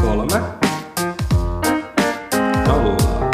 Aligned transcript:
Kolme. 0.00 0.40
Nolla. 2.66 3.30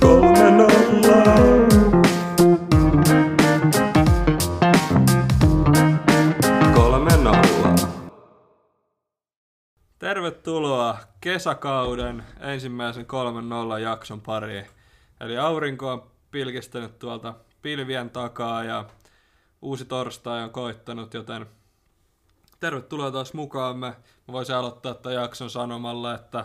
Kolme 0.00 0.50
nollaa. 0.50 1.36
Kolme 6.74 7.16
nollaa. 7.16 7.76
Tervetuloa 9.98 10.98
kesäkauden 11.20 12.24
ensimmäisen 12.40 13.06
kolmen 13.06 13.48
nolla 13.48 13.78
jakson 13.78 14.20
pariin. 14.20 14.66
Eli 15.20 15.38
aurinko 15.38 15.92
on 15.92 16.10
pilkistänyt 16.30 16.98
tuolta 16.98 17.34
pilvien 17.62 18.10
takaa 18.10 18.64
ja 18.64 18.84
uusi 19.62 19.84
torstai 19.84 20.42
on 20.42 20.50
koittanut, 20.50 21.14
joten 21.14 21.46
tervetuloa 22.66 23.10
taas 23.10 23.34
mukaamme. 23.34 23.86
Mä 24.28 24.32
voisin 24.32 24.54
aloittaa 24.54 24.94
tämän 24.94 25.14
jakson 25.14 25.50
sanomalla, 25.50 26.14
että 26.14 26.44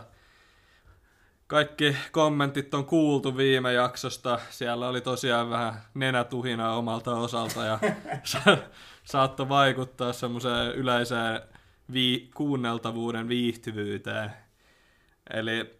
kaikki 1.47 1.95
kommentit 2.11 2.73
on 2.73 2.85
kuultu 2.85 3.37
viime 3.37 3.73
jaksosta. 3.73 4.39
Siellä 4.49 4.87
oli 4.87 5.01
tosiaan 5.01 5.49
vähän 5.49 5.81
nenätuhina 5.93 6.75
omalta 6.75 7.15
osalta 7.15 7.65
ja 7.65 7.79
sa- 8.23 8.57
saattoi 9.03 9.49
vaikuttaa 9.49 10.13
semmoiseen 10.13 10.75
yleiseen 10.75 11.41
vii- 11.93 12.29
kuunneltavuuden 12.35 13.27
viihtyvyyteen. 13.27 14.31
Eli 15.33 15.79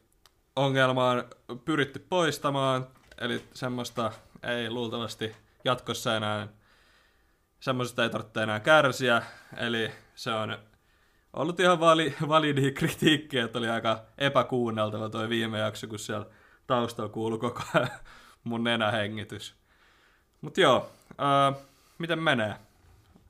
ongelma 0.56 1.10
on 1.10 1.24
pyritty 1.66 2.00
poistamaan, 2.10 2.88
eli 3.18 3.44
semmoista 3.54 4.12
ei 4.44 4.70
luultavasti 4.70 5.36
jatkossa 5.66 6.16
enää, 6.16 6.48
semmoisesta 7.62 8.04
ei 8.04 8.10
tarvitse 8.10 8.44
enää 8.44 8.60
kärsiä, 8.60 9.22
eli 9.58 9.92
se 10.16 10.32
on 10.32 10.58
ollut 11.34 11.60
ihan 11.60 11.80
vali, 11.80 12.16
validi 12.28 12.72
kritiikki, 12.72 13.38
että 13.38 13.60
oli 13.60 13.70
aika 13.70 14.04
epäkuunneltava 14.18 15.10
toi 15.10 15.30
viime 15.30 15.60
jakso, 15.60 15.88
kun 15.88 16.00
siellä 16.00 16.26
taustalla 16.68 17.10
kuului 17.10 17.40
koko 17.40 17.62
ajan 17.74 17.90
mun 18.44 18.64
nenähengitys. 18.64 19.56
Mut 20.42 20.58
joo, 20.58 20.92
ää, 21.18 21.54
miten 21.98 22.20
menee? 22.20 22.56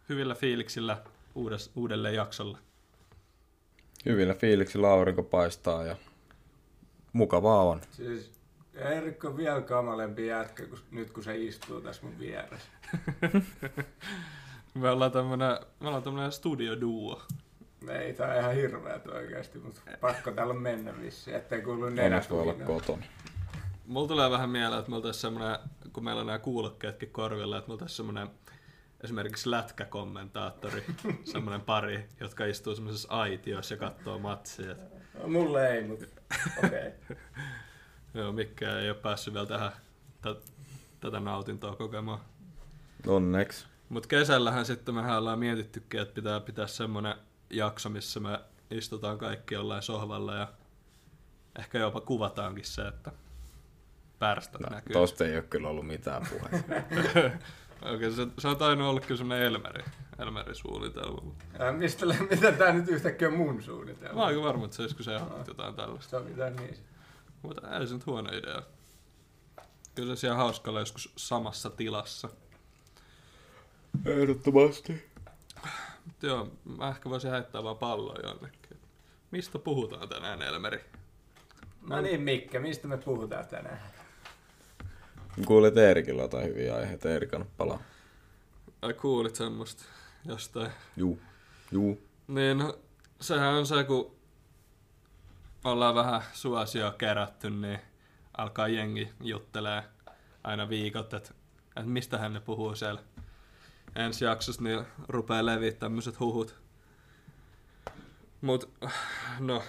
Hyvillä 0.10 0.36
fiiliksillä 0.36 0.98
uudes, 1.36 1.72
uudelle 1.76 2.12
jaksolle. 2.12 2.58
Hyvillä 4.06 4.34
fiiliksillä 4.34 4.92
aurinko 4.92 5.24
paistaa 5.24 5.84
ja 5.84 5.96
mukavaa 7.14 7.64
on. 7.64 7.82
Siis 7.92 8.41
Erik 8.90 9.26
on 9.26 9.38
vielä 9.38 9.62
kamalempi 9.62 10.28
jätkä 10.28 10.66
kun, 10.66 10.80
nyt 10.92 11.12
kun 11.12 11.24
se 11.24 11.38
istuu 11.38 11.82
tässä 11.82 12.06
mun 12.06 12.20
vieressä. 12.20 12.70
Me 14.74 14.90
ollaan 14.90 15.12
tämmönen, 15.12 15.58
me 15.80 15.88
ollaan 15.88 16.04
tämmönen 16.04 16.32
studioduo. 16.32 17.22
Ei, 17.90 18.14
tää 18.14 18.34
on 18.34 18.40
ihan 18.40 18.56
hirveet 18.56 19.08
oikeesti, 19.08 19.60
mutta 19.60 19.82
pakko 20.02 20.32
täällä 20.32 20.54
on 20.54 20.62
mennä 20.62 21.02
vissiin, 21.02 21.36
ettei 21.36 21.62
kuulu 21.62 21.86
Onneksi 21.86 22.30
voi 22.30 22.42
olla 22.42 22.54
kotona. 22.54 23.04
Mulla 23.86 24.08
tulee 24.08 24.32
vähän 24.32 24.50
mieleen, 24.50 24.80
että 24.80 24.90
me 24.90 24.96
oltais 24.96 25.22
semmonen, 25.22 25.58
kun 25.94 26.04
meillä 26.04 26.20
on 26.22 26.28
nämä 26.28 26.40
kuulokkeetkin 26.40 27.10
korvilla, 27.10 27.58
että 27.58 27.68
me 27.68 27.74
oltais 27.74 27.98
semmonen 27.98 28.28
esimerkiksi 29.04 29.52
lätkäkommentaattori, 29.52 30.84
semmonen 31.32 31.62
pari, 31.62 32.06
jotka 32.20 32.46
istuu 32.46 32.76
semmoisessa 32.76 33.12
aitiossa 33.12 33.74
ja 33.74 33.78
katsoo 33.78 34.20
matsia. 34.20 34.76
No, 35.22 35.28
mulle 35.28 35.72
ei, 35.72 35.84
mutta 35.84 36.06
okei. 36.64 36.88
Okay. 36.88 37.18
Joo, 38.14 38.32
Mikke 38.32 38.80
ei 38.80 38.90
ole 38.90 38.98
päässyt 38.98 39.34
vielä 39.34 39.46
tähän 39.46 39.72
t- 40.22 40.52
tätä 41.00 41.20
nautintoa 41.20 41.76
kokemaan. 41.76 42.20
Onneksi. 43.08 43.66
Mutta 43.90 44.08
kesällähän 44.08 44.66
sitten 44.66 44.96
mehän 44.96 45.18
ollaan 45.18 45.40
mietittykin, 45.40 46.02
että 46.02 46.14
pitää 46.16 46.40
pitää 46.40 46.68
semmonen 46.68 47.16
jakso, 47.50 47.90
missä 47.90 48.20
me 48.20 48.40
istutaan 48.72 49.18
kaikki 49.18 49.54
jollain 49.56 49.82
sohvalla 49.84 50.36
ja 50.36 50.48
ehkä 51.60 51.78
jopa 51.80 52.02
kuvataankin 52.02 52.66
se, 52.66 52.88
että 52.88 53.12
pärstät 54.20 54.62
No, 54.62 54.70
näkyy. 54.76 54.94
tosta 54.94 55.26
ei 55.26 55.36
ole 55.36 55.42
kyllä 55.44 55.68
ollut 55.70 55.88
mitään 55.88 56.26
puhetta. 56.30 56.74
Okei, 57.96 58.12
se, 58.12 58.28
se 58.40 58.48
on 58.48 58.58
tainnut 58.58 58.88
olla 58.88 59.00
kyllä 59.02 59.18
semmonen 59.18 59.44
Elmeri, 59.44 59.84
Elmeri 60.20 60.56
suunnitelma. 60.56 61.22
mutta 61.24 61.46
Ja 61.60 61.72
mistä, 61.72 62.06
mitä 62.32 62.52
tää 62.52 62.74
nyt 62.74 62.88
yhtäkkiä 62.88 63.28
on 63.28 63.34
mun 63.34 63.56
Mä 63.56 63.62
suunnitelma? 63.62 64.20
oon 64.20 64.28
aika 64.28 64.42
varma, 64.42 64.66
että 64.66 64.78
se 64.78 64.82
olisiko 64.84 65.04
se 65.04 65.12
jotain 65.48 65.76
tällaista. 65.76 66.10
Sovitaan 66.20 66.56
niin. 66.56 66.78
Mutta 67.42 67.80
ei 67.80 67.88
se 67.88 67.94
nyt 67.94 68.06
huono 68.06 68.30
idea. 68.30 68.62
Kyllä 69.96 70.16
se 70.16 70.20
siellä 70.20 70.38
hauskalla 70.38 70.80
joskus 70.80 71.14
samassa 71.16 71.70
tilassa. 71.70 72.30
Ehdottomasti. 74.06 75.12
Mut 76.06 76.24
joo, 76.24 76.52
mä 76.78 76.90
ehkä 76.90 77.10
voisin 77.10 77.32
heittää 77.32 77.64
vaan 77.64 77.78
palloa 77.78 78.18
jonnekin. 78.24 78.78
Mistä 79.32 79.60
puhutaan 79.60 80.10
tänään, 80.10 80.42
Elmeri? 80.42 80.86
No 81.90 82.02
niin, 82.02 82.22
Mikke, 82.22 82.60
mistä 82.60 82.88
me 82.88 82.98
puhutaan 82.98 83.48
tänään? 83.48 83.82
Kuulit 85.46 85.78
Eerikillä 85.78 86.22
jotain 86.22 86.48
hyviä 86.48 86.76
aiheita. 86.76 87.10
Eerik 87.10 87.34
on 87.34 87.46
palaa. 87.58 87.82
Ai 88.82 88.94
kuulit 88.94 89.36
semmoista 89.36 89.84
jostain. 90.26 90.72
Juu. 90.98 91.20
Juu. 91.72 92.02
Niin, 92.28 92.58
no, 92.58 92.80
sehän 93.22 93.54
on 93.54 93.66
se, 93.66 93.84
kun 93.84 94.16
ollaan 95.64 95.96
vähän 95.96 96.22
suosioa 96.34 96.92
kerätty, 96.92 97.50
niin 97.50 97.80
alkaa 98.38 98.68
jengi 98.68 99.12
juttelee 99.22 99.84
aina 100.44 100.70
viikot, 100.70 101.14
että, 101.14 101.34
että 101.76 101.90
mistä 101.90 102.18
hän 102.18 102.34
ne 102.34 102.40
puhuu 102.40 102.76
siellä. 102.76 103.02
Ensi 103.96 104.26
jaksossa 104.26 104.64
niin 104.64 104.86
rupeaa 105.08 105.46
leviä 105.46 105.72
tämmöiset 105.72 106.20
huhut. 106.20 106.62
Mut, 108.42 108.70
no, 109.40 109.64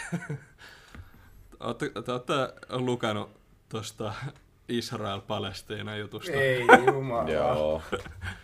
ootte, 1.60 1.90
te 2.04 2.12
ootte 2.12 2.32
lukenut 2.70 3.40
tosta 3.68 4.14
Israel-Palestiina 4.68 5.96
jutusta. 5.96 6.32
Ei 6.32 6.66
jumala. 6.86 7.30
Joo. 7.38 7.82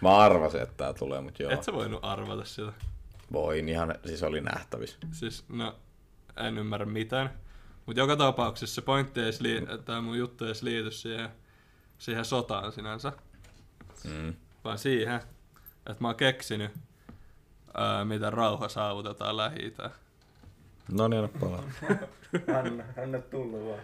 Mä 0.01 0.17
arvasin, 0.17 0.63
että 0.63 0.75
tää 0.77 0.93
tulee, 0.93 1.21
mut 1.21 1.39
joo. 1.39 1.51
Et 1.51 1.65
sä 1.65 1.73
voinut 1.73 2.01
arvata 2.05 2.45
sitä. 2.45 2.73
Voin 3.33 3.69
ihan, 3.69 3.95
siis 4.07 4.23
oli 4.23 4.41
nähtävissä. 4.41 4.99
Siis, 5.13 5.45
no, 5.49 5.77
en 6.47 6.59
ymmärrä 6.59 6.87
mitään. 6.87 7.31
Mutta 7.87 8.01
joka 8.01 8.17
tapauksessa 8.17 8.75
se 8.75 8.83
pointti 8.83 9.21
ei 9.21 9.31
lii- 9.41 9.83
tämä 9.85 10.01
mun 10.01 10.19
juttu 10.19 10.45
ei 10.45 10.53
liity 10.63 10.91
siihen, 10.91 11.29
siihen 11.99 12.25
sotaan 12.25 12.73
sinänsä, 12.73 13.13
Mm. 14.05 14.35
vaan 14.65 14.79
siihen, 14.79 15.17
että 15.77 15.97
mä 16.01 16.09
oon 16.09 16.17
keksinyt, 16.17 16.71
ää, 17.75 18.05
miten 18.05 18.33
rauha 18.33 18.69
saavutetaan 18.69 19.37
lähi 19.37 19.75
No 20.93 21.09
niin, 21.09 21.25
anna 21.25 21.39
palaa. 21.41 21.63
Anna, 22.65 22.85
anna 23.03 23.21
tulla 23.21 23.69
vaan. 23.71 23.81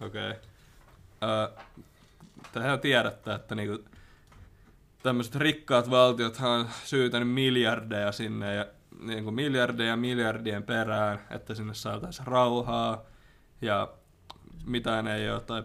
Okei. 0.00 0.30
Okay. 0.30 1.64
Tehän 2.52 2.80
tiedätte, 2.80 3.34
että 3.34 3.54
niinku, 3.54 3.84
tämmöiset 5.02 5.34
rikkaat 5.34 5.90
valtiothan 5.90 6.50
on 6.50 6.68
syytänyt 6.84 7.28
miljardeja 7.28 8.12
sinne 8.12 8.54
ja 8.54 8.66
niinku 9.02 9.30
miljardeja 9.30 9.96
miljardien 9.96 10.62
perään, 10.62 11.20
että 11.30 11.54
sinne 11.54 11.74
saataisiin 11.74 12.26
rauhaa 12.26 13.02
ja 13.62 13.92
mitään 14.66 15.06
ei 15.06 15.30
ole 15.30 15.40
tai 15.40 15.62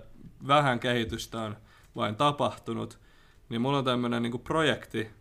vähän 0.47 0.79
kehitystä 0.79 1.41
on 1.41 1.57
vain 1.95 2.15
tapahtunut, 2.15 2.99
niin 3.49 3.61
mulla 3.61 3.77
on 3.77 3.85
tämmöinen 3.85 4.21
niinku 4.23 4.39
projekti, 4.39 5.11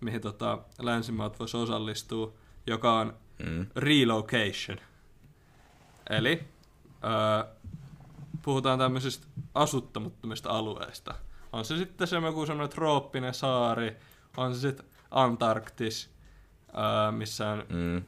mihin 0.00 0.20
tota 0.20 0.58
länsimaat 0.78 1.38
vois 1.38 1.54
osallistua, 1.54 2.32
joka 2.66 2.92
on 2.92 3.14
Mm. 3.46 3.66
relocation. 3.76 4.78
Eli 6.10 6.44
öö, 7.04 7.54
puhutaan 8.42 8.78
tämmöisistä 8.78 9.26
asuttamattomista 9.54 10.50
alueista. 10.50 11.14
On 11.52 11.64
se 11.64 11.76
sitten 11.76 12.06
se 12.06 12.16
joku 12.16 12.46
semmoinen 12.46 12.74
trooppinen 12.74 13.34
saari, 13.34 13.96
on 14.36 14.54
se 14.54 14.60
sitten 14.60 14.86
Antarktis, 15.10 16.10
öö, 16.74 17.10
missä 17.12 17.48
on 17.48 17.64
Mm. 17.68 18.02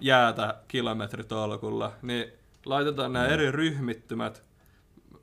jäätä 0.00 0.54
kilometritolkulla, 0.68 1.92
niin 2.02 2.32
laitetaan 2.66 3.12
nämä 3.12 3.26
eri 3.26 3.50
ryhmittymät, 3.52 4.42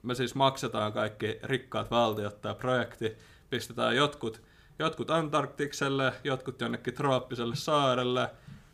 me 0.03 0.15
siis 0.15 0.35
maksetaan 0.35 0.93
kaikki 0.93 1.39
rikkaat 1.43 1.91
valtiot 1.91 2.41
tämä 2.41 2.55
projekti, 2.55 3.17
pistetään 3.49 3.95
jotkut, 3.95 4.41
jotkut 4.79 5.09
Antarktikselle, 5.09 6.13
jotkut 6.23 6.61
jonnekin 6.61 6.93
trooppiselle 6.93 7.55
saarelle, 7.55 8.29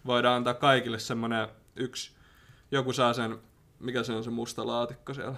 voidaan 0.05 0.35
antaa 0.35 0.53
kaikille 0.53 0.99
semmonen 0.99 1.47
yksi, 1.75 2.11
joku 2.71 2.93
saa 2.93 3.13
sen, 3.13 3.39
mikä 3.79 4.03
se 4.03 4.13
on 4.13 4.23
se 4.23 4.29
musta 4.29 4.67
laatikko 4.67 5.13
siellä, 5.13 5.35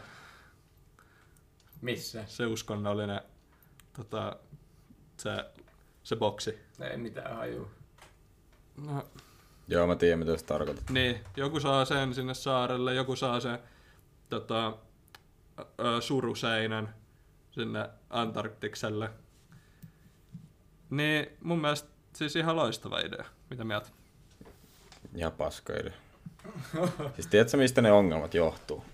Missä? 1.82 2.24
se 2.28 2.46
uskonnollinen, 2.46 3.22
tota, 3.96 4.36
se, 5.18 5.46
se 6.04 6.16
boksi. 6.16 6.60
Ei 6.80 6.98
mitään 6.98 7.36
haju. 7.36 7.72
No, 8.78 9.06
Joo, 9.68 9.88
mä 9.88 9.96
tiedän 9.96 10.20
mitä 10.20 10.38
sä 10.38 10.46
tarkoitat. 10.46 10.90
Niin, 10.90 11.20
joku 11.38 11.60
saa 11.60 11.86
sen 11.86 12.14
sinne 12.14 12.34
saarelle, 12.34 12.94
joku 12.94 13.16
saa 13.16 13.40
sen 13.40 13.60
tota, 14.30 14.78
ö, 15.60 16.02
suruseinän 16.02 16.96
sinne 17.52 17.90
Antarktikselle. 18.10 19.10
Niin 20.90 21.28
mun 21.42 21.62
mielestä 21.62 21.90
siis 22.14 22.36
ihan 22.36 22.56
loistava 22.56 23.00
idea. 23.00 23.26
Mitä 23.50 23.64
mieltä? 23.64 23.90
Ihan 25.16 25.32
paska 25.32 25.74
idea. 25.74 25.94
siis 27.16 27.28
tiedätkö, 27.28 27.58
mistä 27.58 27.82
ne 27.82 27.92
ongelmat 27.92 28.34
johtuu? 28.34 28.86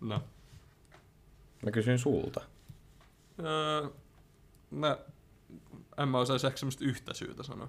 No. 0.00 0.22
Mä 1.62 1.70
kysyn 1.70 1.98
sulta. 1.98 2.40
Öö, 3.44 3.88
mä, 4.70 4.98
en 5.98 6.08
mä 6.08 6.18
osaisi 6.18 6.46
ehkä 6.46 6.58
semmoista 6.58 6.84
yhtä 6.84 7.14
syytä 7.14 7.42
sanoa. 7.42 7.68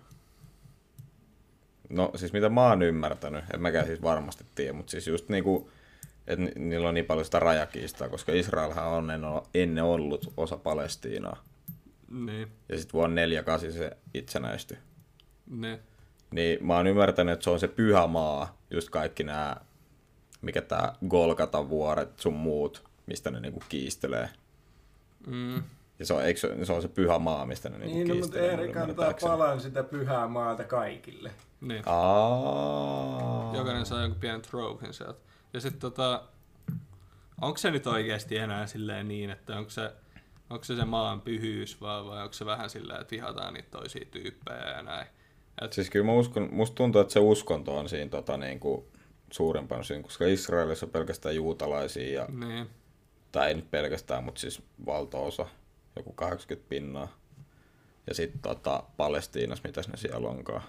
No 1.90 2.12
siis 2.16 2.34
mitä 2.34 2.50
mä 2.50 2.68
oon 2.70 2.82
ymmärtänyt, 2.82 3.44
en 3.54 3.62
mäkään 3.62 3.86
siis 3.86 4.02
varmasti 4.02 4.46
tiedä, 4.56 4.74
mutta 4.74 4.92
siis 4.92 5.08
just 5.08 5.30
niinku, 5.30 5.70
että 6.28 6.46
ni- 6.46 6.52
niillä 6.70 6.88
on 6.88 6.94
niin 6.94 7.06
paljon 7.06 7.26
sitä 7.26 7.40
rajakiistaa, 7.40 8.10
koska 8.10 8.32
Israelhan 8.32 8.88
on 8.88 9.12
ennen- 9.54 9.84
ollut 9.84 10.34
osa 10.38 10.58
Palestiinaa. 10.58 11.44
Niin, 12.12 12.48
Ja 12.70 12.78
sitten 12.78 12.94
vuonna 12.94 13.16
48 13.16 13.72
se 13.74 13.98
itsenäistyi. 14.14 14.78
niin. 15.48 15.80
Niin 16.32 16.66
mä 16.66 16.76
oon 16.76 16.88
ymmärtänyt, 16.88 17.34
että 17.34 17.44
se 17.44 17.50
on 17.50 17.60
se 17.60 17.68
pyhä 17.68 18.08
maa, 18.08 18.58
just 18.72 18.90
kaikki 18.90 19.24
nämä, 19.24 19.56
mikä 20.42 20.62
tää 20.62 20.96
Golgata 21.10 21.70
vuoret 21.70 22.20
sun 22.20 22.34
muut, 22.34 22.84
mistä 23.06 23.32
ne 23.32 23.40
niinku 23.40 23.64
kiistelee. 23.70 24.30
Mm, 25.28 25.64
Ja 26.00 26.06
se 26.06 26.14
on, 26.14 26.26
eikö 26.26 26.40
se, 26.40 26.66
se 26.66 26.74
on 26.74 26.82
se 26.82 26.88
pyhä 26.88 27.20
maa, 27.20 27.46
mistä 27.46 27.70
ne 27.70 27.78
niinku 27.78 27.98
Niin, 27.98 28.08
no, 28.08 28.16
mutta. 28.16 28.40
Erik 28.40 28.78
antaa 28.78 29.14
palan 29.22 29.62
sitä 29.62 29.84
pyhää 29.84 30.28
maalta 30.28 30.64
kaikille. 30.64 31.32
niin. 31.62 31.84
Aa. 31.86 33.56
Jokainen 33.56 33.86
saa 33.86 34.02
jonkun 34.02 34.20
pienen 34.20 34.42
trophin 34.42 34.94
sieltä. 34.94 35.20
Ja 35.54 35.62
sitten 35.62 35.80
tota, 35.82 36.24
onko 37.42 37.58
se 37.58 37.72
nyt 37.72 37.88
oikeasti 37.88 38.38
enää 38.38 38.68
silleen 38.68 39.08
niin, 39.08 39.30
että 39.30 39.58
onko 39.58 39.70
se, 39.70 39.92
onko 40.50 40.64
se 40.64 40.76
se 40.76 40.86
maan 40.86 41.22
pyhyys 41.22 41.82
vai, 41.82 42.06
vai 42.06 42.24
onko 42.24 42.34
se 42.34 42.46
vähän 42.46 42.70
silleen, 42.70 43.02
että 43.02 43.12
vihataan 43.12 43.54
niitä 43.54 43.70
toisia 43.72 44.06
tyyppejä 44.12 44.70
ja 44.78 44.84
näin. 44.84 45.08
Et, 45.62 45.74
Siis 45.74 45.90
kyllä 45.90 46.06
mä 46.06 46.14
uskon, 46.14 46.50
musta 46.52 46.76
tuntuu, 46.76 47.02
että 47.02 47.14
se 47.14 47.20
uskonto 47.20 47.78
on 47.78 47.90
siinä 47.90 48.10
tota, 48.10 48.38
niin 48.38 48.60
kuin, 48.60 48.86
suurempana 49.32 49.84
siinä, 49.84 50.04
koska 50.04 50.26
Israelissa 50.26 50.86
on 50.86 50.90
pelkästään 50.92 51.36
juutalaisia, 51.36 52.22
ja, 52.22 52.28
niin, 52.46 52.70
tai 53.32 53.48
ei 53.48 53.54
nyt 53.54 53.72
pelkästään, 53.72 54.24
mutta 54.24 54.42
siis 54.42 54.62
valtaosa, 54.86 55.48
joku 55.98 56.14
80 56.14 56.70
pinnaa. 56.70 57.08
Ja 58.08 58.14
sitten 58.14 58.42
tota, 58.42 58.84
Palestiinassa, 58.98 59.68
mitäs 59.68 59.88
ne 59.88 59.98
siellä 59.98 60.28
onkaan? 60.30 60.62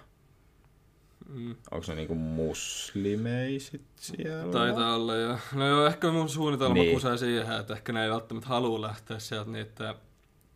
mm, 1.28 1.56
Onko 1.70 1.84
ne 1.88 1.94
niinku 1.94 2.14
muslimeisit 2.14 3.82
siellä? 3.96 4.52
taitaa 4.52 4.94
olla. 4.94 5.16
Ja, 5.16 5.38
no 5.54 5.66
joo, 5.69 5.86
ehkä 5.86 6.10
mun 6.10 6.28
suunnitelma 6.28 6.75
Niin. 6.75 6.94
kusee 6.94 7.16
siihen, 7.16 7.60
että 7.60 7.75
ehkä 7.75 7.92
ne 7.92 8.04
ei 8.04 8.10
välttämättä 8.10 8.48
halua 8.48 8.80
lähteä 8.80 9.19
sieltä 9.19 9.50
niitä, 9.50 9.94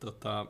tota, 0.01 0.47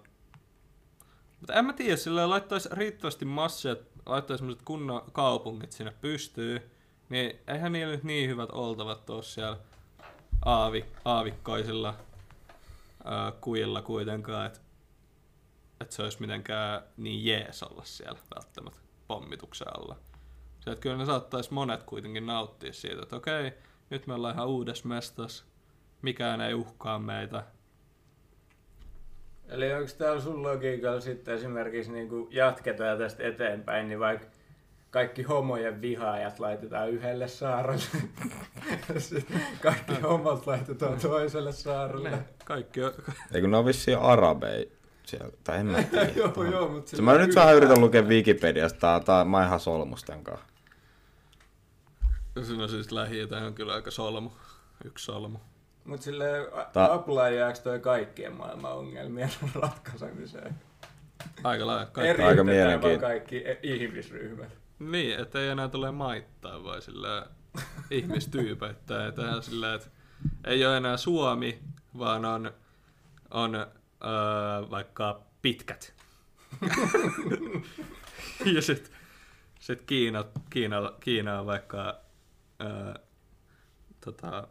mutta 1.40 1.54
en 1.54 1.64
mä 1.64 1.72
tiedä, 1.72 1.96
sillä 1.96 2.30
laittaisi 2.30 2.68
riittävästi 2.72 3.24
massia, 3.24 3.72
että 3.72 3.84
laittaisi 4.06 4.38
semmoiset 4.38 4.62
kunnon 4.64 5.02
kaupungit 5.12 5.72
sinne 5.72 5.92
pystyy, 6.00 6.70
niin 7.08 7.38
eihän 7.46 7.72
niillä 7.72 7.92
nyt 7.92 8.04
niin 8.04 8.30
hyvät 8.30 8.50
oltavat 8.52 9.10
ole 9.10 9.22
siellä 9.22 9.56
aavi, 10.44 10.84
aavikkoisilla 11.04 11.94
ää, 13.04 13.32
kuilla 13.40 13.82
kuitenkaan, 13.82 14.46
että 14.46 14.60
et 15.80 15.90
se 15.90 16.02
olisi 16.02 16.20
mitenkään 16.20 16.82
niin 16.96 17.24
jees 17.24 17.62
olla 17.62 17.82
siellä 17.84 18.18
välttämättä 18.34 18.80
pommituksen 19.08 19.68
alla. 19.78 19.96
Se, 20.60 20.70
että 20.70 20.82
kyllä 20.82 20.96
ne 20.96 21.04
saattaisi 21.04 21.54
monet 21.54 21.82
kuitenkin 21.82 22.26
nauttia 22.26 22.72
siitä, 22.72 23.02
että 23.02 23.16
okei, 23.16 23.52
nyt 23.90 24.06
me 24.06 24.14
ollaan 24.14 24.34
ihan 24.34 24.48
uudessa 24.48 24.88
mestas, 24.88 25.44
mikään 26.02 26.40
ei 26.40 26.54
uhkaa 26.54 26.98
meitä. 26.98 27.44
Eli 29.48 29.72
onko 29.72 29.90
täällä 29.98 30.20
sun 30.20 30.42
logiikalla 30.42 31.00
sitten 31.00 31.34
esimerkiksi 31.34 31.92
niin 31.92 32.08
jatketaan 32.30 32.98
tästä 32.98 33.22
eteenpäin, 33.22 33.88
niin 33.88 34.00
vaikka 34.00 34.26
kaikki 34.92 35.22
homojen 35.22 35.80
vihaajat 35.80 36.38
laitetaan 36.40 36.90
yhdelle 36.90 37.28
saarelle, 37.28 37.84
kaikki 39.62 39.94
homot 40.02 40.46
laitetaan 40.46 40.98
toiselle 41.00 41.52
saarelle. 41.52 42.10
Ne, 42.10 42.24
kaikki 42.44 42.84
on, 42.84 42.92
Ei 43.34 43.40
kun 43.40 43.50
ne 43.50 43.56
on 43.56 43.66
vissiin 43.66 43.98
arabeja 43.98 44.64
siellä, 45.06 45.32
tai 45.44 45.58
en 45.58 45.66
mä 45.66 45.82
tiedä. 45.82 46.10
joo, 46.16 46.44
joo, 46.50 46.68
mutta 46.68 46.96
Se 46.96 47.02
mä 47.02 47.18
nyt 47.18 47.34
vähän 47.34 47.56
yritän 47.56 47.80
lukea 47.80 48.02
Wikipediasta, 48.02 49.00
tää 49.04 49.24
mä 49.24 49.46
ihan 49.46 49.60
solmusten 49.60 50.24
kanssa. 50.24 50.46
siinä 52.42 52.62
on 52.62 52.68
siis 52.68 52.92
lähi 52.92 53.22
on 53.46 53.54
kyllä 53.54 53.74
aika 53.74 53.90
solmu, 53.90 54.30
yksi 54.84 55.04
solmu. 55.04 55.38
Mutta 55.84 56.04
sille 56.04 56.26
Ta- 56.72 56.92
applaajaksi 56.92 57.62
toi 57.62 57.80
kaikkien 57.80 58.32
maailman 58.36 58.72
ongelmien 58.72 59.30
ratkaisemiseen. 59.54 60.54
Aika 61.44 61.66
lailla. 61.66 61.90
Vaan 61.96 62.46
mielenkiintoista. 62.46 63.00
kaikki 63.06 63.36
e- 63.36 63.58
ihmisryhmät. 63.62 64.61
Niin, 64.90 65.20
että 65.20 65.40
ei 65.40 65.48
enää 65.48 65.68
tule 65.68 65.90
maittaa 65.90 66.64
vai 66.64 66.82
sillä 66.82 67.26
ihmistyypeittäin. 67.90 69.08
Että 69.08 69.22
ihan 69.22 69.42
sillä, 69.42 69.74
että 69.74 69.90
ei 70.44 70.66
ole 70.66 70.76
enää 70.76 70.96
Suomi, 70.96 71.62
vaan 71.98 72.24
on, 72.24 72.52
on 73.30 73.54
öö, 73.54 73.70
vaikka 74.70 75.22
pitkät. 75.42 75.94
ja 78.54 78.62
sitten 78.62 78.92
sit 79.60 79.82
Kiina, 79.82 80.24
Kiina, 80.50 80.92
Kiina 81.00 81.40
on 81.40 81.46
vaikka 81.46 82.00
öö, 82.60 82.94
tota, 84.04 84.48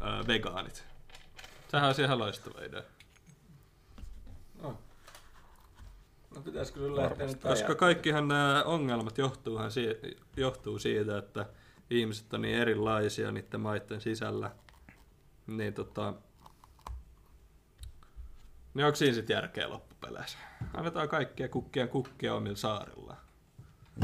öö, 0.00 0.26
vegaanit. 0.26 0.84
Sehän 1.68 1.86
olisi 1.86 2.02
ihan 2.02 2.18
loistava 2.18 2.60
idea. 2.60 2.82
No. 4.62 4.78
No 6.34 6.42
pitäisikö 6.42 6.80
sun 6.80 6.96
lähteä 6.96 7.26
nyt 7.26 7.42
Koska 7.42 7.74
kaikkihan 7.74 8.28
nämä 8.28 8.62
ongelmat 8.62 9.18
johtuuhan 9.18 9.70
si- 9.70 10.18
johtuu 10.36 10.78
siitä, 10.78 11.18
että 11.18 11.46
ihmiset 11.90 12.34
on 12.34 12.42
niin 12.42 12.58
erilaisia 12.58 13.32
niiden 13.32 13.60
maiden 13.60 14.00
sisällä. 14.00 14.50
Niin 15.46 15.74
tota... 15.74 16.14
Niin 18.74 18.86
onko 18.86 18.96
siinä 18.96 19.14
sitten 19.14 19.34
järkeä 19.34 19.68
loppupeleissä? 19.68 20.38
Annetaan 20.74 21.08
kaikkia 21.08 21.48
kukkien 21.48 21.88
kukkia 21.88 22.34
omilla 22.34 22.56
saarilla. 22.56 23.16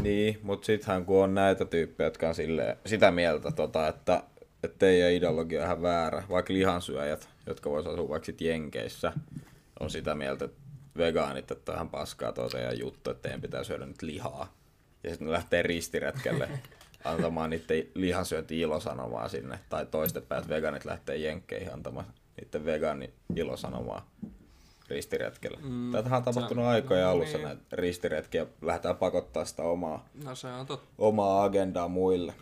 Niin, 0.03 0.39
mutta 0.43 0.67
sittenhän 0.67 1.05
kun 1.05 1.25
on 1.25 1.35
näitä 1.35 1.65
tyyppejä, 1.65 2.07
jotka 2.07 2.29
on 2.29 2.35
silleen, 2.35 2.77
sitä 2.87 3.11
mieltä, 3.11 3.51
tota, 3.51 3.89
että, 3.89 4.23
että 4.63 4.79
teidän 4.79 5.13
ideologia 5.13 5.61
on 5.61 5.67
ihan 5.67 5.83
väärä, 5.83 6.25
vaikka 6.29 6.53
lihansyöjät, 6.53 7.29
jotka 7.47 7.71
vois 7.71 7.87
asua 7.87 8.09
vaikka 8.09 8.27
sit 8.27 8.41
Jenkeissä, 8.41 9.13
on 9.81 9.91
sitä 9.91 10.15
mieltä, 10.15 10.45
että 10.45 10.70
vegaanit, 10.97 11.51
että 11.51 11.73
on 11.73 11.77
ihan 11.77 11.89
paskaa 11.91 12.33
tuo 12.33 12.49
teidän 12.49 12.79
juttu, 12.79 13.11
että 13.11 13.23
teidän 13.23 13.41
pitää 13.41 13.65
syödä 13.65 13.87
nyt 13.87 14.03
lihaa. 14.03 14.55
Ja 15.05 15.11
sitten 15.11 15.27
ne 15.27 15.33
lähtee 15.33 15.63
ristiretkelle 15.63 16.49
antamaan 17.05 17.51
niiden 17.51 17.87
lihansyönti 17.95 18.61
ilosanomaa 18.61 19.29
sinne, 19.29 19.59
tai 19.69 19.87
toistepäin, 19.87 20.43
että 20.43 20.55
vegaanit 20.55 20.85
lähtee 20.85 21.17
Jenkkeihin 21.17 21.73
antamaan 21.73 22.07
niiden 22.41 22.65
vegaani 22.65 23.15
ilosanomaa 23.37 24.11
ristiretkelle. 24.89 25.59
Mm, 25.63 25.93
Tätähän 25.93 26.17
on 26.17 26.23
tapahtunut 26.25 26.65
se- 26.65 26.69
aikojen 26.69 27.07
alussa 27.07 27.39
niin. 27.39 27.47
näitä 27.47 27.63
ristiretkiä, 27.73 28.47
lähdetään 28.63 28.97
pakottaa 28.97 29.45
sitä 29.45 29.63
omaa 29.63 30.09
No 30.25 30.35
se 30.35 30.47
on 30.49 30.67
totta. 30.67 30.87
omaa 30.99 31.45
agendaa 31.45 31.89
muille. 31.89 32.35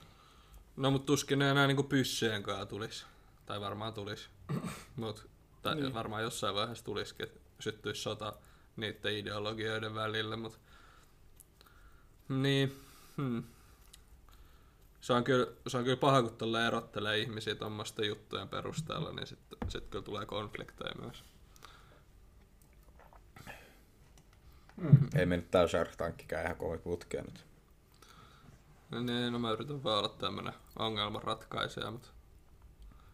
No 0.76 0.90
mut 0.90 1.06
tuskin 1.06 1.38
ne 1.38 1.50
enää 1.50 1.66
niinku 1.66 1.82
pyssyjen 1.82 2.42
kanssa 2.42 2.66
tulisi. 2.66 3.04
Tai 3.46 3.60
varmaan 3.60 3.92
tulisi. 3.94 4.28
Mut, 4.96 5.26
tai 5.62 5.74
niin. 5.74 5.94
varmaan 5.94 6.22
jossain 6.22 6.54
vaiheessa 6.54 6.84
tulisikin, 6.84 7.26
että 7.26 7.40
syttyisi 7.60 8.02
sota 8.02 8.32
niiden 8.80 9.16
ideologioiden 9.16 9.94
välillä, 9.94 10.36
mut... 10.36 10.58
Niin, 12.28 12.80
hmm. 13.16 13.42
Se 15.00 15.12
on 15.12 15.24
kyllä, 15.24 15.46
se 15.66 15.78
on 15.78 15.84
kyllä 15.84 15.96
paha, 15.96 16.22
kun 16.22 16.56
erottelee 16.66 17.18
ihmisiä 17.18 17.54
tuommoisten 17.54 18.06
juttujen 18.06 18.48
perusteella, 18.48 19.12
niin 19.12 19.26
sitten 19.26 19.58
sit 19.68 19.88
kyllä 19.90 20.04
tulee 20.04 20.26
konflikteja 20.26 20.94
myös. 21.00 21.24
Ei 25.16 25.26
mennyt 25.26 25.50
tää 25.50 25.68
Shark 25.68 25.96
Tankkikään 25.96 26.44
ihan 26.44 26.56
kovin 26.56 26.80
putkeen 26.80 27.24
nyt. 27.24 27.44
Niin, 28.90 29.32
no 29.32 29.38
mä 29.38 29.50
yritän 29.50 29.84
vaan 29.84 29.98
olla 29.98 30.08
tämmönen 30.08 30.52
ongelman 30.78 31.22
ratkaisija, 31.22 31.90
mutta 31.90 32.08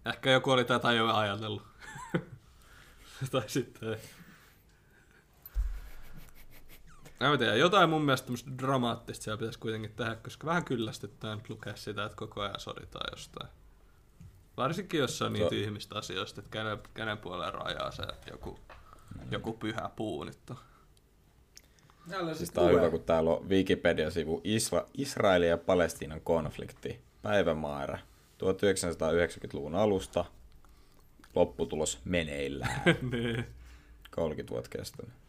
ehkä 0.07 0.31
joku 0.31 0.51
oli 0.51 0.65
tätä 0.65 0.93
jo 0.93 1.15
ajatellut. 1.15 1.63
tai 3.33 3.49
sitten. 3.49 3.99
En 7.21 7.31
mä 7.31 7.39
tiedä, 7.39 7.55
jotain 7.55 7.91
mun 7.91 8.03
mielestä 8.03 8.27
tämmöistä 8.27 8.51
dramaattista 8.59 9.25
siellä 9.25 9.39
pitäisi 9.39 9.59
kuitenkin 9.59 9.93
tehdä, 9.93 10.15
koska 10.17 10.47
vähän 10.47 10.65
kyllästyttää 10.65 11.35
nyt 11.35 11.51
lukea 11.51 11.77
sitä, 11.77 12.05
että 12.05 12.17
koko 12.17 12.41
ajan 12.41 12.61
soditaan 12.61 13.07
jostain. 13.13 13.49
Varsinkin 14.57 15.01
jos 15.01 15.23
on 15.23 15.33
niin 15.33 15.45
Se- 15.45 15.49
tyhmistä 15.49 15.99
asioista, 15.99 16.41
että 16.41 16.51
kenen, 16.51 16.79
kenen 16.95 17.19
puoleen 17.19 17.55
rajaa 17.55 17.91
se 17.91 18.03
joku, 18.31 18.59
joku 19.31 19.53
pyhä 19.53 19.91
puu 19.97 20.25
nyt 20.25 20.39
on. 20.51 20.57
On 22.21 22.37
Siis 22.37 22.51
tää 22.51 22.65
on 22.65 22.71
hyvä, 22.71 22.91
kun 22.91 23.03
täällä 23.03 23.31
on 23.31 23.49
Wikipedia-sivu 23.49 24.43
Isra- 24.45 24.89
Israelin 24.95 25.49
ja 25.49 25.59
Palestiinan 25.59 26.21
konflikti. 26.21 27.01
Päivämäärä 27.23 27.99
1990-luvun 28.39 29.75
alusta. 29.75 30.25
Lopputulos 31.35 31.99
meneillään. 32.05 32.83
niin. 33.13 33.47
30 34.11 34.53
vuotta 34.53 34.79
kestänyt. 34.79 35.24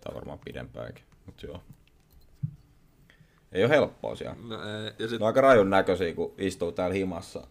Tai 0.00 0.14
varmaan 0.14 0.38
pidempäänkin, 0.38 1.04
mutta 1.26 1.46
joo. 1.46 1.62
Ei 3.52 3.64
ole 3.64 3.70
helppoa 3.70 4.16
siellä. 4.16 4.36
No 4.48 4.54
ei. 4.54 4.92
Ja 4.98 5.08
sit, 5.08 5.18
Ne 5.20 5.24
on 5.24 5.26
aika 5.26 5.40
rajun 5.40 5.70
näköisiä, 5.70 6.14
kun 6.14 6.34
istuu 6.38 6.72
täällä 6.72 6.94
himassa. 6.94 7.46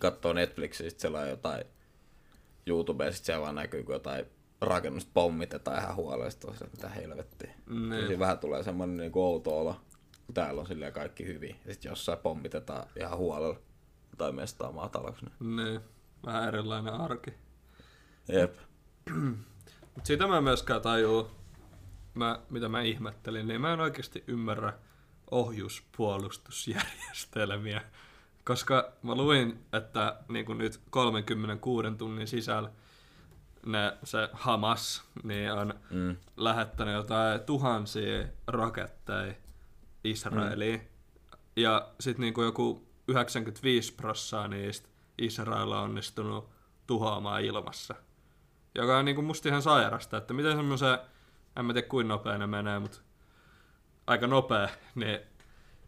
Katsoo 0.00 0.32
Netflixiä, 0.32 0.90
sit 0.90 1.00
siellä 1.00 1.18
on 1.18 1.28
jotain 1.28 1.64
YouTubea, 2.66 3.12
sit 3.12 3.24
siellä 3.24 3.42
vaan 3.42 3.54
näkyy, 3.54 3.82
kun 3.82 3.94
jotain 3.94 4.26
rakennusta 4.60 5.10
pommitetaan 5.14 5.82
ihan 5.82 5.96
huolesta, 5.96 6.52
että 6.52 6.66
mitä 6.72 6.88
helvettiä. 6.88 7.54
Niin. 7.66 7.92
Ja 7.92 8.06
siinä 8.06 8.18
vähän 8.18 8.38
tulee 8.38 8.62
semmonen 8.62 8.96
niin 8.96 9.12
outo 9.14 9.58
olo, 9.60 9.76
kun 10.26 10.34
täällä 10.34 10.60
on 10.60 10.66
silleen 10.66 10.92
kaikki 10.92 11.26
hyvin. 11.26 11.56
Ja 11.64 11.72
sit 11.72 11.84
jossain 11.84 12.18
pommitetaan 12.18 12.88
ihan 12.98 13.18
huolella 13.18 13.58
tai 14.18 14.32
mestaa 14.32 14.72
matalaksi. 14.72 15.26
Niin. 15.40 15.56
niin, 15.56 15.80
vähän 16.26 16.48
erilainen 16.48 16.94
arki. 16.94 17.34
Jep. 18.28 18.56
Mut 19.96 20.06
sitä 20.06 20.26
mä 20.26 20.36
en 20.38 20.44
myöskään 20.44 20.82
tajuu, 20.82 21.30
mä, 22.14 22.38
mitä 22.50 22.68
mä 22.68 22.82
ihmettelin, 22.82 23.48
niin 23.48 23.60
mä 23.60 23.72
en 23.72 23.80
oikeasti 23.80 24.24
ymmärrä 24.26 24.72
ohjuspuolustusjärjestelmiä. 25.30 27.82
Koska 28.44 28.92
mä 29.02 29.14
luin, 29.14 29.64
että 29.72 30.16
niin 30.28 30.46
kuin 30.46 30.58
nyt 30.58 30.80
36 30.90 31.88
tunnin 31.98 32.28
sisällä 32.28 32.70
ne, 33.66 33.96
se 34.04 34.28
Hamas 34.32 35.04
niin 35.22 35.52
on 35.52 35.74
Mm. 35.90 36.16
lähettänyt 36.36 36.94
jotain 36.94 37.40
tuhansia 37.40 38.26
raketteja 38.46 39.34
Israeliin. 40.04 40.80
Mm. 40.80 40.86
Ja 41.56 41.88
sitten 42.00 42.20
niinku 42.20 42.42
joku 42.42 42.88
95 43.08 43.94
prossaa 43.94 44.48
niistä 44.48 44.88
Israel 45.18 45.72
on 45.72 45.82
onnistunut 45.82 46.48
tuhoamaan 46.86 47.44
ilmassa. 47.44 47.94
Joka 48.76 48.98
on 48.98 49.04
niinku 49.04 49.22
musta 49.22 49.48
ihan 49.48 49.62
sairasta, 49.62 50.16
että 50.16 50.34
miten 50.34 50.56
semmoisen, 50.56 50.98
en 51.56 51.64
mä 51.64 51.72
tiedä 51.72 51.88
kuinka 51.88 52.08
nopea 52.14 52.38
ne 52.38 52.46
menee, 52.46 52.78
mutta 52.78 52.98
aika 54.06 54.26
nopea, 54.26 54.68
niin 54.94 55.18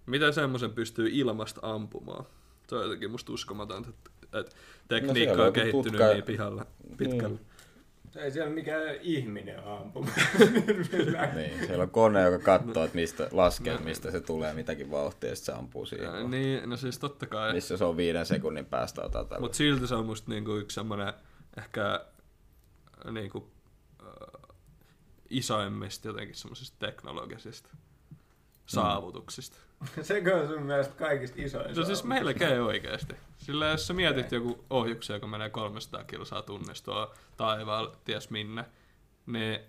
miten 0.07 0.33
semmoisen 0.33 0.73
pystyy 0.73 1.09
ilmasta 1.12 1.61
ampumaan? 1.62 2.25
Se 2.68 2.76
on 2.76 2.83
jotenkin 2.83 3.11
musta 3.11 3.33
uskomatonta, 3.33 3.90
että, 3.90 4.38
että 4.38 4.57
tekniikka 4.88 5.35
siellä 5.35 5.47
on 5.47 5.52
kehittynyt 5.52 5.87
tutka- 5.87 6.12
niin 6.12 6.25
pihalla, 6.25 6.66
pitkälle. 6.97 7.28
Niin. 7.28 7.49
Ei 8.16 8.30
siellä 8.30 8.50
mikään 8.50 8.95
ihminen 9.00 9.64
ampu. 9.64 10.07
Niin, 11.35 11.66
siellä 11.66 11.83
on 11.83 11.90
kone, 11.90 12.23
joka 12.23 12.38
katsoo, 12.38 12.85
että 12.85 12.95
mistä 12.95 13.28
laskee, 13.33 13.75
että 13.75 13.85
mistä 13.85 14.11
se 14.11 14.21
tulee, 14.21 14.54
mitäkin 14.54 14.90
vauhtia, 14.90 15.30
ja 15.30 15.37
sit 15.37 15.45
se 15.45 15.52
ampuu 15.52 15.87
siihen. 15.87 16.07
Ja, 16.07 16.28
niin, 16.28 16.71
no 16.71 16.76
siis 16.76 16.99
totta 16.99 17.26
kai. 17.26 17.52
Missä 17.52 17.76
se 17.76 17.85
on 17.85 17.97
viiden 17.97 18.26
sekunnin 18.26 18.66
päästä 18.66 19.02
otetaan. 19.02 19.40
Mutta 19.40 19.57
silti 19.57 19.87
se 19.87 19.95
on 19.95 20.07
musta 20.07 20.30
niinku 20.30 20.57
yksi 20.57 20.75
semmoinen 20.75 21.12
ehkä 21.59 22.04
niinku, 23.10 23.50
äh, 24.02 24.56
isoimmista 25.30 26.08
jotenkin 26.08 26.34
semmoisista 26.36 26.86
teknologisista 26.86 27.70
saavutuksista. 28.66 29.58
Sekö 30.02 30.36
on 30.36 30.48
sun 30.48 30.62
mielestä 30.62 30.94
kaikista 30.94 31.36
isoin 31.42 31.76
No 31.76 31.84
siis 31.84 32.04
melkein 32.04 32.60
oikeasti. 32.60 33.14
Sillä 33.36 33.66
jos 33.66 33.86
sä 33.86 33.94
mietit 33.94 34.32
joku 34.32 34.64
ohjuksen, 34.70 35.14
joka 35.14 35.26
menee 35.26 35.50
300 35.50 36.04
kilsaa 36.04 36.42
tunnissa 36.42 36.84
tuolla 36.84 37.14
taivaalla, 37.36 37.96
ties 38.04 38.30
minne, 38.30 38.64
niin 39.26 39.60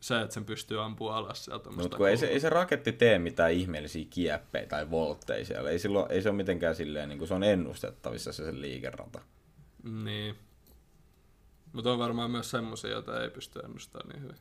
se, 0.00 0.20
että 0.20 0.34
sen 0.34 0.44
pystyy 0.44 0.82
ampua 0.82 1.16
alas 1.16 1.44
sieltä 1.44 1.56
Mutta 1.56 1.70
tommosta 1.70 1.96
kun 1.96 2.08
ei 2.08 2.16
se, 2.16 2.26
ei 2.26 2.40
se 2.40 2.48
raketti 2.48 2.92
tee 2.92 3.18
mitään 3.18 3.52
ihmeellisiä 3.52 4.04
kieppejä 4.10 4.66
tai 4.66 4.90
voltteja 4.90 5.44
siellä. 5.44 5.70
Ei, 5.70 5.78
silloin, 5.78 6.12
ei 6.12 6.22
se 6.22 6.28
ole 6.28 6.36
mitenkään 6.36 6.76
silleen, 6.76 7.08
niin 7.08 7.18
kuin 7.18 7.28
se 7.28 7.34
on 7.34 7.44
ennustettavissa 7.44 8.32
se 8.32 8.44
sen 8.44 8.60
liikerata. 8.60 9.20
Niin. 10.04 10.36
Mutta 11.74 11.92
on 11.92 11.98
varmaan 11.98 12.30
myös 12.30 12.50
semmosia, 12.50 12.90
joita 12.90 13.22
ei 13.22 13.30
pysty 13.30 13.58
ennustamaan 13.58 14.08
niin 14.08 14.22
hyvin. 14.22 14.36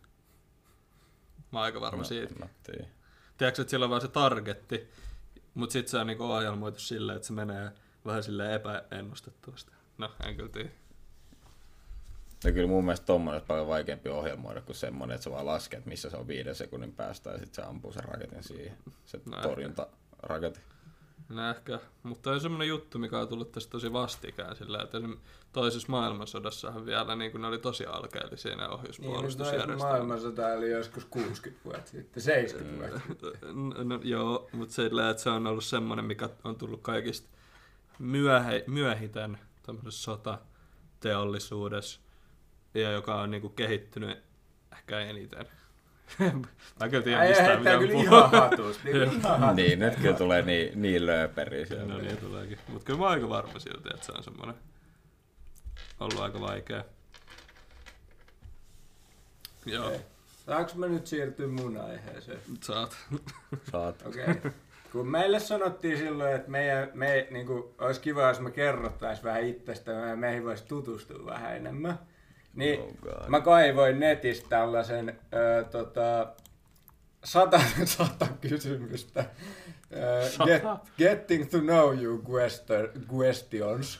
Mä 1.51 1.59
oon 1.59 1.65
aika 1.65 1.81
varma 1.81 2.03
siitä. 2.03 2.33
En 2.33 2.39
mä 2.39 2.47
tiedä. 2.63 2.87
Tiedätkö, 3.37 3.61
että 3.61 3.71
sillä 3.71 3.83
on 3.83 3.89
vaan 3.89 4.01
se 4.01 4.07
targetti, 4.07 4.89
mutta 5.53 5.73
sitten 5.73 5.91
se 5.91 5.97
on 5.97 6.07
niinku 6.07 6.23
ohjelmoitu 6.23 6.79
silleen, 6.79 7.15
että 7.15 7.27
se 7.27 7.33
menee 7.33 7.71
vähän 8.05 8.23
silleen 8.23 8.51
epäennustettavasti. 8.51 9.71
No, 9.97 10.11
en 10.25 10.35
kyllä 10.35 10.49
tiedä. 10.49 10.69
No 12.45 12.51
kyllä 12.51 12.67
mun 12.67 12.85
mielestä 12.85 13.05
tommonen 13.05 13.35
olisi 13.35 13.47
paljon 13.47 13.67
vaikeampi 13.67 14.09
ohjelmoida 14.09 14.61
kuin 14.61 14.75
semmonen, 14.75 15.15
että 15.15 15.23
se 15.23 15.31
vaan 15.31 15.45
laskee, 15.45 15.77
että 15.77 15.89
missä 15.89 16.09
se 16.09 16.17
on 16.17 16.27
viiden 16.27 16.55
sekunnin 16.55 16.93
päästä 16.93 17.29
ja 17.29 17.37
sitten 17.37 17.55
se 17.55 17.69
ampuu 17.69 17.91
sen 17.91 18.03
raketin 18.03 18.43
siihen. 18.43 18.77
Se 19.05 19.21
No 19.25 19.41
torjunta 19.41 19.87
raketti. 20.23 20.59
No 21.29 21.49
ehkä, 21.49 21.79
mutta 22.03 22.31
on 22.31 22.41
semmoinen 22.41 22.67
juttu, 22.67 22.99
mikä 22.99 23.19
on 23.19 23.27
tullut 23.27 23.51
tästä 23.51 23.71
tosi 23.71 23.93
vastikään 23.93 24.55
sillä, 24.55 24.83
että 24.83 24.97
toisessa 25.53 25.87
maailmansodassahan 25.91 26.85
vielä 26.85 27.15
niin 27.15 27.41
ne 27.41 27.47
oli 27.47 27.57
tosi 27.57 27.85
alkeellisia 27.85 28.55
ne 28.55 28.57
Niin, 28.57 28.63
nyt 28.63 28.69
toi 28.69 28.79
ohjuspuolustusjärjestelmät. 28.79 29.79
maailmansota 29.79 30.47
oli 30.47 30.71
joskus 30.71 31.05
60 31.05 31.65
vuotta 31.65 31.91
sitten, 31.91 32.23
70 32.23 33.01
vuotta 33.07 33.27
sitten. 33.31 33.69
No, 33.69 33.83
no, 33.83 33.99
joo, 34.03 34.49
mutta 34.51 34.75
sillä, 34.75 35.09
että 35.09 35.23
se 35.23 35.29
on 35.29 35.47
ollut 35.47 35.63
semmoinen, 35.63 36.05
mikä 36.05 36.29
on 36.43 36.55
tullut 36.55 36.81
kaikista 36.81 37.29
myöhe, 37.99 38.63
myöhiten 38.67 39.39
tämmöisessä 39.63 40.03
sotateollisuudessa 40.03 41.99
ja 42.73 42.91
joka 42.91 43.21
on 43.21 43.31
niinku 43.31 43.49
kehittynyt 43.49 44.17
ehkä 44.77 44.99
eniten. 44.99 45.47
Mä 46.79 46.89
kyllä 46.89 47.03
tiedän, 47.03 47.27
mistä 47.27 47.43
heittää 47.43 47.77
mitä 47.77 47.87
kyllä 47.87 48.01
ihan. 48.01 48.03
Niin, 48.03 48.07
ihan 48.07 48.31
hatusta. 48.31 49.53
niin, 49.53 49.79
nyt 49.79 49.95
kyllä 49.95 50.17
tulee 50.17 50.41
niin, 50.41 50.81
niin 50.81 51.05
lööperiä 51.05 51.59
Ja 51.59 51.65
siellä. 51.65 51.93
No 51.93 51.97
niin 51.99 52.17
tuleekin. 52.17 52.57
Mutta 52.67 52.85
kyllä 52.85 52.99
mä 52.99 53.05
oon 53.05 53.13
aika 53.13 53.29
varma 53.29 53.59
silti, 53.59 53.89
että 53.93 54.05
se 54.05 54.11
on 54.11 54.23
semmoinen 54.23 54.55
ollut 55.99 56.19
aika 56.19 56.41
vaikea. 56.41 56.83
Joo, 59.65 59.87
Okei. 59.87 59.99
Saanko 60.45 60.71
mä 60.75 60.87
nyt 60.87 61.07
siirtyä 61.07 61.47
mun 61.47 61.77
aiheeseen? 61.77 62.39
saat. 62.61 62.97
Saat. 63.71 64.03
Okei. 64.05 64.23
Okay. 64.23 64.51
Kun 64.91 65.07
meille 65.07 65.39
sanottiin 65.39 65.97
silloin, 65.97 66.35
että 66.35 66.51
meidän, 66.51 66.91
me, 66.93 67.27
niin 67.31 67.47
kuin, 67.47 67.63
olisi 67.77 68.01
kiva, 68.01 68.27
jos 68.27 68.39
me 68.39 68.51
kerrottaisiin 68.51 69.23
vähän 69.23 69.43
itsestä 69.43 69.91
ja 69.91 70.15
meihin 70.15 70.43
voisi 70.43 70.65
tutustua 70.65 71.25
vähän 71.25 71.55
enemmän. 71.55 71.99
Niin 72.53 72.79
Oh 72.79 72.93
God. 73.01 73.27
mä 73.27 73.41
kaivoin 73.41 73.99
netistä 73.99 74.49
tällaisen 74.49 75.19
ö, 75.33 75.63
tota, 75.63 76.33
sata, 77.23 77.61
sata 77.85 78.27
kysymystä. 78.41 79.25
Ö, 79.95 80.29
Sata? 80.29 80.45
get, 80.45 80.63
getting 80.97 81.49
to 81.51 81.59
know 81.59 82.03
you 82.03 82.21
question, 82.31 82.89
questions. 83.17 83.99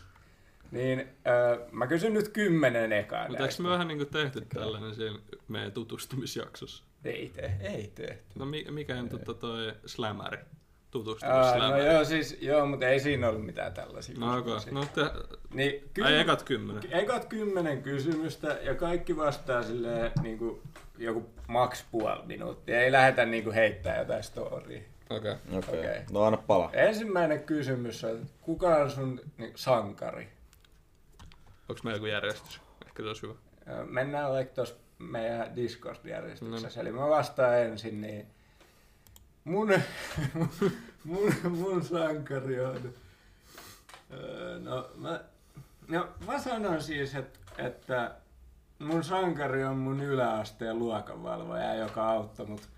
Niin 0.72 1.00
ö, 1.00 1.66
mä 1.72 1.88
kysyn 1.88 2.14
nyt 2.14 2.30
kymmenen 2.30 2.92
ekaa 2.92 3.28
Mutta 3.28 3.44
eikö 3.44 3.64
me 3.64 3.70
vähän 3.70 3.88
niinku 3.88 4.06
tehty 4.06 4.42
tällainen 4.54 4.96
siinä 4.96 5.20
meidän 5.48 5.72
tutustumisjaksossa? 5.72 6.84
Ei 7.06 7.32
tee, 7.36 7.58
ei 7.62 7.92
tee. 7.96 8.24
No 8.36 8.46
mi- 8.46 8.66
mikä 8.70 8.96
on 9.00 9.10
tota 9.10 9.34
toi 9.34 9.74
slämäri? 9.86 10.38
Aa, 11.28 11.70
no 11.70 11.78
joo, 11.78 12.06
siis, 12.06 12.38
joo, 12.42 12.66
mutta 12.66 12.88
ei 12.88 13.00
siinä 13.00 13.30
ollut 13.30 13.46
mitään 13.46 13.74
tällaisia 13.74 14.16
No 14.20 14.42
kysymyksiä. 14.42 14.74
no 14.74 14.86
te... 14.86 15.02
Niin, 15.54 15.90
Ai 16.04 16.20
ekat 16.20 16.44
kymmenen. 16.44 16.84
Ekat 16.92 17.26
kymmenen 17.26 17.84
kysymystä 17.84 18.48
ja 18.62 18.76
kaikki 18.76 19.18
vastaa 19.18 19.64
silleen 19.64 20.12
niin 20.22 20.38
kuin 20.38 20.62
joku 20.98 21.30
maks 21.48 21.86
puoli 21.92 22.26
minuuttia. 22.26 22.82
Ei 22.82 22.92
lähdetä 22.92 23.26
niin 23.26 23.44
kuin 23.44 23.54
heittää 23.54 23.98
jotain 24.00 24.24
storya. 24.24 24.82
Okei. 25.10 25.32
Okay. 25.32 25.58
Okei. 25.58 25.58
Okay. 25.58 25.80
Okei. 25.80 26.02
No 26.12 26.24
anna 26.24 26.38
pala. 26.38 26.70
Ensimmäinen 26.74 27.44
kysymys 27.44 28.04
on, 28.04 28.26
kuka 28.42 28.76
on 28.76 28.92
sun 28.92 29.22
niin, 29.38 29.52
sankari? 29.56 30.28
Onks 31.70 31.84
meillä 31.84 31.98
joku 31.98 32.06
järjestys? 32.06 32.62
Ehkä 32.86 33.04
se 33.04 33.08
olisi 33.08 33.22
hyvä. 33.22 33.34
Mennään 33.86 34.32
vaikka 34.32 34.56
tuossa 34.56 34.76
meidän 35.00 35.56
Discord-järjestyksessä. 35.56 36.80
No. 36.80 36.82
Eli 36.82 36.92
mä 36.92 37.10
vastaan 37.10 37.60
ensin, 37.60 38.02
niin 38.02 38.28
mun, 40.34 40.48
mun, 41.04 41.34
mun 41.44 41.84
sankari 41.84 42.66
on... 42.66 42.94
Öö, 44.14 44.60
No 44.60 44.90
mä, 44.96 45.20
no, 45.88 46.08
mä 46.28 46.40
sanon 46.40 46.82
siis, 46.82 47.16
että, 47.16 47.40
että 47.58 48.16
mun 48.80 49.04
sankari 49.04 49.64
on 49.64 49.78
mun 49.78 50.02
yläasteen 50.02 50.80
luokanvalvoja, 50.80 51.76
joka 51.76 52.10
auttoi 52.10 52.46
mut, 52.46 52.70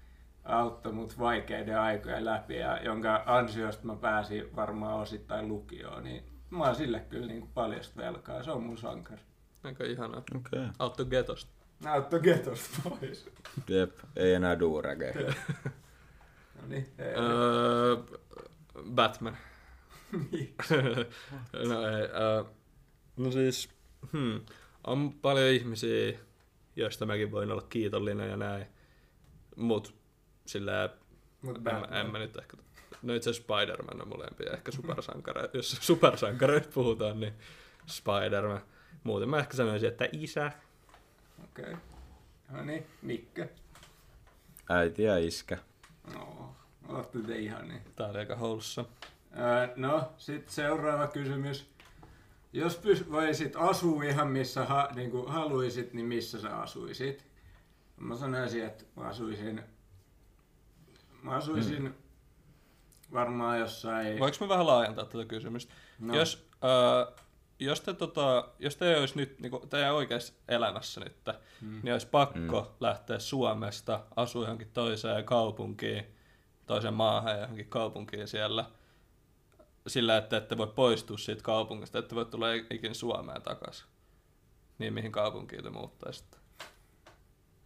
auttoi 0.44 0.94
mut 0.94 1.20
vaikeiden 1.20 1.80
aikojen 1.80 2.26
läpi 2.26 2.56
ja 2.56 2.84
jonka 2.84 3.24
ansiosta 3.26 3.86
mä 3.86 3.96
pääsin 3.96 4.56
varmaan 4.56 5.00
osittain 5.00 5.48
lukioon, 5.48 6.04
niin 6.04 6.24
mä 6.50 6.64
oon 6.64 6.76
sille 6.76 7.00
kyllä 7.00 7.28
niin 7.28 7.48
paljasta 7.54 8.02
velkaa. 8.02 8.44
Se 8.44 8.52
on 8.52 8.64
mun 8.64 8.78
sankari. 8.78 9.22
Aika 9.64 9.84
ihanaa. 9.84 10.24
Okei. 10.36 10.60
Okay. 10.60 10.68
Autto 10.80 11.06
getosta. 11.06 11.52
Näyttö 11.84 12.20
getosta 12.20 12.82
pois. 12.84 13.30
Jep, 13.68 13.98
ei 14.16 14.34
enää 14.34 14.60
duuräkeä. 14.60 15.14
Niin, 16.68 16.88
ei, 16.98 17.14
Öö, 17.18 17.98
Batman. 18.90 19.38
No 21.70 21.88
ei. 21.88 22.04
Öö, 22.04 22.44
no 23.18 23.32
siis, 23.32 23.70
hmm, 24.12 24.42
on 24.88 25.14
paljon 25.14 25.48
ihmisiä, 25.48 26.20
joista 26.76 27.06
mäkin 27.06 27.32
voin 27.32 27.52
olla 27.52 27.66
kiitollinen 27.70 28.30
ja 28.30 28.38
näin. 28.38 28.66
Mut 29.56 29.96
sillä 30.46 30.90
Mut 31.42 31.58
en, 31.58 31.94
en 31.94 32.12
mä 32.12 32.20
nyt 32.20 32.38
ehkä... 32.38 32.58
No 33.02 33.14
itse 33.14 33.30
asiassa 33.30 33.44
Spider-Man 33.44 34.02
on 34.02 34.08
molempia, 34.08 34.52
ehkä 34.54 34.72
supersankareita. 34.72 35.58
Jos 35.58 35.72
supersankareista 35.82 36.72
puhutaan, 36.74 37.20
niin 37.20 37.34
Spider-Man. 37.86 38.62
Muuten 39.04 39.30
mä 39.30 39.40
ehkä 39.40 39.58
sanoisin, 39.58 39.90
että 39.90 40.10
isä. 40.12 40.52
Okei. 41.44 41.66
Okay. 41.66 41.78
No 42.50 42.64
niin, 42.64 42.86
Mikke. 43.02 43.50
Äiti 44.70 45.04
ja 45.04 45.18
iskä. 45.18 45.58
No, 46.14 46.56
no 46.88 47.04
sportti 47.04 47.44
ihan 47.46 47.68
niin. 47.68 47.82
Tää 47.96 48.08
oli 48.08 48.18
aika 48.20 48.36
housussa. 48.36 48.86
Öö, 49.40 49.74
no, 49.76 50.12
sitten 50.18 50.54
seuraava 50.54 51.08
kysymys. 51.08 51.70
Jos 52.54 52.80
pys- 52.84 53.12
voisit 53.12 53.56
asua 53.56 54.04
ihan 54.04 54.28
missä 54.28 54.66
ha- 54.66 54.90
niin 54.96 55.12
kuin 55.12 55.28
haluisit, 55.32 55.94
niin 55.94 56.06
missä 56.06 56.42
sä 56.42 56.58
asuisit? 56.58 57.26
Mä 57.98 58.16
sanoisin, 58.16 58.66
että 58.66 58.84
mä 58.96 59.04
asuisin, 59.08 59.64
mä 61.22 61.32
asuisin 61.32 61.78
Hmm. 61.82 61.94
varmaan 63.14 63.60
jossain... 63.60 64.20
Voinko 64.20 64.38
mä 64.42 64.50
vähän 64.50 64.68
laajentaa 64.68 65.06
tätä 65.06 65.26
kysymystä? 65.26 65.74
no, 66.00 66.16
Jos, 66.16 66.48
äh, 66.54 67.25
jos, 67.60 67.82
te, 67.82 67.94
tota, 67.94 68.50
jos 68.60 68.76
te 68.76 68.98
olisi 68.98 69.18
nyt 69.18 69.40
niin 69.40 69.70
teidän 69.70 69.94
oikeassa 69.94 70.34
elämässä 70.48 71.02
nyt, 71.02 71.16
Mm. 71.62 71.80
niin 71.84 71.94
olisi 71.94 72.08
pakko 72.08 72.62
mm. 72.62 72.76
lähteä 72.80 73.20
Suomesta, 73.20 74.06
asua 74.16 74.44
johonkin 74.44 74.72
toiseen 74.72 75.26
kaupunkiin, 75.26 76.06
toiseen 76.66 76.94
maahan 76.94 77.34
ja 77.34 77.42
johonkin 77.42 77.70
kaupunkiin 77.70 78.28
siellä, 78.28 78.66
sillä 79.88 80.18
että 80.18 80.38
ette 80.38 80.58
voi 80.58 80.68
poistua 80.68 81.18
siitä 81.18 81.44
kaupungista, 81.44 82.00
ette 82.00 82.16
voi 82.16 82.26
tulla 82.26 82.54
ikinä 82.54 82.94
Suomeen 82.94 83.42
takaisin. 83.42 83.86
Niin 84.78 84.94
mihin 84.94 85.12
kaupunkiin 85.12 85.64
te 85.64 85.70
muuttaisitte? 85.70 86.38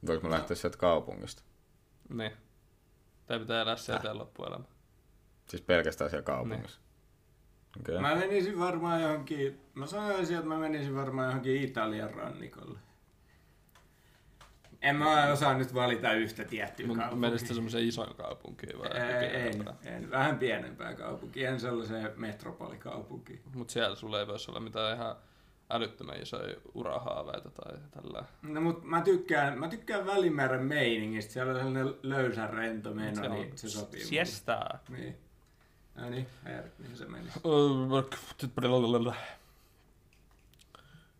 Voinko 0.07 0.27
mä 0.27 0.33
lähteä 0.33 0.55
sieltä 0.55 0.77
kaupungista? 0.77 1.43
Niin. 2.09 2.31
Teidän 3.27 3.41
pitää 3.41 3.61
elää 3.61 3.75
sieltä 3.75 4.01
teidän 4.01 4.17
loppuelämä. 4.17 4.65
Siis 5.47 5.61
pelkästään 5.61 6.09
siellä 6.09 6.23
kaupungissa. 6.23 6.79
Okei. 6.79 6.88
Okay. 7.79 7.99
Mä 7.99 8.15
menisin 8.15 8.59
varmaan 8.59 9.01
johonkin, 9.01 9.59
mä 9.73 9.85
sanoisin, 9.85 10.37
että 10.37 10.49
mä 10.49 10.57
menisin 10.57 10.95
varmaan 10.95 11.27
johonkin 11.27 11.61
Italian 11.61 12.13
rannikolle. 12.13 12.79
En 14.81 14.95
mä 14.95 15.31
osaa 15.31 15.57
nyt 15.57 15.73
valita 15.73 16.13
yhtä 16.13 16.43
tiettyä 16.43 16.87
Mun 16.87 16.97
kaupunkia. 16.97 17.29
Menisit 17.29 17.47
semmoiseen 17.47 17.87
isoon 17.87 18.15
kaupunkiin 18.15 18.79
vai 18.79 18.87
Ei, 18.87 19.47
en, 19.47 19.65
en, 19.83 20.11
vähän 20.11 20.37
pienempää 20.37 20.93
kaupunkia, 20.93 21.49
en 21.49 21.59
sellaiseen 21.59 22.11
metropolikaupunkiin. 22.15 23.41
Mutta 23.53 23.73
siellä 23.73 23.95
sulla 23.95 24.19
ei 24.19 24.27
voisi 24.27 24.51
olla 24.51 24.59
mitään 24.59 24.95
ihan 24.95 25.15
älyttömän 25.69 26.21
isoja 26.21 26.55
urahaaveita 26.73 27.49
tai 27.49 27.77
tällä. 27.91 28.25
No 28.41 28.61
mut 28.61 28.83
mä 28.83 29.01
tykkään, 29.01 29.59
mä 29.59 29.67
tykkään 29.67 30.05
Välimeren 30.05 30.63
meiningistä, 30.63 31.33
siellä 31.33 31.51
on 31.51 31.57
sellainen 31.57 31.93
löysä 32.03 32.47
rento 32.47 32.93
meno, 32.93 33.33
niin 33.33 33.57
se 33.57 33.69
sopii. 33.69 34.05
Siestää. 34.05 34.79
Niin. 34.89 35.17
No 36.01 36.09
niin, 36.09 36.27
Erik, 36.45 36.79
mihin 36.79 36.97
se 36.97 37.05
meni? 37.05 37.29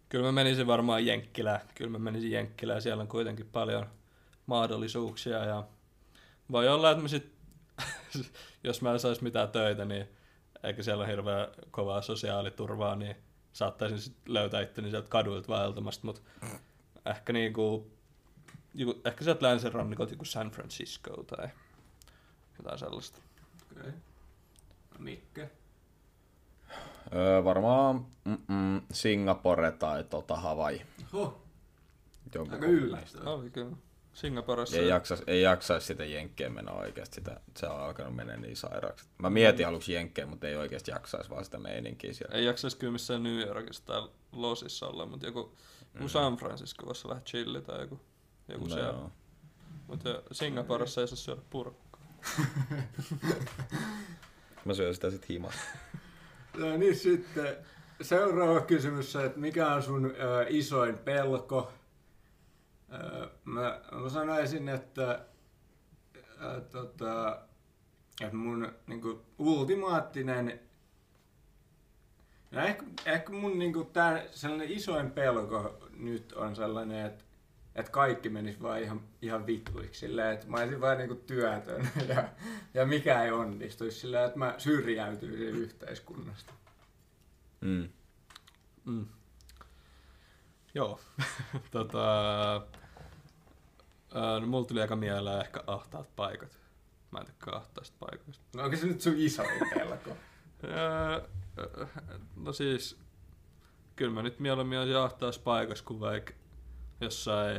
Kyllä 0.09 0.25
mä 0.25 0.31
menisin 0.31 0.67
varmaan 0.67 1.05
Jenkkilään. 1.05 1.62
Kyllä 1.75 1.91
mä 1.91 2.00
menisin 2.00 2.31
Jenkkilään. 2.31 2.81
Siellä 2.81 3.01
on 3.01 3.07
kuitenkin 3.07 3.45
paljon 3.45 3.86
mahdollisuuksia 4.45 5.45
ja 5.45 5.63
voi 6.51 6.67
olla, 6.67 6.91
että 6.91 7.01
mä 7.01 7.07
sit, 7.07 7.31
jos 8.63 8.81
mä 8.81 8.91
en 8.93 9.00
saisi 9.00 9.24
mitään 9.24 9.50
töitä, 9.50 9.86
niin 9.86 10.07
eikä 10.63 10.83
siellä 10.83 11.01
ole 11.01 11.12
hirveän 11.12 11.48
kovaa 11.71 12.01
sosiaaliturvaa, 12.01 12.95
niin 12.95 13.15
saattaisin 13.53 14.00
sit 14.00 14.15
löytää 14.25 14.62
itteni 14.62 14.89
sieltä 14.89 15.09
kaduilta 15.09 15.48
vaeltamasta, 15.48 16.05
mutta 16.05 16.21
ehkä 17.05 17.33
niinku, 17.33 17.91
joku, 18.74 19.01
ehkä 19.05 19.24
sieltä 19.24 19.45
länsirannikolta 19.45 20.13
joku 20.13 20.25
San 20.25 20.51
Francisco 20.51 21.24
tai 21.24 21.50
jotain 22.57 22.79
sellaista. 22.79 23.21
Okay. 23.71 23.91
Mikke? 25.00 25.50
Öö, 27.15 27.44
varmaan 27.44 28.06
mm, 28.25 28.82
Singapore 28.91 29.72
tai 29.72 30.03
tota 30.03 30.36
Hawaii. 30.36 30.82
Oho, 31.13 31.41
Jonkun 32.36 32.53
aika 32.53 32.65
yllättävää. 32.65 33.34
Oli 33.34 33.50
kyllä. 33.50 33.75
Singaporessa. 34.13 34.77
Ei, 34.77 34.88
jaksais, 34.88 35.24
ei 35.27 35.41
jaksaisi 35.41 35.88
sitä 35.88 36.06
jenkkeen 36.06 36.53
menoa 36.53 36.75
oikeasti. 36.79 37.15
Sitä, 37.15 37.39
se 37.58 37.68
on 37.68 37.79
alkanut 37.82 38.15
mennä 38.15 38.38
niin 38.38 38.56
sairaaksi. 38.58 39.06
Mä 39.18 39.29
mietin 39.29 39.68
aluksi 39.68 39.94
jenkkeen, 39.94 40.29
mutta 40.29 40.47
ei 40.47 40.56
oikeasti 40.56 40.91
jaksaisi 40.91 41.30
vaan 41.30 41.45
sitä 41.45 41.60
meininkiä 41.60 42.13
siellä. 42.13 42.36
Ei 42.36 42.45
jaksaisi 42.45 42.78
kyllä 42.78 42.93
missään 42.93 43.23
New 43.23 43.39
Yorkissa 43.39 43.86
tai 43.86 44.08
Losissa 44.32 44.88
olla, 44.88 45.06
mutta 45.06 45.26
joku, 45.26 45.39
joku 45.39 46.04
Mm. 46.06 46.08
San 46.10 46.38
Francisco 46.38 46.86
voisi 46.86 47.08
olla 47.08 47.19
chilli 47.19 47.62
tai 47.62 47.82
joku, 47.82 48.00
joku 48.47 48.63
No 48.67 48.73
siellä. 48.73 48.89
joo. 48.93 49.12
Mutta 49.88 50.10
Singaporessa 50.32 51.02
ei 51.02 51.08
saa 51.08 51.15
syödä 51.17 51.41
purkkaa. 51.50 52.00
Mä 54.65 54.74
syön 54.74 54.93
sitä 54.93 55.12
sit 55.12 55.30
himassa. 55.30 55.60
No 56.58 56.78
niin 56.78 56.95
sitten 56.95 57.58
seuraava 58.02 58.62
kysymys, 58.62 59.15
että 59.15 59.39
mikä 59.39 59.67
on 59.67 59.84
sun 59.84 60.06
ö, 60.06 60.45
isoin 60.50 60.98
pelko? 60.98 61.72
Ö, 62.93 63.30
mä, 63.45 63.82
mä 63.91 64.10
sanoisin, 64.10 64.69
että, 64.69 65.26
ö, 66.41 66.62
tota, 66.62 67.39
että 68.22 68.36
mun 68.36 68.72
niinku, 68.88 69.26
ultimaattinen 69.38 70.60
No 72.52 72.62
ehkä, 72.62 72.86
ehkä 73.06 73.34
mun 73.34 73.60
niinku 73.60 73.84
tää 73.84 74.24
sellainen 74.32 74.72
isoin 74.72 75.12
pelko 75.12 75.78
nyt 75.98 76.34
on 76.34 76.56
sellainen, 76.56 77.06
että 77.06 77.24
että 77.75 77.91
kaikki 77.91 78.29
menisi 78.29 78.62
vaan 78.62 78.82
ihan, 78.82 79.01
ihan 79.21 79.47
vituiksi 79.47 79.99
silleen, 79.99 80.34
että 80.34 80.47
mä 80.47 80.58
olisin 80.58 80.82
vaan 80.82 80.97
niinku 80.97 81.15
työtön 81.15 81.89
ja, 82.10 82.29
ja 82.73 82.86
mikä 82.86 83.23
ei 83.23 83.32
onnistuisi 83.32 83.99
silleen, 83.99 84.25
että 84.25 84.39
mä 84.39 84.55
syrjäytyisin 84.58 85.47
yhteiskunnasta. 85.47 86.53
Mm. 87.62 87.89
Mm. 88.86 89.05
Joo. 90.73 90.99
tota, 91.71 92.62
no, 94.39 94.47
mulla 94.47 94.67
tuli 94.67 94.82
aika 94.82 94.95
mieleen 94.95 95.41
ehkä 95.41 95.63
ahtaat 95.67 96.15
paikat. 96.15 96.60
Mä 97.12 97.19
en 97.19 97.25
tykkää 97.25 97.55
ahtaista 97.55 97.97
paikoista. 97.99 98.45
No 98.55 98.63
onko 98.63 98.77
se 98.77 98.88
nyt 98.88 99.01
sun 99.01 99.13
isoin 99.17 99.49
pelko? 99.73 100.10
No 102.36 102.53
siis, 102.53 102.97
kyllä 103.95 104.12
mä 104.12 104.23
nyt 104.23 104.39
mieluummin 104.39 104.79
olisin 104.79 104.97
ahtaassa 104.97 105.41
paikassa 105.41 105.84
kuin 105.86 105.99
vaikka 105.99 106.34
jossain 107.01 107.57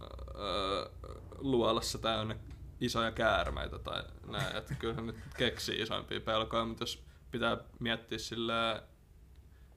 ää, 0.00 1.10
luolassa 1.38 1.98
täynnä 1.98 2.36
isoja 2.80 3.12
käärmeitä 3.12 3.78
tai 3.78 4.02
näin. 4.26 4.56
Että 4.56 4.74
kyllähän 4.74 5.06
nyt 5.06 5.16
keksii 5.36 5.82
isompia 5.82 6.20
pelkoja, 6.20 6.64
mutta 6.64 6.82
jos 6.82 7.02
pitää 7.30 7.58
miettiä 7.78 8.18
sillä 8.18 8.82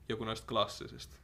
joku 0.08 0.24
näistä 0.24 0.46
klassisista, 0.46 1.16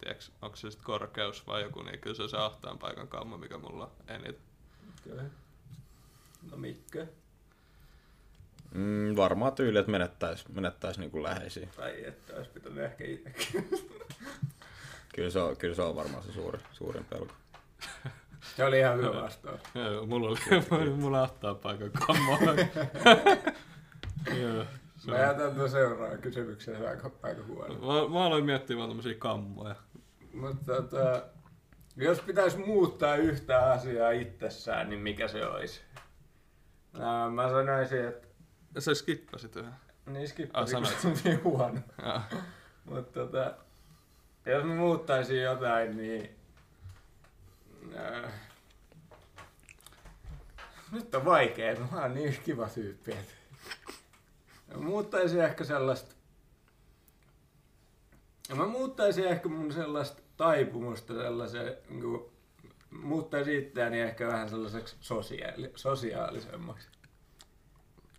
tiedätkö, 0.00 0.24
onko 0.42 0.56
se 0.56 0.70
sitten 0.70 0.86
korkeus 0.86 1.46
vai 1.46 1.62
joku, 1.62 1.82
niin 1.82 1.98
kyllä 1.98 2.16
se 2.16 2.22
on 2.22 2.28
se 2.28 2.36
ahtaan 2.36 2.78
paikan 2.78 3.08
kammo, 3.08 3.38
mikä 3.38 3.58
mulla 3.58 3.84
on 3.84 3.92
eniten. 4.08 4.42
Okay. 5.06 5.24
No 6.50 6.56
Mikke? 6.56 7.08
Mm, 8.74 9.16
varmaan 9.16 9.52
tyyli, 9.52 9.78
että 9.78 9.90
menettäis, 9.90 10.48
menettäis 10.48 10.98
niinku 10.98 11.22
läheisiä. 11.22 11.68
Tai 11.76 12.04
että 12.04 12.36
olisi 12.36 12.50
pitänyt 12.50 12.84
ehkä 12.84 13.04
itsekin. 13.04 13.68
Kyllä 15.18 15.30
se 15.30 15.38
on, 15.40 15.56
kyllä 15.56 15.74
se 15.74 15.82
on 15.82 15.96
varmaan 15.96 16.22
se 16.22 16.32
suuri, 16.32 16.58
suurin 16.72 17.04
pelko. 17.04 17.32
Se 18.56 18.64
oli 18.64 18.78
ihan 18.78 18.98
hyvä 18.98 19.22
vastaus. 19.22 19.60
Joo, 19.74 20.06
mulla 20.06 20.28
oli 20.70 20.90
mulla 21.00 21.22
ahtaa 21.22 21.54
paikan 21.54 21.90
kammo. 21.90 22.38
Joo. 24.42 24.64
se 24.96 25.10
Mä 25.10 25.18
jätän 25.18 25.54
tuon 25.54 25.70
seuraavan 25.70 26.18
kysymyksen, 26.18 26.88
aika, 26.88 27.10
aika 27.22 27.42
huono. 27.46 27.74
Mä, 27.74 28.08
mä 28.14 28.24
aloin 28.24 28.44
miettiä 28.44 28.76
vaan 28.76 28.88
tämmösiä 28.88 29.14
kammoja. 29.14 29.74
Mutta 30.34 30.74
tota, 30.74 31.22
jos 31.96 32.20
pitäisi 32.20 32.58
muuttaa 32.58 33.16
yhtä 33.16 33.72
asiaa 33.72 34.10
itsessään, 34.10 34.88
niin 34.88 35.00
mikä 35.00 35.28
se 35.28 35.46
olisi? 35.46 35.80
No, 36.92 37.30
mä 37.30 37.48
sanoisin, 37.48 38.04
että 38.04 38.28
Sä 38.78 38.94
skippasit 38.94 39.56
yhden. 39.56 39.72
niin 40.06 40.22
Ah, 40.22 40.28
skippasin, 40.28 40.70
sanoit 40.70 40.98
kun 41.02 41.16
se 41.16 41.28
on 41.28 41.32
niin 41.34 41.44
huono. 41.44 41.80
Mutta 42.84 43.20
tota, 43.20 43.54
jos 44.50 44.64
mä 44.64 44.74
muuttaisin 44.74 45.42
jotain, 45.42 45.96
niin... 45.96 46.30
Äh, 47.96 48.32
nyt 50.92 51.14
on 51.14 51.24
vaikea, 51.24 51.76
mä 51.92 52.02
oon 52.02 52.14
niin 52.14 52.38
kiva 52.44 52.68
tyyppi. 52.68 53.12
että- 53.12 53.32
Mä 54.74 54.76
muuttaisin 54.80 55.40
ehkä 55.44 55.64
sellaista... 55.64 56.14
Mä 58.56 58.66
muuttaisin 58.66 59.24
ehkä 59.24 59.48
mun 59.48 59.72
sellaista 59.72 60.22
taipumusta 60.36 61.14
sellaiseen, 61.14 61.76
niin 61.88 62.20
muuttaisin 62.90 63.58
itseäni 63.58 64.00
ehkä 64.00 64.26
vähän 64.26 64.48
sellaiseksi 64.48 64.96
sosiaali, 65.00 65.72
sosiaalisemmaksi, 65.76 66.88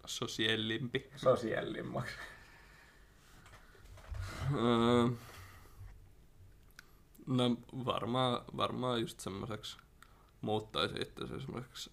Sosiellimpi. 0.06 1.10
sosiaalimmaksi. 1.16 2.16
No 7.30 7.44
varmaan, 7.86 8.42
varmaan 8.58 9.02
just 9.02 9.20
semmoiseksi 9.20 9.78
muuttaisi 10.42 10.96
itse 11.02 11.28
semmoiseksi 11.28 11.92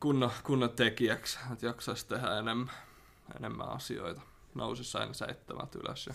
kunnon, 0.00 0.30
kunnon 0.44 0.70
tekijäksi, 0.70 1.38
että 1.52 1.66
jaksaisi 1.66 2.06
tehdä 2.08 2.38
enemmän, 2.38 2.70
enemmän 3.36 3.68
asioita. 3.68 4.20
Nousisi 4.54 4.98
aina 4.98 5.12
seitsemältä 5.12 5.78
ylös 5.78 6.06
ja 6.06 6.14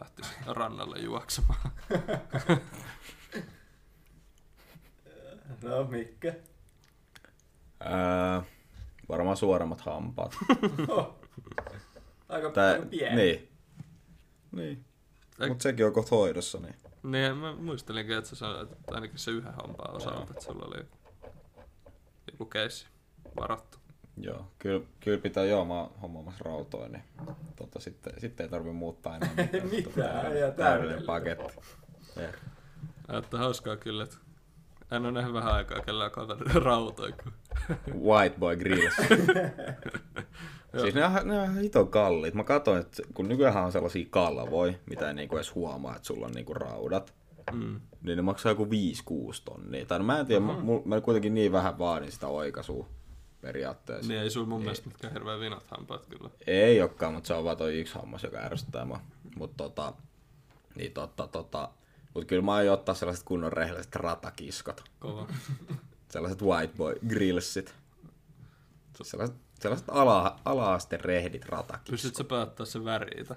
lähtisi 0.00 0.34
rannalle 0.46 0.98
juoksemaan. 0.98 1.60
No, 5.62 5.84
Mikke? 5.84 6.40
Ää, 7.80 8.42
varmaan 9.08 9.36
suoremmat 9.36 9.80
hampaat. 9.80 10.36
Aika, 12.28 12.50
Tää, 12.50 12.72
aika 12.72 12.86
pieni. 12.86 13.16
niin. 13.16 13.48
Niin. 14.52 14.84
Mutta 15.48 15.62
sekin 15.62 15.86
on 15.86 15.92
kohta 15.92 16.16
hoidossa, 16.16 16.58
niin. 16.58 16.74
Niin, 17.02 17.36
mä 17.36 17.54
muistelinkin, 17.56 18.16
että 18.16 18.30
sä 18.30 18.36
sanoit, 18.36 18.72
että 18.72 18.94
ainakin 18.94 19.18
se 19.18 19.30
yhden 19.30 19.54
hampaan 19.54 19.96
osalta, 19.96 20.26
että 20.30 20.44
sulla 20.44 20.66
oli 20.66 20.84
joku, 22.32 22.44
keissi 22.44 22.86
varattu. 23.40 23.78
Joo, 24.16 24.50
kyllä, 24.58 24.86
kyllä 25.00 25.18
pitää, 25.18 25.44
joo, 25.44 25.64
mä 25.64 25.74
oon 25.74 25.90
hommaamassa 26.02 26.44
rautoja, 26.44 26.88
niin 26.88 27.04
tota, 27.56 27.80
sitten, 27.80 28.12
sitten 28.18 28.44
ei 28.44 28.50
tarvi 28.50 28.72
muuttaa 28.72 29.16
enää 29.16 29.30
mitään. 29.36 29.66
Mitään, 29.76 30.24
Tota, 30.24 30.34
ja 30.38 30.50
täydellinen 30.50 31.02
paketti. 31.02 31.54
Että 33.18 33.38
hauskaa 33.38 33.76
kyllä, 33.76 34.04
että 34.04 34.16
en 34.90 35.02
ole 35.04 35.12
nähnyt 35.12 35.34
vähän 35.34 35.52
aikaa 35.52 35.80
kellään 35.80 36.10
kaveri 36.10 36.60
rautoja. 36.64 37.14
White 37.94 38.38
Boy 38.38 38.56
Grills. 38.56 38.94
siis 40.80 40.94
ne 40.94 41.04
on, 41.04 41.12
ne 41.28 41.40
on 41.40 41.58
hito 41.58 41.86
kalliit. 41.86 42.34
Mä 42.34 42.44
katsoin, 42.44 42.80
että 42.80 43.02
kun 43.14 43.28
nykyään 43.28 43.64
on 43.64 43.72
sellaisia 43.72 44.06
kalvoja, 44.10 44.74
mitä 44.90 45.08
ei 45.08 45.14
niinku 45.14 45.36
edes 45.36 45.54
huomaa, 45.54 45.96
että 45.96 46.06
sulla 46.06 46.26
on 46.26 46.32
niinku 46.32 46.54
raudat, 46.54 47.14
Mm. 47.52 47.80
niin 48.02 48.16
ne 48.16 48.22
maksaa 48.22 48.52
joku 48.52 48.64
5-6 48.64 48.68
tonnia. 49.44 49.86
Tai 49.86 49.98
no 49.98 50.04
mä 50.04 50.18
en 50.20 50.26
tiedä, 50.26 50.40
mm-hmm. 50.40 50.72
mä, 50.72 50.80
mä 50.84 51.00
kuitenkin 51.00 51.34
niin 51.34 51.52
vähän 51.52 51.78
vaadin 51.78 52.12
sitä 52.12 52.26
oikaisua 52.26 52.88
periaatteessa. 53.40 54.08
Niin 54.08 54.20
ei 54.20 54.30
sulla 54.30 54.46
mun 54.46 54.60
mielestä 54.60 54.86
mitkään 54.88 55.12
hirveän 55.12 55.40
vinot 55.40 55.66
hampaat 55.66 56.06
kyllä. 56.06 56.30
Ei 56.46 56.80
olekaan, 56.82 57.14
mutta 57.14 57.28
se 57.28 57.34
on 57.34 57.44
vaan 57.44 57.56
toi 57.56 57.80
yksi 57.80 57.94
hammas, 57.94 58.22
joka 58.22 58.38
ärsyttää 58.38 58.84
mua. 58.84 59.00
Mutta 59.36 59.64
tota, 59.64 59.92
niin 60.74 60.92
totta, 60.92 61.26
tota, 61.26 61.68
mut 62.14 62.24
kyllä 62.24 62.42
mä 62.42 62.54
aion 62.54 62.74
ottaa 62.74 62.94
sellaiset 62.94 63.24
kunnon 63.24 63.52
rehelliset 63.52 63.96
ratakiskot. 63.96 64.84
Kova. 64.98 65.26
Sellaiset 66.08 66.42
white 66.42 66.74
boy 66.76 66.94
grillsit. 67.08 67.74
Sellaiset, 69.02 69.36
sellaiset 69.60 69.88
ala, 69.88 70.40
ala-aste 70.44 70.96
rehdit 70.96 71.44
ratakiskot. 71.44 71.90
Pystyt 71.90 72.16
sä 72.16 72.24
päättää 72.24 72.66
sen 72.66 72.84
väriitä? 72.84 73.36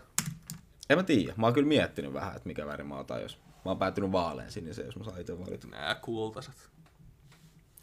En 0.89 0.97
mä 0.97 1.03
tiedä. 1.03 1.33
Mä 1.37 1.45
oon 1.45 1.53
kyllä 1.53 1.67
miettinyt 1.67 2.13
vähän, 2.13 2.35
että 2.35 2.47
mikä 2.47 2.65
väri 2.65 2.83
mä 2.83 2.97
otan, 2.97 3.21
jos... 3.21 3.39
Mä 3.65 3.71
oon 3.71 3.79
päätynyt 3.79 4.11
vaalean 4.11 4.51
sinisen, 4.51 4.85
jos 4.85 4.95
mä 4.95 5.03
saan 5.03 5.21
itse 5.21 5.39
valita. 5.39 5.67
Nää 5.67 5.95
kultaset. 5.95 6.69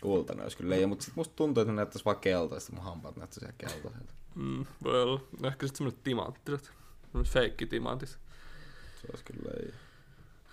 Kultainen 0.03 0.42
olisi 0.42 0.57
kyllä 0.57 0.70
leija, 0.70 0.87
mutta 0.87 1.05
sit 1.05 1.16
musta 1.16 1.35
tuntuu, 1.37 1.61
että 1.61 1.73
ne 1.73 1.77
näyttäis 1.77 2.05
vaan 2.05 2.20
keltaista, 2.20 2.73
mun 2.73 2.85
hampaat 2.85 3.16
näyttäis 3.16 3.42
ihan 3.42 3.55
keltaiselta. 3.59 4.12
Mm, 4.35 4.66
voi 4.85 5.03
olla. 5.03 5.20
Ehkä 5.42 5.66
sit 5.66 5.77
semmoset 5.77 6.03
timanttiset. 6.03 6.73
Semmoset 7.12 7.35
feikkitimantit. 7.35 8.09
Se 8.09 9.07
olisi 9.11 9.25
kyllä 9.25 9.51
leija. 9.51 9.75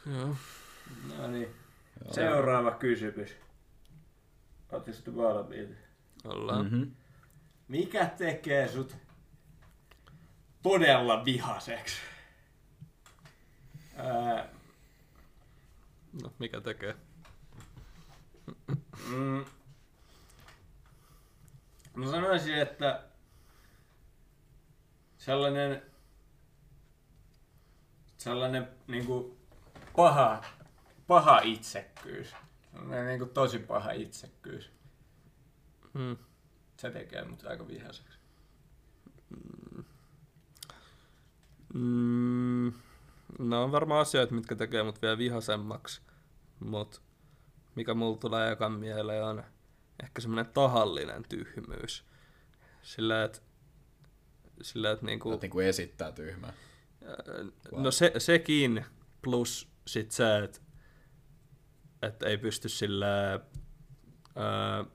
Joo. 0.05 0.35
No 1.17 1.27
niin. 1.27 1.49
Seuraava 2.11 2.71
kysymys. 2.71 3.35
Ootte 4.71 4.93
sitten 4.93 5.15
valmiita? 5.15 5.73
Ollaan. 6.23 6.65
Mm. 6.65 6.71
Mm-hmm. 6.71 6.91
Mikä 7.71 8.05
tekee 8.05 8.67
sut 8.67 8.97
todella 10.61 11.25
vihaseksi? 11.25 11.95
No, 16.23 16.33
mikä 16.39 16.61
tekee? 16.61 16.95
mm, 19.07 19.45
mä 21.95 22.11
sanoisin, 22.11 22.55
että 22.55 23.03
sellainen 25.17 25.81
sellainen 28.17 28.67
niinku 28.87 29.37
paha, 29.95 30.43
paha 31.07 31.39
itsekkyys. 31.39 32.35
Sellainen 32.71 33.07
niinku 33.07 33.25
tosi 33.25 33.59
paha 33.59 33.91
itsekkyys. 33.91 34.71
Mm. 35.93 36.17
Se 36.81 36.91
tekee 36.91 37.23
mut 37.23 37.43
aika 37.45 37.67
vihaseksi. 37.67 38.19
Mm, 41.73 42.73
no 43.39 43.63
on 43.63 43.71
varmaan 43.71 44.01
asioita, 44.01 44.33
mitkä 44.33 44.55
tekee 44.55 44.83
mut 44.83 45.01
vielä 45.01 45.17
vihasemmaksi. 45.17 46.01
Mut 46.59 47.01
mikä 47.75 47.93
mulla 47.93 48.17
tulee 48.17 48.51
ekan 48.51 48.71
mieleen 48.71 49.23
on 49.23 49.43
ehkä 50.03 50.21
semmonen 50.21 50.45
tahallinen 50.45 51.23
tyhmyys. 51.29 52.05
Sillä 52.81 53.23
että 53.23 53.39
sillä 54.61 54.91
et 54.91 55.01
niinku, 55.01 55.39
Niin 55.41 55.51
kuin 55.51 55.65
esittää 55.67 56.11
tyhmää. 56.11 56.53
no 57.71 57.91
se, 57.91 58.13
sekin 58.17 58.85
plus 59.21 59.71
sit 59.87 60.11
se, 60.11 60.37
että 60.43 60.59
et 62.01 62.23
ei 62.23 62.37
pysty 62.37 62.69
sillä 62.69 63.31
ää, 64.35 64.85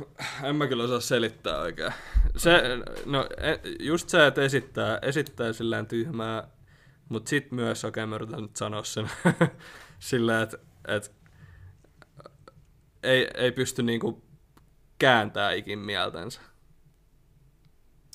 en 0.48 0.56
mä 0.56 0.66
kyllä 0.66 0.84
osaa 0.84 1.00
selittää 1.00 1.58
oikein. 1.58 1.92
Se, 2.36 2.62
no, 3.06 3.26
e- 3.36 3.86
just 3.86 4.08
se, 4.08 4.26
että 4.26 4.42
esittää, 4.42 4.98
esittää 5.02 5.52
sillään 5.52 5.86
tyhmää, 5.86 6.48
mutta 7.08 7.28
sit 7.28 7.52
myös, 7.52 7.84
okei 7.84 8.06
mä 8.06 8.14
yritän 8.14 8.42
nyt 8.42 8.56
sanoa 8.56 8.84
sen, 8.84 9.10
sillä 9.98 10.42
että 10.42 10.58
et, 10.88 11.12
ei, 13.02 13.28
ei 13.34 13.52
pysty 13.52 13.82
niinku 13.82 14.24
kääntää 14.98 15.52
ikin 15.52 15.78
mieltänsä. 15.78 16.40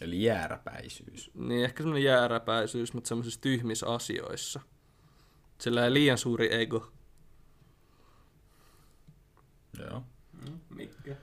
Eli 0.01 0.23
jääräpäisyys. 0.23 1.31
Niin 1.33 1.63
ehkä 1.63 1.83
semmoinen 1.83 2.03
jääräpäisyys, 2.03 2.93
mutta 2.93 3.07
semmoisissa 3.07 3.41
tyhmissä 3.41 3.87
asioissa. 3.87 4.59
Sillä 5.57 5.93
liian 5.93 6.17
suuri 6.17 6.61
ego. 6.61 6.91
Joo. 9.79 10.03
Mm, 10.33 10.59
mikä? 10.69 11.15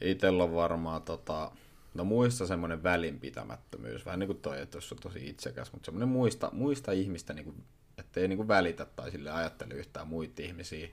Itellä 0.00 0.44
on 0.44 0.54
varmaan 0.54 1.02
tota, 1.02 1.50
no 1.94 2.04
muista 2.04 2.46
semmoinen 2.46 2.82
välinpitämättömyys, 2.82 4.06
vähän 4.06 4.18
niin 4.18 4.26
kuin 4.28 4.40
toi, 4.40 4.60
että 4.60 4.76
jos 4.76 4.92
on 4.92 4.98
tosi 4.98 5.28
itsekäs, 5.28 5.72
mutta 5.72 5.86
semmoinen 5.86 6.08
muista, 6.08 6.50
muista 6.52 6.92
ihmistä, 6.92 7.32
niin 7.32 7.44
kuin, 7.44 7.64
ettei 7.98 8.28
niin 8.28 8.36
kuin 8.36 8.48
välitä 8.48 8.84
tai 8.84 9.10
sille 9.10 9.30
ajattele 9.30 9.74
yhtään 9.74 10.08
muita 10.08 10.42
ihmisiä. 10.42 10.88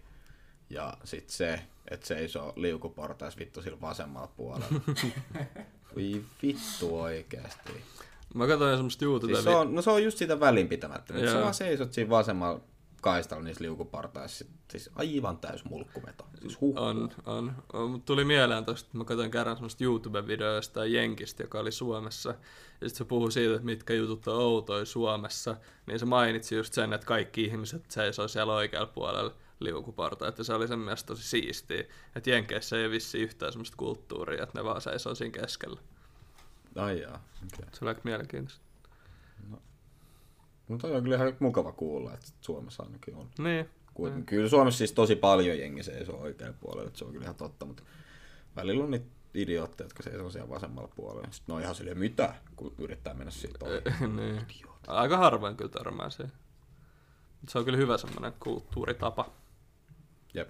Ja 0.69 0.97
sitten 1.03 1.35
se, 1.35 1.61
että 1.91 2.07
seisoo 2.07 2.53
liukuportais 2.55 3.37
vittu 3.37 3.61
sillä 3.61 3.81
vasemmalla 3.81 4.27
puolella. 4.27 4.81
Voi 5.95 6.23
vittu 6.43 6.99
oikeasti. 6.99 7.71
Mä 8.33 8.47
katsoin 8.47 8.77
semmoista 8.77 9.05
youtube 9.05 9.33
Siis 9.33 9.43
se 9.43 9.49
on, 9.49 9.75
no 9.75 9.81
se 9.81 9.91
on 9.91 10.03
just 10.03 10.17
sitä 10.17 10.39
välinpitämättömyyttä. 10.39 11.31
Sä 11.31 11.35
Joo. 11.37 11.43
vaan 11.43 11.53
seisot 11.53 11.93
siinä 11.93 12.09
vasemmalla 12.09 12.61
kaistalla 13.01 13.43
niissä 13.43 13.63
liukuportaissa. 13.63 14.45
Siis 14.71 14.89
aivan 14.95 15.37
täys 15.37 15.65
mulkkumeto. 15.65 16.27
Siis. 16.41 16.57
On, 16.75 17.09
on. 17.25 17.53
on 17.73 17.91
mutta 17.91 18.05
tuli 18.05 18.25
mieleen 18.25 18.65
tosta, 18.65 18.87
että 18.87 18.97
mä 18.97 19.03
katsoin 19.05 19.31
kerran 19.31 19.55
semmoista 19.55 19.83
YouTube-videoa 19.83 20.55
jostain 20.55 20.93
Jenkistä, 20.93 21.43
joka 21.43 21.59
oli 21.59 21.71
Suomessa. 21.71 22.29
Ja 22.81 22.89
sitten 22.89 22.97
se 22.97 23.05
puhui 23.05 23.31
siitä, 23.31 23.53
että 23.53 23.65
mitkä 23.65 23.93
jutut 23.93 24.27
on 24.27 24.39
outoja 24.39 24.85
Suomessa. 24.85 25.55
Niin 25.85 25.99
se 25.99 26.05
mainitsi 26.05 26.55
just 26.55 26.73
sen, 26.73 26.93
että 26.93 27.07
kaikki 27.07 27.43
ihmiset 27.43 27.91
seisoo 27.91 28.27
siellä 28.27 28.53
oikealla 28.53 28.91
puolella 28.93 29.33
liukuporta. 29.59 30.27
Että 30.27 30.43
se 30.43 30.53
oli 30.53 30.67
sen 30.67 30.79
mielestä 30.79 31.07
tosi 31.07 31.23
siistiä. 31.23 31.83
Että 32.15 32.29
Jenkeissä 32.29 32.77
ei 32.77 32.85
ole 32.85 32.91
vissiin 32.91 33.23
yhtään 33.23 33.51
semmoista 33.51 33.77
kulttuuria, 33.77 34.43
että 34.43 34.59
ne 34.59 34.63
vaan 34.63 34.81
seisoo 34.81 35.15
siinä 35.15 35.39
keskellä. 35.41 35.79
Ai 36.75 37.01
jaa. 37.01 37.23
Okay. 37.53 37.69
Se 37.73 37.85
oli 37.85 37.89
aika 37.89 38.01
mielenkiintoista. 38.03 38.65
No 39.49 39.61
toi 40.81 40.95
on 40.95 41.03
kyllä 41.03 41.15
ihan 41.15 41.33
mukava 41.39 41.71
kuulla, 41.71 42.13
että 42.13 42.27
Suomessa 42.41 42.83
ainakin 42.83 43.15
on. 43.15 43.29
Niin. 43.39 43.69
Kuitenkin. 43.93 44.25
Kyllä 44.25 44.49
Suomessa 44.49 44.77
siis 44.77 44.91
tosi 44.91 45.15
paljon 45.15 45.59
jengi 45.59 45.83
seisoo 45.83 46.21
oikealla 46.21 46.55
puolella, 46.59 46.87
että 46.87 46.99
se 46.99 47.05
on 47.05 47.11
kyllä 47.11 47.23
ihan 47.23 47.35
totta, 47.35 47.65
mutta 47.65 47.83
välillä 48.55 48.83
on 48.83 48.91
niitä 48.91 49.05
idiootteja, 49.33 49.85
jotka 49.85 50.03
seisoo 50.03 50.29
siellä 50.29 50.49
vasemmalla 50.49 50.89
puolella. 50.95 51.27
Sitten 51.31 51.53
ne 51.53 51.55
on 51.55 51.61
ihan 51.61 51.75
silleen, 51.75 51.97
mitä, 51.97 52.33
kun 52.55 52.73
yrittää 52.77 53.13
mennä 53.13 53.31
siitä 53.31 53.65
ohi. 53.65 53.81
niin. 54.17 54.41
Aika 54.87 55.17
harvoin 55.17 55.57
kyllä 55.57 55.71
törmää 55.71 56.09
siihen. 56.09 56.33
Mut 57.41 57.49
Se 57.49 57.59
on 57.59 57.65
kyllä 57.65 57.77
hyvä 57.77 57.97
semmoinen 57.97 58.33
kulttuuritapa. 58.39 59.29
Jep, 60.33 60.49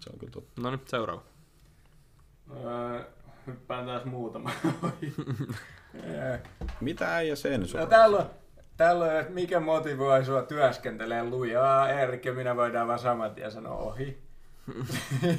se 0.00 0.10
on 0.12 0.18
kyllä 0.18 0.32
totta. 0.32 0.62
No 0.62 0.70
niin, 0.70 0.80
seuraava. 0.86 1.22
Öö, 2.56 3.04
hyppään 3.46 3.86
taas 3.86 4.04
muutama. 4.04 4.50
Öö, 6.04 6.38
Mitä 6.80 7.14
äijä 7.14 7.36
sen 7.36 7.66
No 7.74 7.86
täällä 7.86 8.16
on, 8.16 8.30
täällä 8.78 9.04
on, 9.04 9.16
että 9.20 9.32
mikä 9.32 9.60
motivoi 9.60 10.24
sua 10.24 10.42
työskentelee 10.42 11.24
lujaa. 11.24 11.88
Erkki, 11.88 12.30
minä 12.32 12.56
voidaan 12.56 12.88
vaan 12.88 12.98
saman 12.98 13.34
tien 13.34 13.50
sanoa 13.52 13.76
ohi. 13.76 14.22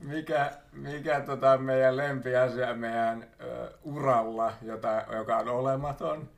mikä 0.00 0.52
mikä 0.72 1.20
tota 1.20 1.58
meidän 1.58 1.96
lempiasia 1.96 2.74
meidän 2.74 3.26
ö, 3.40 3.72
uralla, 3.82 4.52
jota, 4.62 5.04
joka 5.12 5.36
on 5.36 5.48
olematon. 5.48 6.30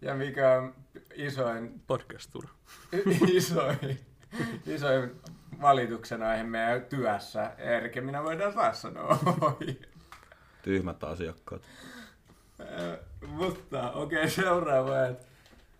Ja 0.00 0.14
mikä 0.14 0.52
on 0.52 0.74
isoin, 1.14 1.80
Podcast-tura. 1.86 2.48
isoin, 3.36 4.00
isoin 4.66 5.20
valituksen 5.60 6.22
aihe 6.22 6.42
meidän 6.42 6.84
työssä. 6.84 7.50
Erkki, 7.58 8.00
minä 8.00 8.24
voidaan 8.24 8.54
taas 8.54 8.82
sanoa 8.82 9.18
ohi. 9.40 9.80
Tyhmät 10.62 11.04
asiakkaat. 11.04 11.62
Ö, 12.60 12.98
mutta 13.26 13.92
okei, 13.92 14.18
okay, 14.18 14.30
seuraava, 14.44 15.04
että 15.04 15.26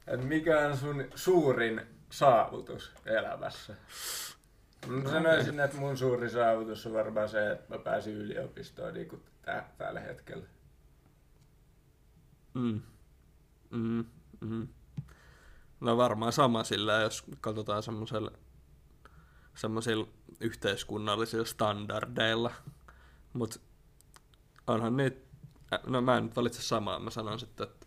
et 0.06 0.24
mikä 0.24 0.66
on 0.66 0.76
sun 0.76 1.04
suurin 1.14 1.80
saavutus 2.10 2.92
elämässä? 3.06 3.74
Mä 4.86 5.10
sanoisin, 5.10 5.60
että 5.60 5.76
mun 5.76 5.96
suuri 5.96 6.30
saavutus 6.30 6.86
on 6.86 6.92
varmaan 6.92 7.28
se, 7.28 7.50
että 7.50 7.74
mä 7.74 7.82
pääsin 7.82 8.14
yliopistoon 8.14 8.94
niin 8.94 9.08
kuin 9.08 9.22
tä- 9.42 9.64
tällä 9.78 10.00
hetkellä. 10.00 10.46
Mm. 12.54 12.80
Mm. 13.70 14.04
Mm. 14.40 14.68
No 15.80 15.96
varmaan 15.96 16.32
sama 16.32 16.64
sillä, 16.64 16.92
jos 16.92 17.24
katsotaan 17.40 17.82
semmoisella 17.82 18.30
semmoisilla 19.54 20.08
yhteiskunnallisilla 20.40 21.44
standardeilla. 21.44 22.52
Mutta 23.32 23.60
onhan 24.66 24.96
niitä, 24.96 25.20
no 25.86 26.00
mä 26.00 26.16
en 26.16 26.24
nyt 26.24 26.36
valitse 26.36 26.62
samaa, 26.62 26.98
mä 26.98 27.10
sanon 27.10 27.40
sitten, 27.40 27.66
että 27.66 27.86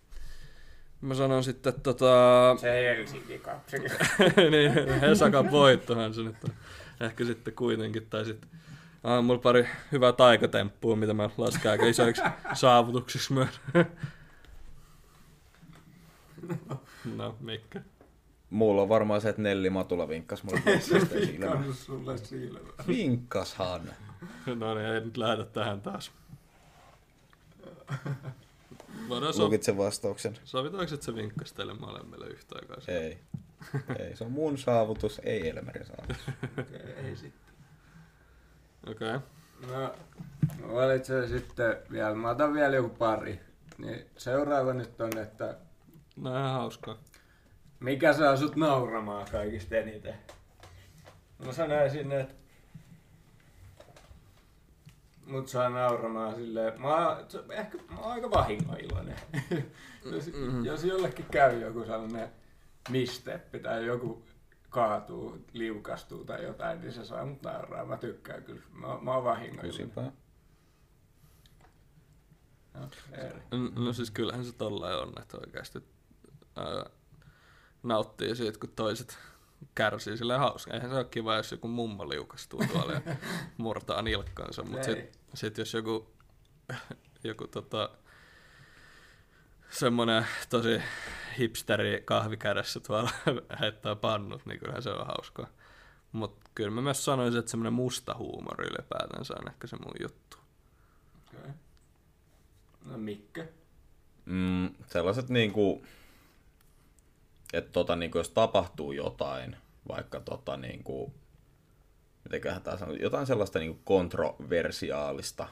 Mä 1.01 1.13
sanon 1.13 1.43
sitten, 1.43 1.69
että 1.69 1.81
tota... 1.81 2.55
Se 2.61 2.71
Helsinki 2.71 3.39
kaksi. 3.39 3.77
niin, 4.51 4.99
Hesakan 5.01 5.51
voittohan 5.51 6.13
se 6.13 6.21
nyt 6.21 6.43
on. 6.43 6.49
Ehkä 6.99 7.25
sitten 7.25 7.53
kuitenkin, 7.53 8.05
tai 8.09 8.25
sitten 8.25 8.49
Ah, 9.03 9.23
mulla 9.23 9.39
pari 9.39 9.67
hyvää 9.91 10.13
taikatemppua, 10.13 10.95
mitä 10.95 11.13
mä 11.13 11.29
lasken 11.37 11.71
aika 11.71 11.85
isoiksi 11.85 12.21
saavutuksiksi 12.53 13.33
myös. 13.33 13.61
no, 17.17 17.35
Mikko. 17.39 17.79
Mulla 18.49 18.81
on 18.81 18.89
varmaan 18.89 19.21
se, 19.21 19.29
että 19.29 19.41
Nelli 19.41 19.69
Matula 19.69 20.07
vinkkas 20.07 20.43
mulle 20.43 20.79
silmä. 20.79 21.73
Sulle 21.73 22.17
silmä. 22.17 22.59
Vinkkashan. 22.87 23.81
No 24.55 24.75
niin, 24.75 24.87
ei 24.87 25.01
nyt 25.01 25.17
lähdetä 25.17 25.51
tähän 25.51 25.81
taas. 25.81 26.11
Voidaan 29.09 29.33
so- 29.33 29.43
Lukitse 29.43 29.77
vastauksen. 29.77 30.37
sovitaanko, 30.43 30.93
että 30.93 31.05
se 31.05 31.15
vinkkasi 31.15 31.55
teille 31.55 31.73
molemmille 31.73 32.27
yhtä 32.27 32.55
aikaa? 32.55 32.77
Ei. 32.87 33.19
Ei, 33.99 34.15
se 34.15 34.23
on 34.23 34.31
mun 34.31 34.57
saavutus, 34.57 35.21
ei 35.23 35.49
Elmerin 35.49 35.85
saavutus. 35.85 36.17
Okei, 36.59 36.93
ei 37.07 37.15
sitten. 37.15 37.53
Okei. 38.87 39.15
Okay. 39.15 39.19
No, 39.71 39.95
valitsen 40.73 41.29
sitten 41.29 41.77
vielä, 41.91 42.15
mä 42.15 42.29
otan 42.29 42.53
vielä 42.53 42.75
joku 42.75 42.89
pari. 42.89 43.39
Niin 43.77 44.05
seuraava 44.17 44.73
nyt 44.73 45.01
on, 45.01 45.17
että 45.17 45.57
No 46.15 46.29
ihan 46.29 46.51
hauskaa. 46.53 46.97
mikä 47.79 48.13
saa 48.13 48.37
sut 48.37 48.55
nauramaan 48.55 49.27
kaikista 49.31 49.75
eniten? 49.75 50.15
Mä 51.45 51.53
sanoisin, 51.53 52.11
että 52.11 52.35
mut 55.27 55.47
saa 55.47 55.69
nauramaan 55.69 56.35
silleen, 56.35 56.81
mä, 56.81 57.07
oon- 57.09 57.25
ehkä 57.51 57.77
mä 57.89 57.99
oon 57.99 58.11
aika 58.11 58.29
vahingoiloinen. 58.31 59.15
jos, 60.11 60.27
Mhm. 60.27 60.65
jos 60.65 60.83
jollekin 60.83 61.25
käy 61.31 61.59
joku 61.61 61.79
sellainen 61.85 62.29
misteppi 62.89 63.59
tai 63.59 63.85
joku 63.85 64.25
kaatuu, 64.69 65.45
liukastuu 65.53 66.25
tai 66.25 66.43
jotain, 66.43 66.81
niin 66.81 66.93
se 66.93 67.05
saa 67.05 67.25
mut 67.25 67.41
nauraa. 67.41 67.85
Mä 67.85 67.97
tykkään 67.97 68.43
kyllä. 68.43 68.61
Mä, 68.71 68.87
mä 69.01 69.13
oon 69.15 69.23
vahingoiloinen. 69.23 69.71
Kusipää. 69.71 70.11
No. 72.73 72.87
No, 73.51 73.85
no 73.85 73.93
siis 73.93 74.11
kyllähän 74.11 74.45
se 74.45 74.53
tollain 74.53 74.97
on, 74.99 75.13
että 75.21 75.37
oikeasti 75.37 75.83
ää, 76.55 76.85
nauttii 77.83 78.35
siitä, 78.35 78.59
kun 78.59 78.69
toiset 78.75 79.17
kärsii 79.75 80.17
sille 80.17 80.37
hauska. 80.37 80.73
Eihän 80.73 80.89
se 80.89 80.95
ole 80.95 81.05
kiva, 81.05 81.35
jos 81.35 81.51
joku 81.51 81.67
mummo 81.67 82.09
liukastuu 82.09 82.63
tuolla 82.71 82.93
ja 82.93 83.01
murtaa 83.57 84.01
nilkkansa, 84.01 84.63
mutta 84.63 84.83
sitten 84.83 85.09
sit 85.33 85.57
jos 85.57 85.73
joku, 85.73 86.13
joku 87.23 87.47
tota, 87.47 87.89
semmonen 89.69 90.27
tosi 90.49 90.81
hipsteri 91.39 92.01
kahvikädessä 92.05 92.79
tuolla 92.79 93.09
heittää 93.61 93.95
pannut, 93.95 94.45
niin 94.45 94.59
kyllähän 94.59 94.83
se 94.83 94.89
on 94.89 95.07
hauskaa. 95.07 95.47
Mutta 96.11 96.49
kyllä 96.55 96.71
mä 96.71 96.81
myös 96.81 97.05
sanoisin, 97.05 97.39
että 97.39 97.51
semmoinen 97.51 97.73
musta 97.73 98.15
huumori 98.17 98.67
ylipäätänsä 98.67 99.33
on 99.41 99.47
ehkä 99.47 99.67
se 99.67 99.75
mun 99.75 99.95
juttu. 100.01 100.37
Okay. 101.27 101.51
No 102.85 102.97
Mikke. 102.97 103.49
Mm, 104.25 104.69
sellaiset 104.87 105.29
niinku, 105.29 105.85
että 107.53 107.71
tota, 107.71 107.95
niinku, 107.95 108.17
jos 108.17 108.29
tapahtuu 108.29 108.91
jotain, 108.91 109.55
vaikka 109.87 110.19
tota, 110.19 110.57
niinku, 110.57 111.13
mitenköhän 112.23 112.61
tää 112.61 112.77
sanoo, 112.77 112.95
jotain 112.95 113.27
sellaista 113.27 113.59
niinku 113.59 113.81
kontroversiaalista, 113.83 115.47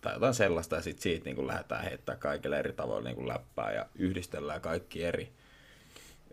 tai 0.00 0.12
jotain 0.14 0.34
sellaista, 0.34 0.76
ja 0.76 0.82
sitten 0.82 1.02
siitä 1.02 1.24
niinku 1.24 1.46
lähdetään 1.46 1.84
heittämään 1.84 2.20
kaikille 2.20 2.58
eri 2.58 2.72
tavoilla 2.72 3.08
niinku 3.08 3.28
läppää 3.28 3.72
ja 3.72 3.86
yhdistellään 3.94 4.60
kaikki 4.60 5.04
eri, 5.04 5.32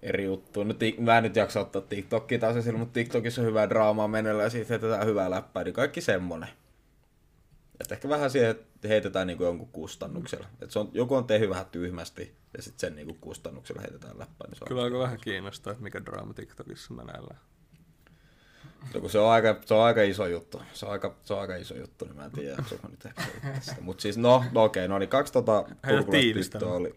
eri 0.02 0.26
juttuja. 0.26 0.66
No, 0.66 0.74
mä 1.00 1.18
en 1.18 1.24
nyt 1.24 1.36
jaksa 1.36 1.60
ottaa 1.60 1.82
TikTokia 1.82 2.40
taas 2.40 2.56
esille, 2.56 2.80
mutta 2.80 2.94
TikTokissa 2.94 3.42
on 3.42 3.48
hyvää 3.48 3.70
draamaa 3.70 4.08
menellä 4.08 4.44
ja 4.44 4.50
siitä 4.50 4.70
heitetään 4.70 5.08
hyvää 5.08 5.30
läppää, 5.30 5.64
niin 5.64 5.74
kaikki 5.74 6.02
semmonen. 6.02 6.50
Että 7.80 7.96
ehkä 7.96 8.10
vähän 8.10 8.32
siihen, 8.32 8.50
että 8.50 8.88
heitetään 8.88 9.28
niinku 9.28 9.44
jonkun 9.44 9.70
kustannuksella. 9.70 10.48
Että 10.54 10.74
se 10.74 10.80
on, 10.80 10.90
joku 10.94 11.16
on 11.16 11.28
tehnyt 11.28 11.50
vähän 11.50 11.66
tyhmästi 11.66 12.36
ja 12.58 12.64
sitten 12.64 12.80
sen 12.80 12.96
niinku 12.96 13.14
kustannuksella 13.22 13.82
heitetään 13.82 14.20
läppää. 14.20 14.48
Niin 14.48 14.68
Kyllä 14.68 14.84
aika 14.84 15.00
vähän 15.00 15.20
kiinnostaa, 15.22 15.72
että 15.72 15.84
mikä 15.84 16.06
draama 16.06 16.34
TikTokissa 16.34 16.94
meneillään. 16.94 17.40
no, 18.94 19.02
kun 19.02 19.10
se, 19.10 19.20
on 19.20 19.32
aika, 19.32 19.60
se 19.66 19.74
on 19.74 19.84
aika 19.84 20.02
iso 20.02 20.28
juttu. 20.28 20.62
Se 20.74 20.86
on 20.86 20.92
aika, 20.92 21.16
se 21.24 21.34
on 21.34 21.42
aika 21.42 21.56
iso 21.56 21.76
juttu, 21.78 22.06
niin 22.06 22.16
mä 22.16 22.26
en 22.26 22.32
tiedä, 22.32 22.64
onko 22.72 22.88
nyt 22.88 23.06
ehkä. 23.06 23.24
Mutta 23.82 24.02
siis 24.02 24.18
no, 24.18 24.44
no 24.52 24.64
okei, 24.64 24.88
no 24.88 25.00
niin 25.00 25.10
kaksi 25.10 25.34
tota 25.34 25.64
turkulaista 25.64 26.12
tiivistämään. 26.12 26.60
tyttöä 26.60 26.78
oli. 26.78 26.96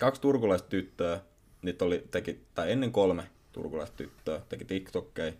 Kaksi 0.00 0.20
turkulaista 0.20 0.68
tyttöä, 0.68 1.20
niitä 1.62 1.84
oli, 1.84 2.06
teki, 2.10 2.46
tai 2.54 2.72
ennen 2.72 2.92
kolme 2.92 3.30
turkulaista 3.52 3.96
tyttöä, 3.96 4.40
teki 4.48 4.64
TikTokkeja. 4.64 5.32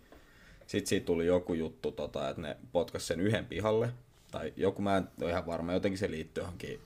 Sitten 0.67 0.89
siitä 0.89 1.05
tuli 1.05 1.25
joku 1.25 1.53
juttu, 1.53 1.91
tota, 1.91 2.29
että 2.29 2.41
ne 2.41 2.57
potkas 2.71 3.07
sen 3.07 3.19
yhden 3.19 3.45
pihalle. 3.45 3.89
Tai 4.31 4.53
joku, 4.55 4.81
mä 4.81 4.97
en 4.97 5.07
ole 5.21 5.29
ihan 5.29 5.45
varma, 5.45 5.73
jotenkin 5.73 5.97
se 5.97 6.11
liittyy 6.11 6.41
johonkin 6.41 6.79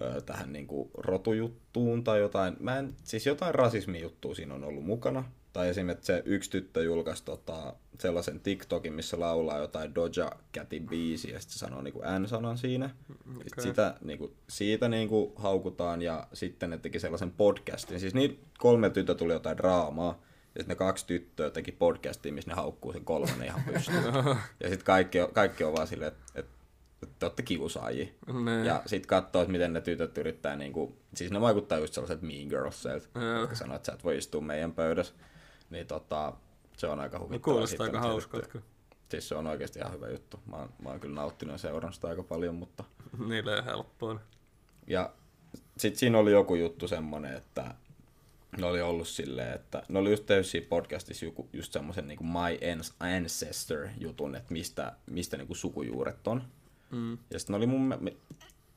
ö, 0.00 0.20
tähän 0.20 0.52
niinku 0.52 0.90
rotujuttuun 0.94 2.04
tai 2.04 2.20
jotain. 2.20 2.56
Mä 2.60 2.78
en, 2.78 2.94
siis 3.04 3.26
jotain 3.26 3.54
rasismijuttua 3.54 4.34
siinä 4.34 4.54
on 4.54 4.64
ollut 4.64 4.84
mukana. 4.84 5.24
Tai 5.52 5.68
esimerkiksi 5.68 6.06
se 6.06 6.22
yksi 6.24 6.50
tyttö 6.50 6.82
julkaisi 6.82 7.24
tota, 7.24 7.74
sellaisen 8.00 8.40
TikTokin, 8.40 8.92
missä 8.92 9.20
laulaa 9.20 9.58
jotain 9.58 9.94
Doja 9.94 10.32
Catin 10.54 10.86
biisiä 10.88 11.32
ja 11.32 11.40
sitten 11.40 11.52
se 11.52 11.58
sanoo 11.58 11.82
niinku 11.82 12.02
N-sanan 12.18 12.58
siinä. 12.58 12.90
Okay. 13.20 13.36
Okei. 13.36 13.64
Sitä, 13.64 13.94
niinku, 14.04 14.34
siitä 14.48 14.88
niinku 14.88 15.32
haukutaan 15.36 16.02
ja 16.02 16.26
sitten 16.32 16.70
ne 16.70 16.78
teki 16.78 17.00
sellaisen 17.00 17.30
podcastin. 17.30 18.00
Siis 18.00 18.14
niitä 18.14 18.34
kolme 18.58 18.90
tyttöä 18.90 19.14
tuli 19.14 19.32
jotain 19.32 19.56
draamaa. 19.56 20.22
Ja 20.54 20.60
sitten 20.60 20.68
ne 20.68 20.74
kaksi 20.74 21.06
tyttöä 21.06 21.50
teki 21.50 21.72
podcastin, 21.72 22.34
missä 22.34 22.50
ne 22.50 22.54
haukkuu 22.54 22.92
sen 22.92 23.04
kolmannen 23.04 23.46
ihan 23.48 23.62
pystyyn. 23.72 24.04
ja 24.60 24.68
sitten 24.68 24.84
kaikki, 24.84 25.20
on- 25.20 25.32
kaikki 25.32 25.64
on 25.64 25.72
vaan 25.72 25.86
silleen, 25.86 26.12
että 26.12 26.24
et, 26.34 26.46
et 27.02 27.18
te 27.18 27.26
olette 27.26 27.42
kiusaajia. 27.42 28.06
Ne. 28.44 28.64
Ja 28.64 28.82
sitten 28.86 29.08
katsoo, 29.08 29.42
että 29.42 29.52
miten 29.52 29.72
ne 29.72 29.80
tytöt 29.80 30.18
yrittää, 30.18 30.56
niinku, 30.56 30.96
siis 31.14 31.30
ne 31.30 31.40
vaikuttaa 31.40 31.78
just 31.78 31.94
sellaiset 31.94 32.22
mean 32.22 32.48
girlsilta, 32.48 33.08
jotka 33.40 33.56
sanoo, 33.56 33.76
että 33.76 33.86
sä 33.86 33.92
et 33.92 34.04
voi 34.04 34.18
istua 34.18 34.40
meidän 34.40 34.72
pöydässä. 34.72 35.14
Niin 35.70 35.86
tota, 35.86 36.32
se 36.76 36.86
on 36.86 37.00
aika 37.00 37.18
No 37.18 37.24
huvittavaa. 37.24 37.54
kuulostaa 37.54 37.68
Sitten 37.86 37.86
aika 37.86 37.98
on 37.98 38.12
hauskalta, 38.12 38.58
Siis 39.08 39.28
se 39.28 39.34
on 39.34 39.46
oikeasti 39.46 39.78
ihan 39.78 39.92
hyvä 39.92 40.08
juttu. 40.08 40.40
Mä 40.46 40.56
oon, 40.56 40.68
mä 40.82 40.88
oon 40.88 41.00
kyllä 41.00 41.14
nauttinut 41.14 41.60
sitä 41.60 42.08
aika 42.08 42.22
paljon, 42.22 42.54
mutta... 42.54 42.84
niille 43.28 43.52
ei 43.52 43.58
ole 43.58 43.66
helppoa. 43.66 44.20
Ja 44.86 45.10
sitten 45.76 45.98
siinä 45.98 46.18
oli 46.18 46.32
joku 46.32 46.54
juttu 46.54 46.88
semmonen, 46.88 47.36
että 47.36 47.74
ne 48.60 48.66
oli 48.66 48.80
ollut 48.80 49.08
silleen, 49.08 49.54
että 49.54 49.82
ne 49.88 49.98
oli 49.98 50.10
just 50.10 50.24
siinä 50.42 50.66
podcastissa 50.68 51.24
joku, 51.24 51.48
just 51.52 51.72
semmoisen 51.72 52.08
niin 52.08 52.26
My 52.26 52.74
Ans- 52.74 52.94
Ancestor 53.16 53.88
jutun, 53.98 54.34
että 54.34 54.52
mistä, 54.52 54.92
mistä 55.10 55.36
niin 55.36 55.56
sukujuuret 55.56 56.26
on. 56.26 56.42
Mm. 56.90 57.18
Ja 57.30 57.38
sitten 57.38 57.54
ne 57.54 57.56
oli 57.56 57.66
mun, 57.66 57.94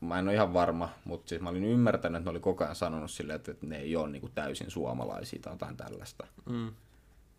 mä, 0.01 0.19
en 0.19 0.25
ole 0.27 0.33
ihan 0.33 0.53
varma, 0.53 0.89
mutta 1.05 1.29
siis 1.29 1.41
mä 1.41 1.49
olin 1.49 1.63
ymmärtänyt, 1.63 2.19
että 2.19 2.29
ne 2.29 2.31
oli 2.31 2.39
koko 2.39 2.63
ajan 2.63 2.75
sanonut 2.75 3.11
silleen, 3.11 3.35
että, 3.35 3.51
että 3.51 3.67
ne 3.67 3.77
ei 3.77 3.95
ole 3.95 4.09
niin 4.09 4.31
täysin 4.35 4.71
suomalaisia 4.71 5.39
tai 5.41 5.53
jotain 5.53 5.77
tällaista. 5.77 6.27
Mm. 6.45 6.71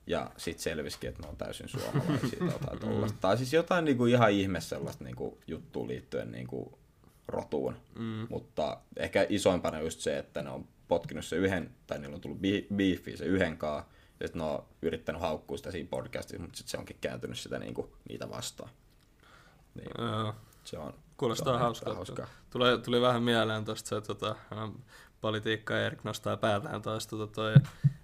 Ja 0.07 0.31
sitten 0.37 0.63
selvisikin, 0.63 1.09
että 1.09 1.23
ne 1.23 1.29
on 1.29 1.37
täysin 1.37 1.69
suomalaisia 1.69 2.39
tai 2.39 2.49
jotain 2.49 2.79
tollaista. 2.89 3.19
Tai 3.21 3.37
siis 3.37 3.53
jotain 3.53 3.85
niinku 3.85 4.07
ihan 4.07 4.33
ihme 4.33 4.61
sellaista 4.61 5.05
niinku 5.05 5.39
juttua 5.47 5.89
liittyen 5.89 6.33
niinku 6.33 6.79
rotuun. 7.29 7.77
Mm. 7.99 8.27
Mutta 8.31 8.81
ehkä 8.97 9.27
isoimpana 9.29 9.81
just 9.81 10.01
se, 10.01 10.19
että 10.19 10.43
ne 10.43 10.51
on 10.51 10.69
potkinut 10.89 11.25
se 11.25 11.37
yhden, 11.37 11.75
tai 11.87 11.99
niillä 11.99 12.15
on 12.15 12.21
tullut 12.21 12.41
bi- 12.41 12.75
beefiä 12.75 13.17
se 13.17 13.25
yhden 13.25 13.59
kaa, 13.59 13.89
ja 14.21 14.27
sitten 14.27 14.41
ne 14.41 14.49
on 14.49 14.65
yrittänyt 14.83 15.21
haukkua 15.21 15.57
sitä 15.57 15.71
siinä 15.71 15.89
podcastissa, 15.91 16.43
mutta 16.43 16.57
sitten 16.57 16.71
se 16.71 16.79
onkin 16.79 16.97
kääntynyt 17.01 17.39
sitä 17.39 17.59
niinku, 17.59 17.93
niitä 18.09 18.31
vastaan. 18.31 18.71
Niin, 19.75 19.91
Joo. 19.99 20.35
se 20.65 20.79
on, 20.79 20.95
Kuulostaa 21.17 21.75
se 21.75 21.85
on 21.89 21.97
hauskaa. 21.97 22.27
Tuli, 22.51 22.79
tuli 22.85 23.01
vähän 23.01 23.23
mieleen 23.23 23.65
tuosta 23.65 23.89
se 23.89 24.01
tota, 24.01 24.29
ä, 24.31 24.69
politiikka 25.21 25.81
Erik 25.81 26.05
nostaa 26.05 26.37
päätään 26.37 26.83
taas 26.83 27.07
tota, 27.07 27.27
toi 27.27 27.55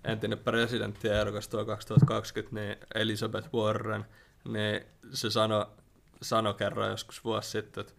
entinen 0.04 0.38
presidentti 0.38 1.08
ehdokas 1.08 1.48
tuo 1.48 1.64
2020, 1.64 2.60
niin 2.60 2.76
Elizabeth 2.94 3.48
Warren, 3.54 4.04
niin 4.44 4.86
se 5.12 5.30
sanoi 5.30 5.66
sano 6.22 6.54
kerran 6.54 6.90
joskus 6.90 7.24
vuosi 7.24 7.50
sitten, 7.50 7.80
että, 7.80 7.92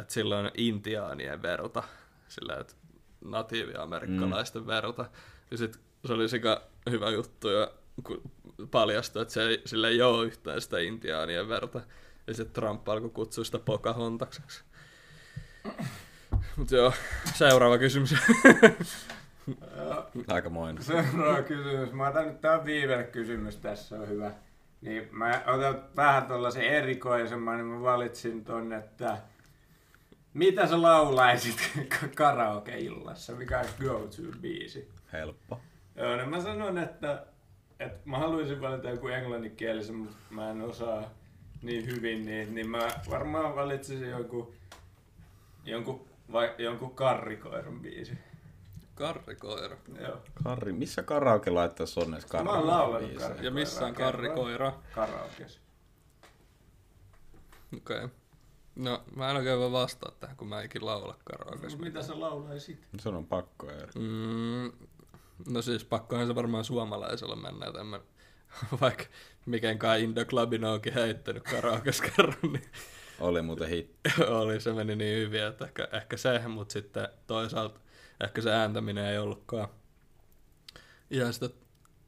että 0.00 0.14
sillä 0.14 0.38
on 0.38 0.50
intiaanien 0.56 1.42
verta, 1.42 1.82
sillä 2.28 2.56
että 2.60 2.74
natiivi-amerikkalaisten 3.24 4.62
mm. 4.62 4.66
verta. 4.66 5.04
Ja 5.50 5.56
sit 5.56 5.80
se 6.04 6.12
oli 6.12 6.28
sika 6.28 6.62
hyvä 6.90 7.10
juttu 7.10 7.48
ja 7.48 7.70
kun 8.02 8.22
paljastui, 8.70 9.22
että 9.22 9.34
se 9.34 9.42
ei, 9.42 9.62
sillä 9.64 9.88
ei 9.88 10.02
ole 10.02 10.26
yhtään 10.26 10.60
sitä 10.60 10.78
intiaanien 10.78 11.48
verta. 11.48 11.80
Ja 12.26 12.34
sitten 12.34 12.62
Trump 12.62 12.88
alkoi 12.88 13.10
kutsua 13.10 13.44
sitä 13.44 13.58
Pocahontakseksi. 13.58 14.64
Mutta 16.56 16.76
joo, 16.76 16.92
seuraava 17.34 17.78
kysymys. 17.78 18.14
Aikamoinen. 20.28 20.82
Seuraava 20.82 21.42
kysymys. 21.42 21.92
Mä 21.92 22.08
otan 22.08 22.26
nyt 22.26 22.40
tää 22.40 22.58
on 22.58 22.64
viimeinen 22.64 23.06
kysymys, 23.06 23.56
tässä 23.56 23.96
on 23.96 24.08
hyvä. 24.08 24.30
Niin 24.80 25.08
mä 25.12 25.42
otan 25.46 25.82
vähän 25.96 26.26
tollasen 26.26 26.62
erikoisemman, 26.62 27.56
niin 27.56 27.66
mä 27.66 27.82
valitsin 27.82 28.44
ton, 28.44 28.72
että 28.72 29.18
mitä 30.36 30.66
sä 30.66 30.82
laulaisit 30.82 31.70
karaoke-illassa? 32.18 33.34
Mikä 33.34 33.60
on 33.60 33.66
go-to-biisi? 33.80 34.88
Helppo. 35.12 35.60
Joo, 35.96 36.16
no 36.16 36.26
mä 36.26 36.40
sanon, 36.40 36.78
että, 36.78 37.26
että 37.80 37.98
mä 38.04 38.18
haluaisin 38.18 38.60
valita 38.60 38.90
joku 38.90 39.08
englanninkielisen, 39.08 39.94
mutta 39.94 40.16
mä 40.30 40.50
en 40.50 40.62
osaa 40.62 41.02
niin 41.62 41.86
hyvin, 41.86 42.26
niin, 42.26 42.54
niin 42.54 42.70
mä 42.70 42.88
varmaan 43.10 43.54
valitsisin 43.54 44.10
jonkun, 44.10 44.52
jonkun, 45.64 46.08
vai, 46.32 46.54
jonkun 46.58 46.94
karrikoiran 46.94 47.80
biisi. 47.80 48.18
Karrikoira. 48.94 49.76
Joo. 50.00 50.22
Karri, 50.44 50.72
missä 50.72 51.02
karaoke 51.02 51.50
laitteessa 51.50 52.00
on 52.00 52.14
edes 52.14 52.32
Mä 52.32 52.50
oon 52.50 52.66
laulanut. 52.66 53.10
Ja 53.40 53.50
missä 53.50 53.86
on 53.86 53.94
karrikoira? 53.94 54.72
Karaokes. 54.94 55.60
Okei. 57.76 58.04
Okay. 58.04 58.08
No, 58.76 59.02
mä 59.16 59.30
en 59.30 59.36
oikein 59.36 59.58
voi 59.58 59.72
vastaa 59.72 60.12
tähän, 60.20 60.36
kun 60.36 60.48
mä 60.48 60.62
ikin 60.62 60.86
laula 60.86 61.16
karaokeissa. 61.24 61.78
No, 61.78 61.84
mitä 61.84 62.02
sä 62.02 62.20
laulaisit? 62.20 62.86
Se 62.98 63.08
on 63.08 63.26
pakko, 63.26 63.70
Eeri. 63.70 63.92
Mm, 63.94 64.72
no 65.52 65.62
siis 65.62 65.84
pakkohan 65.84 66.26
se 66.26 66.34
varmaan 66.34 66.64
suomalaisella 66.64 67.36
mennä, 67.36 67.66
että 67.66 67.80
en 67.80 67.86
mä, 67.86 68.00
vaikka 68.80 69.04
mikenkään 69.46 70.00
Indo 70.00 70.24
Clubin 70.24 70.64
onkin 70.64 70.94
heittänyt 70.94 71.42
karaokes 71.42 72.00
kerran, 72.00 72.52
niin 72.52 72.70
Oli 73.20 73.42
muuten 73.42 73.68
hitti. 73.68 74.10
oli, 74.40 74.60
se 74.60 74.72
meni 74.72 74.96
niin 74.96 75.18
hyvin, 75.18 75.42
että 75.42 75.64
ehkä, 75.64 75.88
ehkä 75.92 76.16
se, 76.16 76.48
mutta 76.48 76.72
sitten 76.72 77.08
toisaalta 77.26 77.80
ehkä 78.24 78.42
se 78.42 78.52
ääntäminen 78.52 79.06
ei 79.06 79.18
ollutkaan 79.18 79.68
ihan 81.10 81.32
sitä 81.32 81.50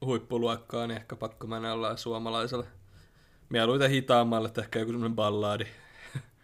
huippuluokkaa, 0.04 0.86
niin 0.86 0.96
ehkä 0.96 1.16
pakko 1.16 1.46
mennä 1.46 1.68
jollain 1.68 1.98
suomalaisella 1.98 2.66
mieluiten 3.48 3.90
hitaammalle, 3.90 4.48
että 4.48 4.60
ehkä 4.60 4.78
joku 4.78 4.92
semmonen 4.92 5.16
ballaadi. 5.16 5.66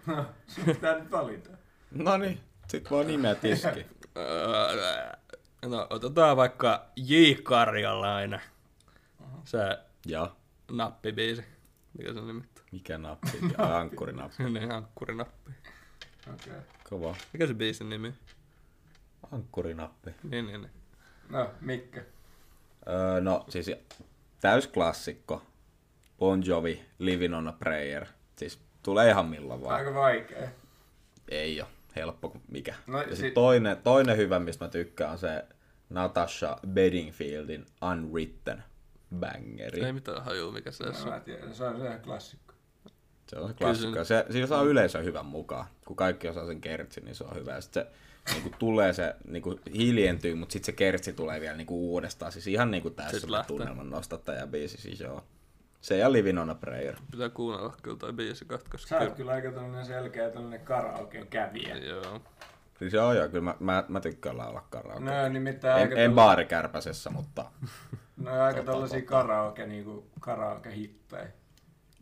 No, 0.07 0.27
sun 0.47 0.65
pitää 0.65 0.99
nyt 0.99 1.11
valita. 1.11 1.51
No 1.91 2.17
niin, 2.17 2.41
sit 2.69 2.91
vaan 2.91 3.07
nimeä 3.07 3.35
tiski. 3.35 3.87
Öö, 4.17 5.13
No, 5.69 5.87
otetaan 5.91 6.37
vaikka 6.37 6.87
J. 6.97 7.15
Karjalainen. 7.43 8.41
Se 9.45 9.59
Ja, 10.07 10.31
nappibiisi. 10.71 11.45
Mikä 11.99 12.13
se 12.13 12.19
on 12.19 12.27
nimettä? 12.27 12.61
mikä 12.73 12.99
nappi? 12.99 13.29
Ankkurinappi. 13.81 14.45
niin, 14.45 14.73
ankkurinappi. 14.73 15.51
Okei. 16.35 16.53
Okay. 16.53 16.61
Kova. 16.91 17.17
Mikä 17.33 17.47
se 17.47 17.55
biisin 17.55 17.89
nimi? 17.89 18.15
Ankkurinappi. 19.33 20.11
Niin, 20.23 20.47
niin, 20.47 20.61
niin. 20.61 20.73
No, 21.29 21.51
Mikke. 21.61 22.07
Öö, 22.89 23.21
no 23.21 23.45
siis 23.49 23.71
täysklassikko. 24.41 25.43
Bon 26.19 26.47
Jovi, 26.47 26.85
Living 26.99 27.37
on 27.37 27.49
a 27.49 27.53
Prayer. 27.53 28.07
Siis 28.37 28.59
tulee 28.85 29.11
ihan 29.11 29.27
milloin 29.27 29.63
vaan. 29.63 29.75
Aika 29.77 29.95
vaikea. 29.95 30.49
Ei 31.29 31.61
oo 31.61 31.69
helppo 31.97 32.29
kuin 32.29 32.43
mikä. 32.49 32.75
No, 32.87 33.03
ja 33.03 33.09
si- 33.09 33.17
sit 33.17 33.35
toinen, 33.35 33.77
toinen 33.77 34.17
hyvä, 34.17 34.39
mistä 34.39 34.65
mä 34.65 34.69
tykkään, 34.71 35.11
on 35.11 35.19
se 35.19 35.45
Natasha 35.91 36.59
Bedingfieldin 36.69 37.67
Unwritten 37.93 38.63
bangeri. 39.19 39.85
Ei 39.85 39.93
mitään 39.93 40.25
hajua, 40.25 40.53
mikä 40.53 40.71
se 40.71 40.85
No, 40.85 40.91
on. 41.03 41.09
mä 41.09 41.21
tiedän, 41.21 41.55
se 41.55 41.65
on 41.65 41.81
se 41.81 41.99
klassikko. 42.05 42.55
Se 43.27 43.39
on 43.39 43.49
se 43.49 43.55
klassikko. 43.55 44.05
se- 44.05 44.25
Se, 44.27 44.33
siinä 44.33 44.47
saa 44.47 44.63
yleisö 44.63 45.03
hyvän 45.03 45.27
mukaan. 45.27 45.67
Kun 45.87 45.97
kaikki 45.97 46.29
osaa 46.29 46.47
sen 46.47 46.61
kertsin, 46.61 47.05
niin 47.05 47.15
se 47.15 47.25
on 47.25 47.35
hyvä. 47.37 47.53
Ja 47.53 47.61
sit 47.61 47.73
se 47.73 47.87
niinku, 48.33 48.51
tulee 48.59 48.93
se, 48.93 49.15
niinku, 49.29 49.61
hiljentyy, 49.75 50.35
mutta 50.35 50.53
sitten 50.53 50.67
se 50.67 50.73
kertsi 50.73 51.13
tulee 51.13 51.41
vielä 51.41 51.57
niinku, 51.57 51.93
uudestaan. 51.93 52.33
Siis 52.33 52.47
ihan 52.47 52.71
niinku 52.71 52.89
Sit 52.89 52.97
täysin 52.97 53.29
tunnelman 53.47 53.91
nostattaja 53.91 54.47
biisi. 54.47 54.77
Siis 54.81 55.01
joo. 55.01 55.25
Se 55.85 55.97
ja 55.99 56.13
Living 56.13 56.41
on 56.41 56.51
a 56.51 56.55
Prayer. 56.55 56.97
Pitää 57.11 57.29
kuunnella 57.29 57.77
kyllä 57.83 57.97
toi 57.97 58.13
biisi 58.13 58.45
kat, 58.45 58.69
koska 58.69 58.89
Sä 58.89 58.99
oot 58.99 59.15
kyllä 59.15 59.33
aika 59.33 59.51
tällainen 59.53 59.87
selkeä 59.87 60.31
tällainen 60.31 60.61
karaoken 60.61 61.27
kävijä. 61.27 61.77
Joo. 61.77 62.21
Siis 62.79 62.93
joo, 62.93 63.13
joo, 63.13 63.29
kyllä 63.29 63.45
mä, 63.45 63.55
mä, 63.61 63.85
mä 63.89 64.01
tykkään 64.01 64.39
laulaa 64.39 64.67
karaoke. 64.71 65.05
No 65.05 65.25
on 65.25 65.33
nimittäin 65.33 65.77
en, 65.77 65.83
aika, 65.89 65.95
en 66.01 66.11
tälla- 66.11 66.15
baarikärpäsessä, 66.15 67.11
mutta 67.11 67.45
no, 68.17 68.43
aika 68.43 68.61
Tota, 68.61 68.73
tällaisia 68.73 69.01
tota. 69.01 69.11
karaoke, 69.11 69.67
niinku, 69.67 70.11
karaoke-hittejä. 70.21 71.29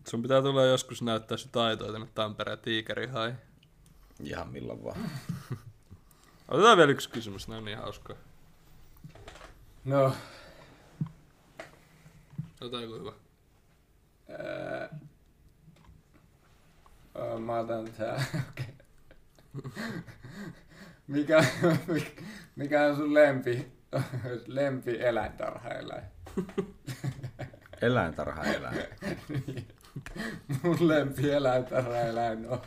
Sun 0.09 0.23
pitää 0.23 0.43
tulla 0.43 0.65
joskus 0.65 1.03
näyttää 1.03 1.37
sun 1.37 1.51
taitoa 1.53 1.93
tänne 1.93 2.09
Tampereen 2.15 2.59
Tiikerihai. 2.59 3.35
ihan 4.21 4.49
milloin 4.49 4.85
vaan. 4.85 4.99
Otetaan 6.49 6.77
vielä 6.79 6.93
yksi 6.93 7.11
kysymys, 7.11 7.49
ne 7.49 7.57
on 7.57 7.65
niin 7.65 7.79
hauskaa. 7.79 8.17
No, 9.85 10.13
Otetaan 12.61 12.83
joku 12.83 12.95
hyvä. 12.99 13.13
Ää, 14.39 14.89
ö, 17.17 17.39
mä 17.39 17.59
otan 17.59 17.89
tää, 17.99 18.25
okei. 18.49 18.75
Mikä, 21.07 21.45
mikä 22.57 22.87
on 22.87 22.97
sun 22.97 23.15
lempi, 23.15 23.73
lempi 24.47 25.01
eläintarhaeläin? 25.01 26.05
Eläintarha 27.83 28.45
eläin. 28.45 28.87
Mun 30.63 30.89
lempi 30.89 31.31
eläintarhaeläin 31.31 32.49
on... 32.49 32.61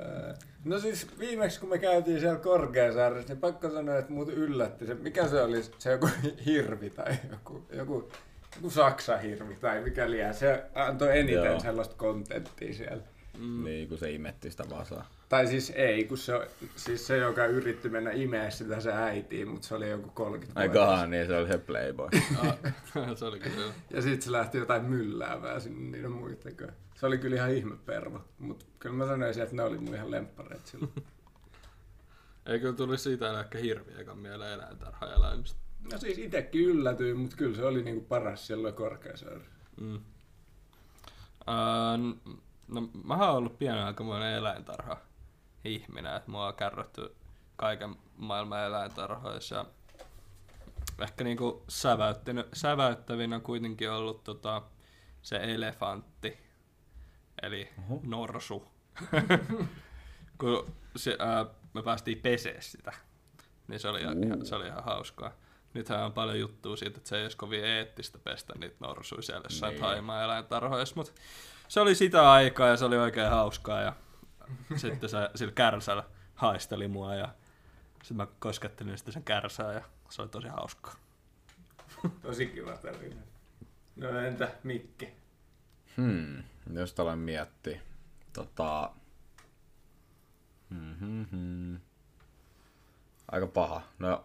Öö, 0.00 0.34
No 0.66 0.78
siis 0.78 1.18
viimeksi 1.18 1.60
kun 1.60 1.68
me 1.68 1.78
käytiin 1.78 2.20
siellä 2.20 2.38
Korkeasaaressa, 2.38 3.32
niin 3.32 3.40
pakko 3.40 3.70
sanoa, 3.70 3.98
että 3.98 4.12
mut 4.12 4.28
yllätti 4.28 4.86
se, 4.86 4.94
mikä 4.94 5.28
se 5.28 5.42
oli, 5.42 5.62
se 5.78 5.90
joku 5.90 6.08
hirvi 6.46 6.90
tai 6.90 7.14
joku, 7.30 7.66
joku, 7.72 8.10
joku 8.56 8.70
saksahirvi 8.70 9.56
tai 9.56 9.80
mikä 9.80 10.10
liian. 10.10 10.34
Se 10.34 10.64
antoi 10.74 11.18
eniten 11.18 11.44
Joo. 11.44 11.60
sellaista 11.60 11.94
kontenttia 11.96 12.74
siellä. 12.74 13.02
Mm. 13.38 13.64
Niin, 13.64 13.88
kun 13.88 13.98
se 13.98 14.12
imetti 14.12 14.50
sitä 14.50 14.64
vasaa. 14.70 15.10
Tai 15.28 15.46
siis 15.46 15.72
ei, 15.74 16.04
kun 16.04 16.18
se, 16.18 16.32
siis 16.76 17.06
se 17.06 17.16
joka 17.16 17.46
yritti 17.46 17.88
mennä 17.88 18.10
imeä 18.10 18.50
sitä 18.50 18.80
se 18.80 18.92
äitiin, 18.92 19.48
mutta 19.48 19.68
se 19.68 19.74
oli 19.74 19.90
joku 19.90 20.10
30 20.14 20.60
Aikahan, 20.60 21.10
niin 21.10 21.26
se 21.26 21.36
oli 21.36 21.48
se 21.48 21.58
Playboy. 21.58 22.08
Ah, 22.96 23.16
se 23.16 23.24
oli 23.24 23.40
kyllä. 23.40 23.72
Ja 23.90 24.02
sitten 24.02 24.22
se 24.22 24.32
lähti 24.32 24.58
jotain 24.58 24.84
mylläävää 24.84 25.60
sinne 25.60 25.90
niiden 25.90 26.12
muiden 26.12 26.56
kanssa. 26.56 26.76
Se 26.94 27.06
oli 27.06 27.18
kyllä 27.18 27.36
ihan 27.36 27.50
ihme 27.50 27.76
pervo, 27.86 28.20
mutta 28.38 28.64
kyllä 28.78 28.96
mä 28.96 29.06
sanoisin, 29.06 29.42
että 29.42 29.56
ne 29.56 29.62
oli 29.62 29.78
mun 29.78 29.94
ihan 29.94 30.10
lemppareet 30.10 30.66
silloin. 30.66 30.92
Ei 32.46 32.60
kyllä 32.60 32.76
tuli 32.76 32.98
siitä 32.98 33.40
ehkä 33.40 33.58
hirviäkään 33.58 34.18
mieleen 34.18 34.52
eläintarhaeläimistä. 34.52 35.65
No 35.92 35.98
siis 35.98 36.18
itekin 36.18 36.64
yllätyin, 36.64 37.18
mutta 37.18 37.36
kyllä 37.36 37.56
se 37.56 37.64
oli 37.64 37.82
niinku 37.82 38.04
paras 38.04 38.46
silloin 38.46 38.74
Korkeasaaressa. 38.74 39.50
Mm. 39.80 39.94
Uh, 39.94 40.02
no, 42.68 42.88
mä 43.04 43.14
oon 43.14 43.36
ollut 43.36 43.58
pienen 43.58 43.84
aikamoinen 43.84 44.32
eläintarha 44.32 44.96
ihminen, 45.64 46.16
että 46.16 46.30
mua 46.30 46.46
on 46.46 46.54
kärrätty 46.54 47.16
kaiken 47.56 47.96
maailman 48.16 48.64
eläintarhoissa. 48.64 49.56
Ja 49.56 49.66
ehkä 51.02 51.24
niinku 51.24 51.64
säväyttävinä 52.52 53.36
on 53.36 53.42
kuitenkin 53.42 53.90
ollut 53.90 54.24
tota, 54.24 54.62
se 55.22 55.36
elefantti, 55.36 56.38
eli 57.42 57.68
Oho. 57.78 58.00
norsu. 58.04 58.68
Kun 60.38 60.72
se, 60.96 61.16
ää, 61.18 61.46
me 61.74 61.82
päästiin 61.82 62.20
pesee 62.20 62.60
sitä, 62.60 62.92
niin 63.68 63.80
se 63.80 63.88
oli, 63.88 64.00
ihan, 64.00 64.46
se 64.46 64.54
oli 64.54 64.66
ihan 64.66 64.84
hauskaa. 64.84 65.32
Nythän 65.76 66.04
on 66.04 66.12
paljon 66.12 66.40
juttua 66.40 66.76
siitä, 66.76 66.96
että 66.96 67.08
se 67.08 67.16
ei 67.16 67.22
olisi 67.22 67.36
kovin 67.36 67.64
eettistä 67.64 68.18
pestä 68.18 68.52
niitä 68.58 68.76
norsuja 68.80 69.22
siellä 69.22 69.42
jossain 69.44 69.70
Niin. 69.70 69.80
Thaimaa 69.80 70.22
eläintarhoissa, 70.22 70.96
mutta 70.96 71.12
se 71.68 71.80
oli 71.80 71.94
sitä 71.94 72.32
aikaa 72.32 72.68
ja 72.68 72.76
se 72.76 72.84
oli 72.84 72.96
oikein 72.96 73.30
hauskaa 73.30 73.80
ja 73.80 73.92
sitten 74.76 75.08
se 75.08 75.30
sillä 75.34 75.52
kärsällä 75.52 76.04
haisteli 76.34 76.88
mua 76.88 77.14
ja 77.14 77.28
sitten 77.92 78.16
mä 78.16 78.26
koskettelin 78.38 78.98
sitten 78.98 79.12
sen 79.12 79.24
kärsää 79.24 79.72
ja 79.72 79.82
se 80.08 80.22
oli 80.22 80.28
tosi 80.28 80.48
hauskaa. 80.48 80.94
Tosi 82.22 82.46
kiva 82.46 82.76
tarina. 82.76 83.20
No 83.96 84.18
entä 84.18 84.52
Mikke? 84.62 85.12
Hmm, 85.96 86.42
jos 86.72 87.00
aloin 87.00 87.18
miettiä. 87.18 87.80
Tota... 88.32 88.90
Mm-hmm. 90.70 91.80
Aika 93.32 93.46
paha. 93.46 93.82
No, 93.98 94.24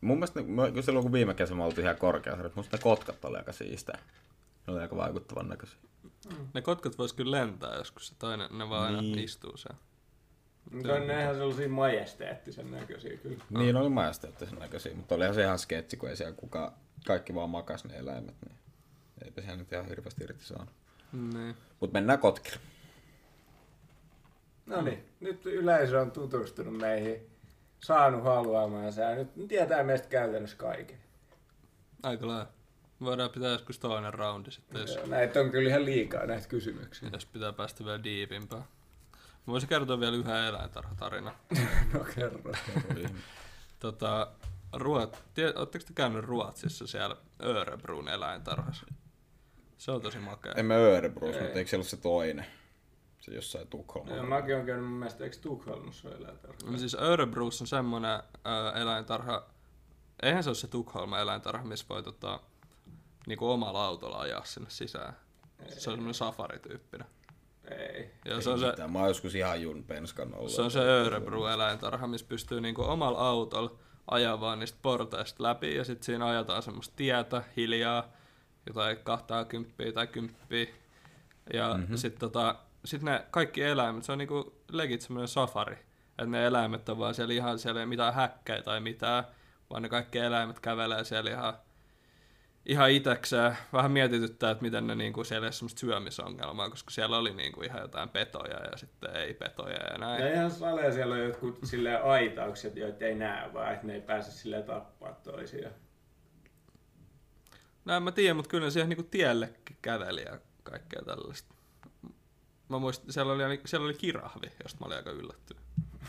mun 0.00 0.16
mielestä, 0.16 0.42
kun 0.42 0.82
silloin 0.82 1.02
kun 1.02 1.12
viime 1.12 1.34
kesänä 1.34 1.56
me 1.56 1.64
oltiin 1.64 1.84
ihan 1.84 1.96
korkeassa, 1.96 2.50
musta 2.54 2.76
ne 2.76 2.82
kotkat 2.82 3.24
oli 3.24 3.36
aika 3.36 3.52
siistejä. 3.52 3.98
Ne 4.66 4.72
oli 4.72 4.80
aika 4.80 4.96
vaikuttavan 4.96 5.48
näköisiä. 5.48 5.78
Ne 6.54 6.62
kotkat 6.62 6.98
vois 6.98 7.12
kyllä 7.12 7.36
lentää 7.36 7.74
joskus, 7.74 8.14
tai 8.18 8.36
ne, 8.36 8.48
ne 8.50 8.68
vaan 8.68 8.86
aina 8.86 9.00
Niin. 9.02 9.18
istuu 9.18 9.56
siellä. 9.56 9.78
Mutta 10.72 10.94
on 10.94 11.06
ne 11.06 11.22
ihan 11.22 11.34
sellaisia 11.34 11.68
majesteettisen 11.68 12.70
näköisiä 12.70 13.16
kyllä. 13.16 13.44
Niin 13.50 13.76
oli 13.76 13.88
majesteettisen 13.88 14.58
näköisiä, 14.58 14.94
mutta 14.94 15.14
olihan 15.14 15.34
se 15.34 15.42
ihan 15.42 15.58
sketsi, 15.58 15.96
kun 15.96 16.08
ei 16.08 16.16
siellä 16.16 16.34
kukaan, 16.36 16.72
kaikki 17.06 17.34
vaan 17.34 17.50
makas 17.50 17.84
ne 17.84 17.96
eläimet. 17.96 18.34
Niin. 18.48 18.58
Eipä 19.24 19.40
siellä 19.40 19.56
nyt 19.56 19.72
ihan 19.72 19.88
hirveästi 19.88 20.24
irti 20.24 20.44
saanut. 20.44 20.74
Niin. 21.12 21.54
Mut 21.80 21.92
mennään 21.92 22.18
Kotkille. 22.18 22.58
No 24.66 24.82
niin, 24.82 25.04
nyt 25.20 25.46
yleisö 25.46 26.00
on 26.00 26.10
tutustunut 26.10 26.76
meihin, 26.76 27.26
saanut 27.80 28.24
haluamansa 28.24 29.00
ja 29.02 29.14
nyt 29.16 29.28
tietää 29.48 29.82
meistä 29.82 30.08
käytännössä 30.08 30.56
kaiken. 30.56 30.98
Aika 32.02 32.26
lailla. 32.26 32.46
Voidaan 33.00 33.30
pitää 33.30 33.50
joskus 33.50 33.78
toinen 33.78 34.14
roundi 34.14 34.50
sitten, 34.50 34.80
jos, 34.80 34.94
Joo, 34.96 35.06
Näitä 35.06 35.40
on 35.40 35.50
kyllä 35.50 35.68
ihan 35.70 35.84
liikaa 35.84 36.26
näitä 36.26 36.48
kysymyksiä. 36.48 37.08
jos 37.12 37.26
pitää 37.26 37.52
päästä 37.52 37.84
vielä 37.84 38.04
diipimpään. 38.04 38.62
Mä 39.46 39.52
voisin 39.52 39.68
kertoa 39.68 40.00
vielä 40.00 40.16
yhden 40.16 40.36
eläintarhatarinan. 40.36 41.34
No 41.94 42.04
kerro. 42.14 42.52
Tota, 43.80 44.28
Ruot, 44.72 45.22
tie, 45.34 45.52
ootteko 45.56 45.84
te 45.84 45.92
käynyt 45.94 46.24
Ruotsissa 46.24 46.86
siellä 46.86 47.16
Örebrun 47.42 48.08
eläintarhassa? 48.08 48.86
Se 49.78 49.90
on 49.90 50.00
tosi 50.00 50.18
makea. 50.18 50.52
Emme 50.56 50.74
Örebros, 50.76 51.36
Ei. 51.36 51.42
mutta 51.42 51.58
eikö 51.58 51.70
se 51.70 51.76
ollut 51.76 51.86
se 51.88 51.96
toinen? 51.96 52.46
Se 53.28 53.34
jossain 53.34 53.68
Tukholmalla. 53.68 54.16
Ja 54.16 54.22
mäkin 54.22 54.56
on 54.56 54.66
käynyt 54.66 54.86
mun 54.86 54.98
mielestä, 54.98 55.24
eikö 55.24 55.36
Tukholmassa 55.36 56.08
ole 56.08 56.16
eläintarha? 56.16 56.70
No 56.70 56.78
siis 56.78 56.96
Örebruus 57.00 57.60
on 57.60 57.66
semmonen 57.66 58.22
ö, 58.46 58.80
eläintarha, 58.80 59.46
eihän 60.22 60.42
se 60.44 60.50
ole 60.50 60.54
se 60.54 60.68
Tukholma 60.68 61.18
eläintarha, 61.18 61.64
missä 61.64 61.86
voi 61.88 62.02
tota, 62.02 62.40
niinku 63.26 63.50
omalla 63.50 63.84
autolla 63.84 64.18
ajaa 64.18 64.44
sinne 64.44 64.70
sisään. 64.70 65.16
Se 65.68 65.90
on 65.90 65.96
semmonen 65.96 66.14
safarityyppinen. 66.14 67.06
Ei. 67.70 68.10
Ja 68.24 68.40
se 68.40 68.50
on 68.50 68.60
se, 68.60 68.66
Mitään. 68.66 68.92
Mä 68.92 68.98
oon 68.98 69.08
joskus 69.08 69.34
ihan 69.34 69.62
jun 69.62 69.84
penskan 69.84 70.34
ollut. 70.34 70.50
se 70.50 70.62
on 70.62 70.70
se 70.70 70.80
Örebru 70.80 71.46
eläintarha, 71.46 72.06
missä 72.06 72.26
pystyy 72.28 72.60
niinku 72.60 72.82
omalla 72.82 73.18
autolla 73.28 73.78
ajaa 74.10 74.40
vaan 74.40 74.58
niistä 74.58 74.78
portaista 74.82 75.42
läpi 75.42 75.74
ja 75.74 75.84
sitten 75.84 76.04
siinä 76.04 76.26
ajetaan 76.26 76.62
semmoista 76.62 76.94
tietä 76.96 77.42
hiljaa, 77.56 78.12
jotain 78.66 78.96
20 78.96 79.74
tai 79.94 80.06
10. 80.06 80.36
Ja 81.52 81.74
mm-hmm. 81.74 81.96
sitten 81.96 82.20
tota, 82.20 82.56
sit 82.84 83.02
ne 83.02 83.26
kaikki 83.30 83.62
eläimet, 83.62 84.04
se 84.04 84.12
on 84.12 84.18
niinku 84.18 84.62
legit 84.72 85.00
semmoinen 85.00 85.28
safari. 85.28 85.78
Että 86.10 86.26
ne 86.26 86.46
eläimet 86.46 86.88
on 86.88 86.98
vaan 86.98 87.14
siellä 87.14 87.34
ihan, 87.34 87.58
siellä 87.58 87.80
ei 87.80 87.86
mitään 87.86 88.14
häkkejä 88.14 88.62
tai 88.62 88.80
mitään, 88.80 89.24
vaan 89.70 89.82
ne 89.82 89.88
kaikki 89.88 90.18
eläimet 90.18 90.60
kävelee 90.60 91.04
siellä 91.04 91.30
ihan, 91.30 91.54
ihan 92.66 92.90
itekseen. 92.90 93.56
Vähän 93.72 93.90
mietityttää, 93.90 94.50
että 94.50 94.62
miten 94.62 94.86
ne 94.86 94.94
niinku, 94.94 95.24
siellä 95.24 95.46
ei 95.46 95.52
semmoista 95.52 95.80
syömisongelmaa, 95.80 96.70
koska 96.70 96.90
siellä 96.90 97.18
oli 97.18 97.34
niinku 97.34 97.62
ihan 97.62 97.82
jotain 97.82 98.08
petoja 98.08 98.64
ja 98.70 98.76
sitten 98.76 99.16
ei 99.16 99.34
petoja 99.34 99.92
ja 99.92 99.98
näin. 99.98 100.22
Ja 100.22 100.32
ihan 100.32 100.50
salee 100.50 100.92
siellä 100.92 101.14
on 101.14 101.20
jotkut 101.20 101.58
silleen 101.64 102.02
aitaukset, 102.02 102.76
joita 102.76 103.04
ei 103.04 103.14
näe, 103.14 103.52
vaan 103.52 103.72
että 103.72 103.86
ne 103.86 103.94
ei 103.94 104.00
pääse 104.00 104.30
silleen 104.30 104.64
tappaa 104.64 105.12
toisiaan. 105.12 105.74
No 107.84 107.96
en 107.96 108.02
mä 108.02 108.12
tiedä, 108.12 108.34
mutta 108.34 108.48
kyllä 108.48 108.64
ne 108.64 108.70
siihen 108.70 108.88
niinku 108.88 109.08
tiellekin 109.10 109.76
käveli 109.82 110.22
ja 110.22 110.38
kaikkea 110.62 111.02
tällaista. 111.02 111.57
Mä 112.68 112.78
muistin, 112.78 113.12
siellä 113.12 113.32
oli, 113.32 113.60
siellä 113.64 113.84
oli 113.84 113.94
kirahvi, 113.94 114.52
josta 114.62 114.78
mä 114.80 114.86
olin 114.86 114.96
aika 114.96 115.10
yllättynyt. 115.10 115.62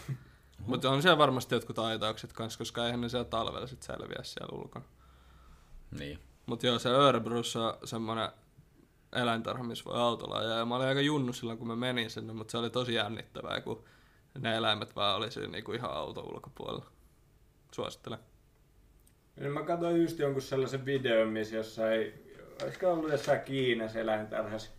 Mutta 0.67 0.89
on 0.89 1.01
siellä 1.01 1.17
varmasti 1.17 1.55
jotkut 1.55 1.79
aitaukset 1.79 2.33
kanssa, 2.33 2.57
koska 2.57 2.85
eihän 2.85 3.01
ne 3.01 3.09
siellä 3.09 3.29
talvella 3.29 3.67
sit 3.67 3.83
selviä 3.83 4.19
siellä 4.23 4.57
ulkona. 4.57 4.85
Niin. 5.99 6.19
Mutta 6.45 6.67
joo, 6.67 6.79
se 6.79 6.89
Örebrussa 6.89 7.67
on 7.67 7.87
semmonen 7.87 8.29
eläintarha, 9.15 9.63
missä 9.63 9.85
voi 9.85 9.99
autolla 9.99 10.37
ajaa. 10.37 10.57
Ja 10.57 10.65
mä 10.65 10.75
olin 10.75 10.87
aika 10.87 11.01
junnu 11.01 11.33
silloin, 11.33 11.57
kun 11.57 11.67
mä 11.67 11.75
menin 11.75 12.09
sinne, 12.09 12.33
mutta 12.33 12.51
se 12.51 12.57
oli 12.57 12.69
tosi 12.69 12.93
jännittävää, 12.93 13.61
kun 13.61 13.83
ne 14.39 14.55
eläimet 14.55 14.95
vaan 14.95 15.17
oli 15.17 15.31
siinä 15.31 15.51
niinku 15.51 15.73
ihan 15.73 15.91
auto 15.91 16.21
ulkopuolella. 16.21 16.85
Suosittelen. 17.71 18.19
Ja 19.37 19.49
mä 19.49 19.63
katsoin 19.63 20.01
just 20.01 20.19
jonkun 20.19 20.41
sellaisen 20.41 20.85
videon, 20.85 21.27
missä 21.27 21.55
jossain, 21.55 22.13
olisiko 22.63 22.93
ollut 22.93 23.11
jossain 23.11 23.41
Kiinassa 23.41 23.99
eläintarhassa, 23.99 24.71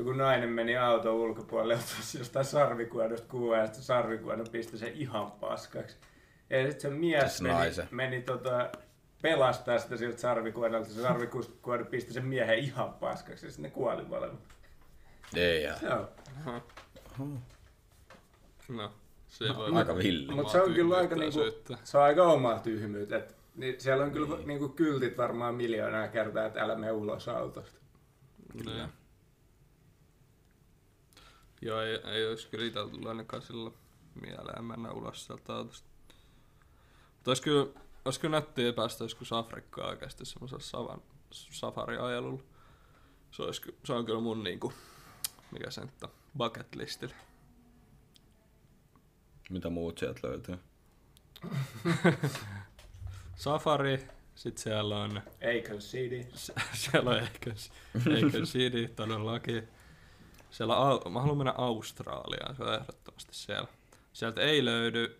joku 0.00 0.12
nainen 0.12 0.48
meni 0.48 0.76
auton 0.76 1.14
ulkopuolelle 1.14 1.74
ja 1.74 1.78
otti 1.80 2.18
jostain 2.18 2.44
sarvikuodosta 2.44 3.28
kuvaa 3.28 3.58
ja 3.58 3.66
sitten 3.66 3.82
sarvikuodo 3.84 4.44
pisti 4.52 4.78
sen 4.78 4.92
ihan 4.92 5.30
paskaksi. 5.32 5.96
Ja 6.50 6.62
sitten 6.62 6.80
se 6.80 6.90
mies 6.90 7.22
Siis 7.30 7.40
meni, 7.40 7.54
naisen. 7.54 7.88
meni 7.90 8.22
tota, 8.22 8.70
pelastaa 9.22 9.78
sitä 9.78 9.96
siltä 9.96 10.18
sarvikuodolta. 10.18 10.88
Se 10.88 11.02
sarvikuodo 11.02 11.84
pisti 11.84 12.12
sen 12.12 12.26
miehen 12.26 12.58
ihan 12.58 12.92
paskaksi 12.92 13.46
ja 13.46 13.52
sitten 13.52 13.62
ne 13.62 13.70
kuoli 13.70 14.04
molemmat. 14.04 14.40
Ei 15.36 15.62
jää. 15.62 15.78
Joo. 15.82 16.08
No, 18.68 18.92
se 19.28 19.56
voi 19.56 19.70
Aika 19.74 19.96
villi. 19.96 20.34
Mutta 20.34 20.52
se 20.52 20.62
on 20.62 20.74
kyllä 20.74 20.96
aika 20.96 21.16
niinku, 21.16 21.38
se 21.84 21.98
on 21.98 22.04
aika 22.04 22.22
omaa 22.22 22.58
tyhmyyttä. 22.58 23.16
Et, 23.16 23.36
niin 23.56 23.80
siellä 23.80 24.04
on 24.04 24.12
kyllä 24.12 24.36
niinku 24.44 24.68
kyltit 24.68 25.18
varmaan 25.18 25.54
miljoonaa 25.54 26.08
kertaa, 26.08 26.46
että 26.46 26.60
älä 26.60 26.76
mene 26.76 26.92
ulos 26.92 27.28
autosta. 27.28 27.80
Kyllä. 28.58 28.88
Joo, 31.62 31.80
ei, 31.80 32.00
ei 32.04 32.28
olisi 32.28 32.48
kyllä 32.48 32.64
itse 32.64 32.80
tullut 32.80 33.06
ainakaan 33.06 33.42
silloin 33.42 33.74
mieleen 34.20 34.64
mennä 34.64 34.92
ulos 34.92 35.26
sieltä 35.26 35.54
autosta. 35.54 35.88
Mutta 37.14 37.30
olisi 37.30 37.42
kyllä, 37.42 37.66
olisi 38.04 38.20
kyllä 38.20 38.36
nättiä 38.36 38.72
päästä 38.72 39.04
joskus 39.04 39.32
Afrikkaan 39.32 39.88
oikeasti 39.88 40.24
semmoisella 40.24 40.62
savan, 40.62 41.02
safari-ajelulla. 41.30 42.42
Se, 43.30 43.42
olisi, 43.42 43.62
se 43.84 43.92
on 43.92 44.06
kyllä 44.06 44.20
mun 44.20 44.44
niinku, 44.44 44.72
mikä 45.50 45.70
se 45.70 45.80
nyt 45.80 46.02
on, 46.02 46.10
bucket 46.36 46.74
listillä. 46.74 47.14
Mitä 49.50 49.70
muut 49.70 49.98
sieltä 49.98 50.28
löytyy? 50.28 50.58
Safari, 53.36 54.08
sit 54.34 54.58
siellä 54.58 54.98
on 54.98 55.16
Acre 55.36 55.78
City. 55.78 56.26
Siellä 56.72 57.10
on 57.10 57.18
ehkä, 57.18 57.50
ehkä 57.94 58.38
City 58.44 58.88
todellakin. 58.96 59.68
Siellä 60.50 60.74
Au- 60.74 61.08
mä 61.08 61.20
haluan 61.20 61.36
mennä 61.38 61.54
Australiaan, 61.58 62.56
se 62.56 62.62
on 62.62 62.74
ehdottomasti 62.74 63.34
siellä. 63.34 63.68
Sieltä 64.12 64.40
ei 64.40 64.64
löydy 64.64 65.16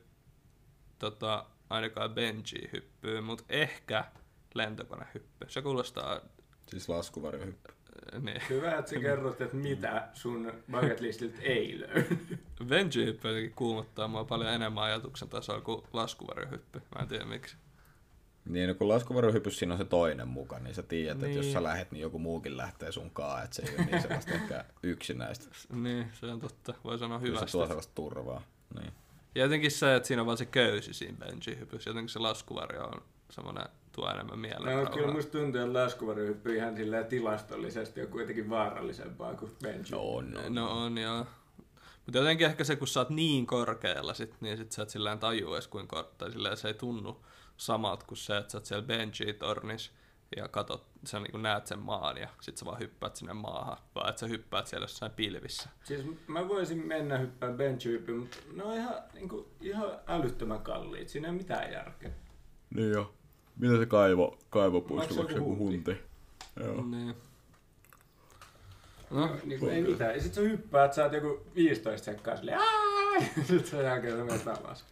tota, 0.99 1.45
ainakaan 1.71 2.11
Benji-hyppyä, 2.15 3.21
mutta 3.21 3.45
ehkä 3.49 4.05
lentokonehyppy. 4.55 5.47
Se 5.49 5.63
kuulostaa, 5.63 6.21
Siis 6.69 6.89
laskuvarjohyppy. 6.89 7.73
äh, 8.15 8.21
niin. 8.23 8.43
Hyvä, 8.51 8.79
että 8.79 8.91
sä 8.91 9.01
kerrot, 9.01 9.41
että 9.41 9.57
mitä 9.57 10.09
sun 10.13 10.53
bucket 10.71 11.01
listiltä 11.01 11.43
ei 11.43 11.81
löydy. 11.81 12.19
Benji-hyppy 12.65 13.29
jotenkin 13.29 13.55
kuumottaa 13.57 14.09
mua 14.09 14.25
paljon 14.25 14.51
enemmän 14.53 14.85
ajatuksen 14.85 15.29
tasolla 15.29 15.61
kuin 15.61 15.83
laskuvarjohyppy. 15.93 16.83
Mä 16.95 17.03
en 17.03 17.09
tiedä 17.09 17.25
miksi. 17.25 17.57
Niin, 18.45 18.69
no 18.69 18.75
kun 18.75 18.89
laskuvarjohypys 18.89 19.59
siinä 19.59 19.75
on 19.75 19.79
se 19.79 19.85
toinen 19.85 20.29
mukaan, 20.29 20.65
niin 20.65 20.75
sä 20.75 20.83
tiedät, 20.83 21.23
että 21.23 21.27
jos 21.37 21.45
Niin. 21.45 21.53
sä 21.53 21.63
lähet, 21.63 21.93
niin 21.93 22.01
joku 22.01 22.19
muukin 22.19 22.57
lähtee 22.57 22.93
sunkaan, 22.93 23.45
että 23.45 23.57
se 23.57 23.63
ei 23.63 23.75
ole 23.79 23.85
niin 23.87 24.03
sellaista 24.03 24.33
ehkä 24.35 24.65
yksinäistä. 24.83 25.47
Niin, 25.83 26.07
se 26.21 26.27
on 26.27 26.41
totta. 26.41 26.75
Voi 26.85 26.99
sanoa 26.99 27.19
Kyllä 27.21 27.41
se 27.41 27.53
tuo 27.53 27.67
sellaista 27.67 27.93
turvaa. 27.95 28.43
Niin. 28.81 28.93
Ja 29.35 29.43
jotenkin 29.43 29.71
se, 29.71 29.95
että 29.95 30.07
siinä 30.07 30.23
on 30.23 30.27
vaan 30.27 30.39
se 30.39 30.45
köysi 30.47 30.95
siinä 30.95 31.17
benji-hypyssä. 31.19 31.91
Jotenkin 31.91 32.09
se 32.09 32.19
laskuvarjo 32.19 32.85
on 32.85 33.03
semmoinen, 33.31 33.65
tuo 33.93 34.11
enemmän 34.11 34.39
mieleen. 34.39 34.85
No, 34.85 34.91
kyllä 34.91 35.13
musta 35.13 35.39
tuntuu, 35.39 35.61
että 35.61 35.73
laskuvarjohyppy 35.73 36.57
ihan 36.57 36.77
silleen 36.77 37.07
tilastollisesti 37.07 38.03
on 38.03 38.09
kuitenkin 38.09 38.51
vaarallisempaa 38.51 39.35
kuin 39.35 39.53
benji. 39.63 39.91
No 39.91 40.01
on, 40.01 40.37
on. 40.47 40.55
No 40.55 40.85
on, 40.85 40.99
joo. 40.99 41.27
Mutta 42.07 42.19
jotenkin 42.19 42.47
ehkä 42.47 42.65
se, 42.65 42.77
kun 42.77 42.89
sä 42.89 43.01
oot 43.01 43.11
niin 43.11 43.47
korkealla, 43.47 44.15
sit, 44.15 44.35
niin 44.41 44.57
sit 44.57 44.73
sä 44.73 44.83
et 44.83 44.91
silleen 44.91 45.19
tajua 45.19 45.57
edes 45.57 45.69
kuin 45.69 45.89
kor- 45.89 46.11
tai 46.19 46.33
silleen 46.33 46.57
se 46.57 46.69
ei 46.69 46.75
tunnu 46.75 47.25
samat 47.61 48.03
kuin 48.03 48.19
se, 48.19 48.37
että 48.37 48.53
sä 48.53 48.59
oot 48.59 48.65
siellä 48.65 48.87
benji-tornis 48.87 49.91
ja 50.37 50.49
katot, 50.49 50.87
sä 51.05 51.21
niin 51.21 51.43
näet 51.43 51.67
sen 51.67 51.79
maan 51.79 52.17
ja 52.17 52.29
sit 52.41 52.57
sä 52.57 52.65
vaan 52.65 52.79
hyppäät 52.79 53.17
sinne 53.17 53.33
maahan, 53.35 53.77
vaan 53.95 54.09
että 54.09 54.21
sä 54.21 54.27
hyppäät 54.27 54.67
siellä 54.67 54.85
jossain 54.85 55.13
pilvissä. 55.13 55.69
Siis 55.85 56.05
mä 56.27 56.49
voisin 56.49 56.87
mennä 56.87 57.19
hyppää 57.19 57.53
benji 57.53 58.05
mutta 58.19 58.37
ne 58.53 58.65
on 58.65 58.75
ihan, 58.75 58.95
niinku, 59.15 59.49
ihan 59.61 59.91
älyttömän 60.07 60.61
kalliit. 60.61 61.09
Siinä 61.09 61.29
ei 61.29 61.31
ole 61.31 61.39
mitään 61.39 61.73
järkeä. 61.73 62.11
Niin 62.75 62.91
jo. 62.91 63.15
Mitä 63.57 63.77
se 63.79 63.87
kaivo, 63.87 64.39
kaivopuisto 64.51 65.15
Maksaa 65.15 65.23
maksaa 65.23 65.39
joku 65.39 65.57
kuin 65.57 65.59
hunti. 65.59 65.93
hunti? 65.93 66.05
Joo. 66.65 66.85
Niin. 66.87 67.15
No, 69.11 69.27
No, 69.27 69.37
niin 69.45 69.61
kuin 69.61 69.73
ei 69.73 69.83
mitään. 69.83 70.15
Ja 70.15 70.23
sit 70.23 70.35
sä 70.35 70.41
hyppäät, 70.41 70.93
sä 70.95 71.05
oot 71.05 71.13
joku 71.13 71.47
15 71.55 72.05
sekkaa 72.05 72.37
silleen 72.37 72.59
aai! 72.59 73.21
Sit 73.49 73.67
sen 73.67 73.85
jälkeen 73.85 74.17
sä 74.19 74.25
menet 74.25 74.49
alas. 74.49 74.85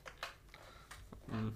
mm. 1.33 1.53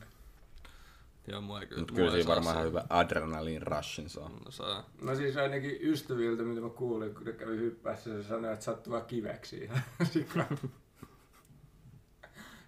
Joo, 1.27 1.41
mua 1.41 1.61
ei 1.61 1.67
kyllä. 1.67 1.81
Mutta 1.81 1.95
kyllä 1.95 2.11
siinä 2.11 2.29
varmaan 2.29 2.55
ihan 2.57 2.67
hyvä 2.69 2.85
adrenalin 2.89 3.63
rushin 3.63 4.09
saa. 4.09 4.29
No, 4.29 4.51
saa. 4.51 4.91
No 5.03 5.15
siis 5.15 5.37
ainakin 5.37 5.79
ystäviltä, 5.81 6.43
mitä 6.43 6.61
mä 6.61 6.69
kuulin, 6.69 7.15
kun 7.15 7.25
ne 7.25 7.33
kävi 7.33 7.57
hyppäässä, 7.57 8.23
se 8.23 8.29
sanoi, 8.29 8.53
että 8.53 8.65
sattuu 8.65 8.93
vaan 8.93 9.07
kiveksi 9.07 9.57
ihan 9.65 9.83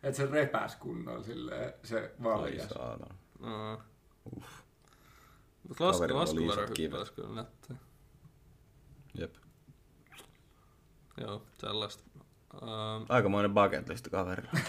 että 0.02 0.16
se 0.16 0.26
repäs 0.26 0.76
kunnolla 0.76 1.22
silleen, 1.22 1.72
se 1.82 1.98
Ai 1.98 2.10
valjas. 2.24 2.68
saatana. 2.68 3.14
No. 3.40 3.82
Uff. 4.36 4.48
Mutta 5.68 5.84
lasku, 5.84 5.98
Kaverilla 6.02 6.20
oli 6.20 6.30
isot 6.30 6.38
laskuvarjohyppy 6.38 6.74
kivet. 6.74 6.98
olisi 6.98 7.12
kyllä 7.12 7.34
nättiä. 7.34 7.76
Jep. 9.14 9.34
Joo, 11.20 11.42
sellaista. 11.58 12.04
Um, 12.62 13.06
Aikamoinen 13.08 13.54
bucket 13.54 13.88
list 13.88 14.08
kaverilla. 14.08 14.50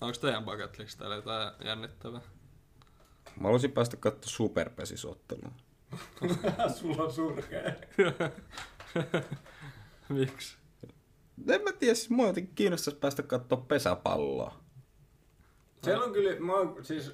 onko 0.00 0.18
teidän 0.20 0.44
bucket 0.44 0.78
listalla 0.78 1.14
jotain 1.14 1.52
jännittävää? 1.64 2.20
Mä 3.36 3.42
haluaisin 3.42 3.72
päästä 3.72 3.96
katsoa 3.96 4.30
superpesisottelua. 4.30 5.52
Sulla 6.76 7.02
on 7.02 7.12
surkea. 7.12 7.62
Miksi? 10.08 10.56
En 11.48 11.62
mä 11.62 11.72
tiedä, 11.72 11.94
siis 11.94 12.10
mua 12.10 12.26
jotenkin 12.26 12.54
kiinnostaisi 12.54 13.00
päästä 13.00 13.22
katsoa 13.22 13.64
pesäpalloa. 13.68 14.60
Siellä 15.84 16.04
on 16.04 16.12
kyllä, 16.12 16.40
mä 16.40 16.52
oon 16.52 16.84
siis, 16.84 17.12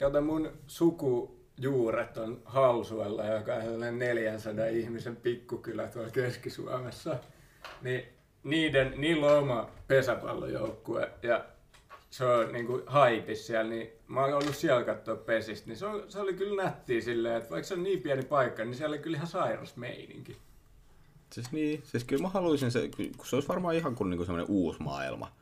jota 0.00 0.20
mun 0.20 0.52
sukujuuret 0.66 2.16
on 2.16 2.42
Halsuella, 2.44 3.24
joka 3.24 3.54
on 3.54 3.62
sellainen 3.62 3.98
400 3.98 4.66
ihmisen 4.66 5.16
pikkukylä 5.16 5.86
tuolla 5.86 6.10
Keski-Suomessa. 6.10 7.18
Niin 7.82 8.17
niiden, 8.50 8.94
niillä 8.96 9.26
on 9.26 9.38
oma 9.38 9.70
pesäpallojoukkue 9.88 11.10
ja 11.22 11.44
se 12.10 12.24
on 12.24 12.52
niinku 12.52 12.82
haipis 12.86 13.46
siellä, 13.46 13.70
niin 13.70 13.88
mä 14.08 14.20
oon 14.20 14.34
ollut 14.34 14.56
siellä 14.56 14.84
katsoa 14.84 15.16
pesistä, 15.16 15.66
niin 15.68 15.76
se, 15.76 15.86
on, 15.86 16.04
se 16.08 16.20
oli 16.20 16.34
kyllä 16.34 16.62
nättiä 16.62 17.00
silleen, 17.00 17.36
että 17.36 17.50
vaikka 17.50 17.68
se 17.68 17.74
on 17.74 17.82
niin 17.82 18.02
pieni 18.02 18.22
paikka, 18.22 18.64
niin 18.64 18.74
siellä 18.74 18.94
oli 18.94 19.02
kyllä 19.02 19.16
ihan 19.16 19.26
sairas 19.26 19.76
meininki. 19.76 20.36
Siis 21.32 21.52
niin, 21.52 21.82
siis 21.84 22.04
kyllä 22.04 22.22
mä 22.22 22.28
haluaisin 22.28 22.70
se, 22.70 22.90
kun 23.16 23.26
se 23.26 23.36
olisi 23.36 23.48
varmaan 23.48 23.74
ihan 23.74 23.94
kuin 23.94 24.10
niinku 24.10 24.24
semmoinen 24.24 24.50
uusi 24.50 24.82
maailma. 24.82 25.32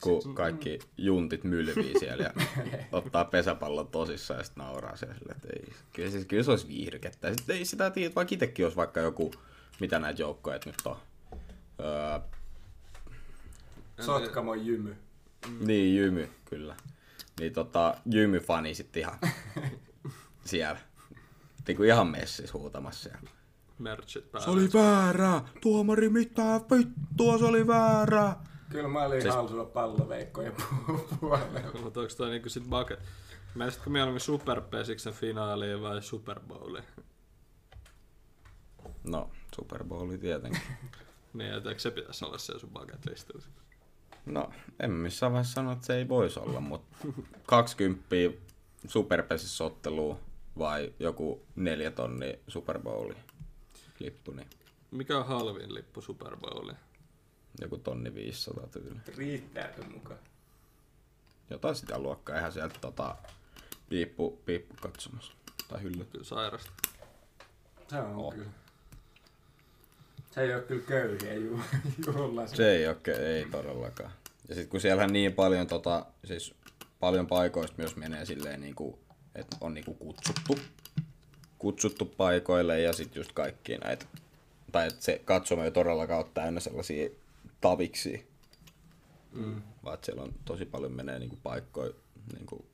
Kun 0.00 0.34
kaikki 0.34 0.78
juntit 0.96 1.44
mylvii 1.44 1.98
siellä 1.98 2.24
ja 2.24 2.32
ottaa 2.92 3.24
pesäpallon 3.24 3.88
tosissaan 3.88 4.40
ja 4.40 4.44
sitten 4.44 4.64
nauraa 4.64 4.96
siellä 4.96 5.14
sille, 5.18 5.32
että 5.32 5.48
ei. 5.52 5.72
Kyllä, 5.92 6.10
siis, 6.10 6.24
kyllä 6.26 6.42
se 6.42 6.50
olisi 6.50 6.68
viihdykettä. 6.68 7.34
Sitten 7.34 7.56
ei 7.56 7.64
sitä 7.64 7.90
tiedä, 7.90 8.14
vaikka 8.14 8.34
itsekin 8.34 8.66
olisi 8.66 8.76
vaikka 8.76 9.00
joku, 9.00 9.30
mitä 9.80 9.98
näitä 9.98 10.22
joukkoja 10.22 10.58
nyt 10.66 10.74
on. 10.84 10.96
Öö, 11.80 12.20
Sotkamon 14.00 14.66
jymy. 14.66 14.96
Niin, 15.60 15.96
Jymy, 15.96 16.30
kyllä. 16.44 16.76
Niin 17.40 17.52
tota, 17.52 17.94
Jymy-fani 18.06 18.74
sitten 18.74 19.00
ihan 19.00 19.18
siellä. 20.44 20.80
Niin 21.66 21.76
kuin 21.76 21.88
ihan 21.88 22.06
messis 22.06 22.52
huutamassa 22.52 23.02
siellä. 23.10 23.30
Merchit 23.78 24.32
päällä. 24.32 24.44
Se 24.44 24.50
oli 24.50 24.68
väärä! 24.74 25.40
Tuomari 25.60 26.08
mitä 26.08 26.42
vittua, 26.70 27.38
se 27.38 27.44
oli 27.44 27.66
väärä! 27.66 28.36
Kyllä 28.70 28.88
mä 28.88 29.02
olin 29.04 29.22
Siis-. 29.22 29.34
Halsulla 29.34 29.64
palloveikkojen 29.64 30.52
pu- 30.52 31.16
puolella. 31.20 31.60
Mutta 31.82 32.00
onko 32.00 32.12
toi 32.16 32.30
niinku 32.30 32.48
sit 32.48 32.64
bucket? 32.70 33.00
Menisitkö 33.54 33.90
mieluummin 33.90 34.20
Super 34.20 34.60
Pesiksen 34.60 35.12
finaaliin 35.12 35.82
vai 35.82 36.02
Super 36.02 36.40
Bowliin? 36.40 36.84
No, 39.04 39.30
Super 39.56 39.84
Bowli 39.84 40.18
tietenkin. 40.18 40.62
Niin, 41.32 41.52
et 41.54 41.66
eikö 41.66 41.80
se 41.80 41.90
pitäisi 41.90 42.24
olla 42.24 42.38
siellä 42.38 42.60
sun 42.60 42.70
bucket 42.70 43.06
listillä? 43.10 43.42
No, 44.26 44.50
en 44.80 44.90
missään 44.90 45.32
vaiheessa 45.32 45.54
sano, 45.54 45.72
että 45.72 45.86
se 45.86 45.96
ei 45.96 46.08
voisi 46.08 46.40
olla, 46.40 46.60
mutta 46.60 46.96
20 47.46 48.06
superpesissä 48.86 49.64
ottelua 49.64 50.18
vai 50.58 50.92
joku 50.98 51.42
neljä 51.56 51.90
tonni 51.90 52.38
Super 52.48 52.78
Bowli 52.78 53.16
lippu, 53.98 54.30
niin 54.32 54.46
Mikä 54.90 55.18
on 55.18 55.26
halvin 55.26 55.74
lippu 55.74 56.00
Super 56.00 56.36
Bowliin? 56.36 56.76
joku 57.60 57.78
tonni 57.78 58.14
500 58.14 58.66
tyyli. 58.66 58.98
Riittääkö 59.16 59.82
mukaan? 59.84 60.20
Jotain 61.50 61.74
sitä 61.74 61.98
luokkaa, 61.98 62.36
eihän 62.36 62.52
sieltä 62.52 62.78
tota, 62.80 63.16
piippu, 63.88 64.42
piippu 64.44 64.74
katsomassa. 64.80 65.32
Tai 65.68 65.82
hylly. 65.82 66.04
Kyllä 66.04 66.24
sairasta. 66.24 66.70
Se 67.88 68.00
on 68.00 68.14
Oh. 68.16 68.34
kyllä. 68.34 68.50
Se 70.30 70.40
ei 70.42 70.54
ole 70.54 70.62
kyllä 70.62 70.82
köyhiä 70.86 71.34
ju- 71.34 71.60
juhla. 72.06 72.46
Se 72.46 72.70
ei 72.70 72.86
oikein, 72.86 73.20
ei 73.20 73.44
todellakaan. 73.50 74.10
Ja 74.48 74.54
sitten 74.54 74.68
kun 74.70 74.80
siellähän 74.80 75.12
niin 75.12 75.32
paljon, 75.32 75.66
tota, 75.66 76.06
siis 76.24 76.54
paljon 77.00 77.26
paikoista 77.26 77.74
myös 77.78 77.96
menee 77.96 78.24
silleen 78.24 78.60
niinku, 78.60 78.98
että 79.34 79.56
on 79.60 79.74
niinku 79.74 79.94
kutsuttu, 79.94 80.58
kutsuttu 81.58 82.04
paikoille 82.04 82.80
ja 82.80 82.92
sitten 82.92 83.20
just 83.20 83.32
kaikki 83.32 83.76
näitä, 83.78 84.06
tai 84.72 84.86
että 84.88 85.04
se 85.04 85.20
katsomo 85.24 85.64
ei 85.64 85.70
todellakaan 85.70 86.20
ole 86.20 86.30
täynnä 86.34 86.60
sellaisia 86.60 87.10
taviksi, 87.60 88.28
Mm. 89.32 89.62
vaan 89.84 89.98
siellä 90.02 90.22
on 90.22 90.34
tosi 90.44 90.64
paljon 90.64 90.92
menee 90.92 91.18
niinku 91.18 91.38
paikkoja, 91.42 91.92
niinku, 92.32 92.66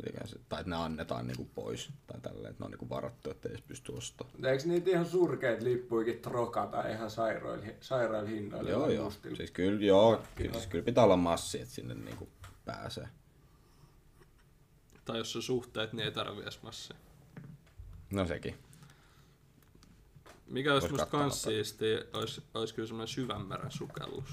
mitenkään 0.00 0.28
se, 0.28 0.36
tai 0.48 0.60
että 0.60 0.70
ne 0.70 0.76
annetaan 0.76 1.26
niinku 1.26 1.44
pois 1.54 1.90
tai 2.06 2.20
tälleen, 2.20 2.50
että 2.50 2.62
ne 2.62 2.64
on 2.64 2.70
niinku 2.70 2.88
varattu, 2.88 3.30
että 3.30 3.48
ei 3.48 3.54
edes 3.54 3.64
pysty 3.66 3.92
ostamaan. 3.92 4.44
Eikö 4.44 4.64
niitä 4.66 4.90
ihan 4.90 5.06
surkeita 5.06 5.64
lippuikin 5.64 6.18
trokata 6.18 6.88
ihan 6.88 7.10
sairailla, 7.10 7.66
sairailla 7.80 8.28
hinnoilla? 8.28 8.70
Joo, 8.70 8.88
joo. 8.88 9.04
mustilla? 9.04 9.36
Siis 9.36 9.50
kyllä, 9.50 9.84
joo, 9.84 10.22
kyllä, 10.34 10.52
siis 10.52 10.66
kyllä 10.66 10.84
pitää 10.84 11.04
olla 11.04 11.16
massi, 11.16 11.60
että 11.60 11.74
sinne 11.74 11.94
niinku 11.94 12.28
pääsee. 12.64 13.08
Tai 15.04 15.18
jos 15.18 15.36
on 15.36 15.42
suhteet, 15.42 15.92
niin 15.92 16.04
ei 16.04 16.12
tarvi 16.12 16.42
edes 16.42 16.62
massia. 16.62 16.96
No 18.10 18.26
sekin. 18.26 18.58
Mikä 20.46 20.74
olisi 20.74 20.88
musta 20.90 21.06
kans 21.06 21.42
siistiä, 21.42 21.98
olisi, 22.12 22.42
olisi 22.54 22.74
kyllä 22.74 22.86
semmoinen 22.86 23.14
syvänmeren 23.14 23.70
sukellus. 23.70 24.28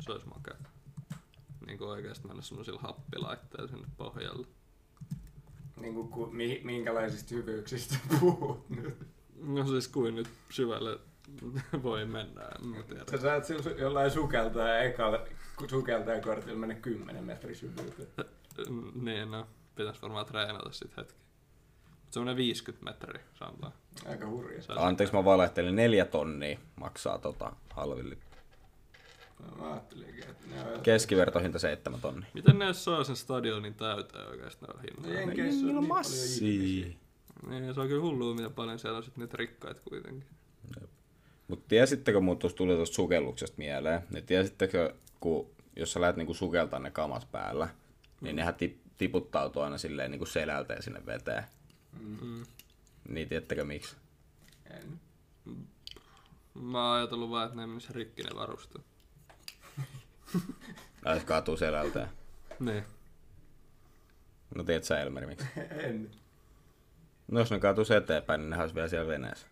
Se 0.00 0.12
olisi 0.12 0.26
makea. 0.26 0.54
Niin 1.66 1.78
kuin 1.78 1.90
oikeesti 1.90 2.26
mennä 2.26 2.42
semmoisilla 2.42 2.80
happilaitteilla 2.80 3.68
sinne 3.68 3.88
pohjalle. 3.96 4.46
Niin 5.80 5.94
kuin, 5.94 6.08
ku, 6.08 6.26
mi, 6.26 6.60
minkälaisista 6.64 7.34
hyvyyksistä 7.34 7.96
puhut 8.20 8.70
nyt? 8.70 8.96
No 9.42 9.66
siis 9.66 9.88
kuin 9.88 10.14
nyt 10.14 10.28
syvälle 10.50 10.98
voi 11.82 12.04
mennä, 12.06 12.42
en 12.42 12.84
tiedä. 12.88 13.04
Sä 13.10 13.18
saat 13.18 13.44
sillä 13.44 13.70
jollain 13.70 14.10
sukeltaa 14.10 14.68
ja 14.68 14.78
ekalla 14.82 15.24
sukeltajan 15.70 16.20
kortilla 16.22 16.58
mennä 16.58 16.74
10 16.74 17.24
metrin 17.24 17.56
syvyyteen. 17.56 18.08
Niin, 19.02 19.30
no, 19.30 19.46
pitäis 19.74 20.02
varmaan 20.02 20.26
treenata 20.26 20.72
sit 20.72 20.96
hetki. 20.96 21.18
Mut 21.90 22.12
semmonen 22.12 22.36
50 22.36 22.84
metriä, 22.90 23.22
sanotaan. 23.34 23.72
Aika 24.08 24.26
hurja. 24.26 24.62
Se 24.62 24.72
olisi- 24.72 24.84
Anteeksi, 24.86 25.14
mä 25.16 25.24
valehtelin. 25.24 25.76
Neljä 25.76 26.04
tonnia 26.04 26.58
maksaa 26.76 27.18
tota 27.18 27.52
halvin 27.70 28.10
lippu. 28.10 28.29
Mä 29.58 29.72
ajattelinkin, 29.72 30.24
että 30.24 30.46
ne 30.50 30.74
on... 30.74 30.80
Keskivertohinta 30.80 31.58
seitsemän 31.58 32.00
tonnia. 32.00 32.28
Miten 32.34 32.58
ne 32.58 32.72
saa 32.72 33.04
sen 33.04 33.16
stadionin 33.16 33.74
täyteen 33.74 34.28
oikeesti 34.28 34.66
ne 34.66 34.68
on 34.70 34.76
No 34.76 34.82
hinnoilla? 34.82 35.20
Jenkeissä 35.20 35.60
on 35.60 35.66
Niillä 35.66 35.78
on 35.78 35.84
niin 35.84 35.88
massia. 35.88 36.96
Niin, 37.48 37.74
se 37.74 37.80
on 37.80 37.88
kyllä 37.88 38.02
hullua, 38.02 38.34
miten 38.34 38.52
paljon 38.52 38.78
siellä 38.78 38.96
on 38.96 39.04
sit 39.04 39.16
niitä 39.16 39.36
rikkaita 39.36 39.80
kuitenkin. 39.88 40.28
Mutta 41.48 41.64
tiesittekö, 41.68 42.20
mun 42.20 42.38
tuossa 42.38 42.56
tuli 42.56 42.74
tuosta 42.74 42.94
sukelluksesta 42.94 43.54
mieleen, 43.58 44.02
niin 44.10 44.26
tiesittekö, 44.26 44.94
kun 45.20 45.50
jos 45.76 45.92
sä 45.92 46.00
lähdet 46.00 46.16
niinku 46.16 46.34
sukeltaa 46.34 46.78
ne 46.78 46.90
kamat 46.90 47.28
päällä, 47.32 47.68
niin 48.20 48.36
nehän 48.36 48.54
tip, 48.54 48.76
tiputtautuu 48.98 49.62
aina 49.62 49.78
silleen 49.78 50.10
niinku 50.10 50.26
selälteen 50.26 50.82
sinne 50.82 51.06
veteen. 51.06 51.44
Mm. 52.00 52.44
Niin 53.08 53.28
tiedättekö 53.28 53.64
miksi? 53.64 53.96
En. 54.70 55.00
Mä 56.54 56.88
oon 56.88 56.96
ajatellut 56.96 57.30
vaan, 57.30 57.46
että 57.46 57.56
ne 57.56 57.66
menisi 57.66 57.92
rikki 57.92 58.22
ne 58.22 58.30
varusteet. 58.34 58.84
Tai 61.04 61.20
se 61.20 61.26
kaatuu 61.26 61.56
selälteen. 61.56 62.08
Niin. 62.60 62.84
No 64.54 64.64
tiedät 64.64 64.84
sä 64.84 65.00
Elmeri 65.00 65.26
miksi? 65.26 65.46
en. 65.84 66.10
No 67.28 67.40
jos 67.40 67.50
ne 67.50 67.58
kaatuu 67.58 67.84
se 67.84 67.96
eteenpäin, 67.96 68.40
niin 68.40 68.50
ne 68.50 68.60
olisi 68.62 68.74
vielä 68.74 68.88
siellä 68.88 69.08
veneessä. 69.08 69.46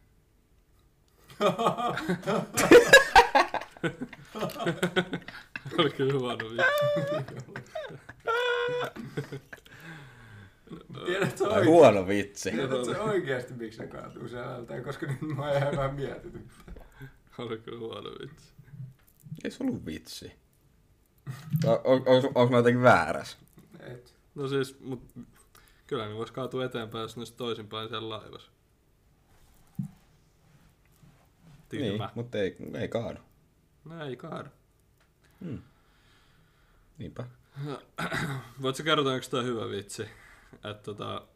Oli 5.78 5.90
kyllä 5.90 6.18
huono 6.18 6.50
vitsi. 6.50 6.64
Tiedätkö 11.06 11.44
oikein? 11.44 11.66
huono 11.66 12.08
vitsi. 12.08 12.50
Tiedätkö 12.50 13.02
oikeasti, 13.02 13.54
miksi 13.54 13.80
ne 13.80 13.86
kaatuu 13.86 14.28
selältään? 14.28 14.84
Koska 14.84 15.06
nyt 15.06 15.20
mä 15.20 15.42
oon 15.48 15.56
ihan 15.56 15.76
vähän 15.76 15.94
mietityttää. 15.94 16.74
Oli 17.38 17.58
kyllä 17.58 17.78
huono 17.78 18.10
vitsi. 18.10 18.52
Ei 19.44 19.50
se 19.50 19.64
ollut 19.64 19.86
vitsi. 19.86 20.32
O- 21.66 21.80
on, 21.84 22.02
on, 22.06 22.24
onko 22.24 22.48
mä 22.50 22.56
jotenkin 22.56 22.82
väärässä? 22.82 23.38
Et. 23.80 24.14
No 24.34 24.48
siis, 24.48 24.80
mut 24.80 25.02
kyllä 25.86 26.08
ne 26.08 26.14
vois 26.14 26.30
kaatua 26.30 26.64
eteenpäin, 26.64 27.02
jos 27.02 27.16
ne 27.16 27.24
toisinpäin 27.36 27.88
siellä 27.88 28.08
laivassa. 28.08 28.50
Tyhmä. 31.68 32.04
Niin, 32.06 32.10
mutta 32.14 32.38
ei, 32.38 32.56
ei 32.74 32.88
kaadu. 32.88 33.18
No 33.84 34.04
ei 34.04 34.16
kaada. 34.16 34.50
Niinpä. 36.98 37.24
Voitko 38.62 38.82
kertoa, 38.82 39.12
onko 39.12 39.26
tämä 39.30 39.42
hyvä 39.42 39.68
vitsi? 39.70 40.02
Että 40.52 40.74
tota, 40.82 41.26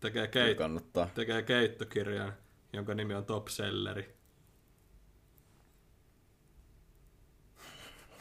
tekee, 0.00 0.26
keit- 0.26 0.58
kannattaa. 0.58 1.08
tekee 1.14 1.42
keittokirjan, 1.42 2.32
jonka 2.72 2.94
nimi 2.94 3.14
on 3.14 3.24
Top 3.24 3.48
Selleri. 3.48 4.14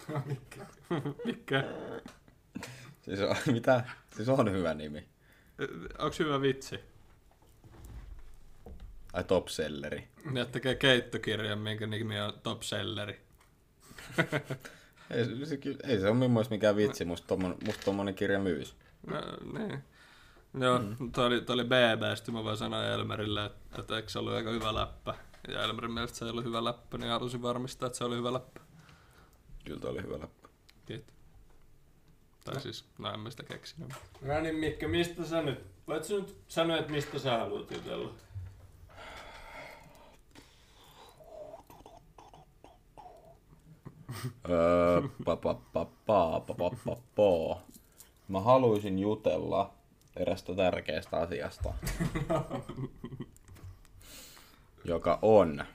Mikä? 0.26 0.66
Siis 3.02 3.20
on, 3.20 3.36
mitä? 3.46 3.84
Siis 4.16 4.30
on 4.30 4.52
hyvä 4.52 4.74
nimi. 4.74 5.08
Onko 6.00 6.16
hyvä 6.20 6.42
vitsi? 6.42 6.80
Ai 9.14 9.24
top 9.24 9.48
selleri. 9.48 10.08
Ne 10.32 10.46
tekee 10.46 10.76
keittokirjan, 10.76 11.60
minkä 11.60 11.88
nimi 11.88 12.22
on 12.22 12.34
Top 12.44 12.62
Selleri. 12.62 13.22
Ei, 15.12 15.26
se- 15.46 15.60
ei 15.84 16.00
se 16.00 16.08
ole 16.08 16.16
mun 16.16 16.32
mielestä 16.32 16.56
mikään 16.56 16.76
vitsi, 16.76 17.06
musta 17.06 17.28
tommonen, 17.28 17.58
musta 17.66 17.82
tommonen 17.86 18.16
kirja 18.16 18.40
myys. 18.40 18.76
No, 19.08 19.22
niin. 19.54 19.84
Joo, 20.60 20.80
mm. 20.80 21.12
toi 21.12 21.26
oli, 21.26 21.42
toi 21.42 21.54
oli 21.54 21.64
BB, 21.64 22.16
sitten 22.16 22.34
mä 22.34 22.44
vaan 22.44 22.58
sanoin 22.58 22.88
Elmerille, 22.88 23.46
että, 23.46 23.82
että 23.82 23.96
eikö 23.96 24.10
se 24.10 24.20
ollut 24.20 24.34
aika 24.34 24.52
hyvä 24.52 24.76
läppä. 24.76 25.14
Ja 25.48 25.64
Elmerin 25.64 25.92
mielestä 25.92 26.18
se 26.18 26.26
ei 26.26 26.32
ollut 26.32 26.46
hyvä 26.46 26.64
läppä, 26.64 26.98
niin 26.98 27.12
halusin 27.12 27.42
varmistaa, 27.42 27.88
että 27.88 27.98
se 27.98 28.04
oli 28.04 28.16
hyvä 28.16 28.34
läppä. 28.34 28.60
Kyllä 29.66 29.80
toi 29.80 29.92
oli 29.92 30.04
hyvä 30.04 30.20
läppä. 30.20 30.37
Kiitos. 30.88 31.16
Tai 32.46 32.62
siis, 32.62 32.86
no 32.98 33.14
en 33.14 33.20
mä 33.20 33.30
sitä 33.30 33.44
keksinyt. 33.44 33.94
No 34.22 34.40
niin 34.40 34.56
Mikko, 34.56 34.88
mistä 34.88 35.26
sä 35.26 35.42
nyt, 35.42 35.66
voit 35.88 36.04
sä 36.04 36.14
nyt 36.14 36.38
sanoa, 36.48 36.78
että 36.78 36.92
mistä 36.92 37.20
sä 37.20 37.38
haluat 37.38 37.72
jutella? 37.72 38.14
Öö, 44.50 45.02
pa, 45.26 45.36
pa, 45.36 45.54
pa, 45.74 45.86
pa, 45.86 46.40
pa, 46.40 46.56
pa, 46.56 46.70
pa, 46.86 46.98
pa. 47.16 47.62
Mä 48.28 48.42
haluaisin 48.42 49.00
jutella 49.00 49.74
erästä 50.16 50.56
tärkeästä 50.56 51.18
asiasta, 51.18 51.74
joka 54.86 55.20
on 55.22 55.66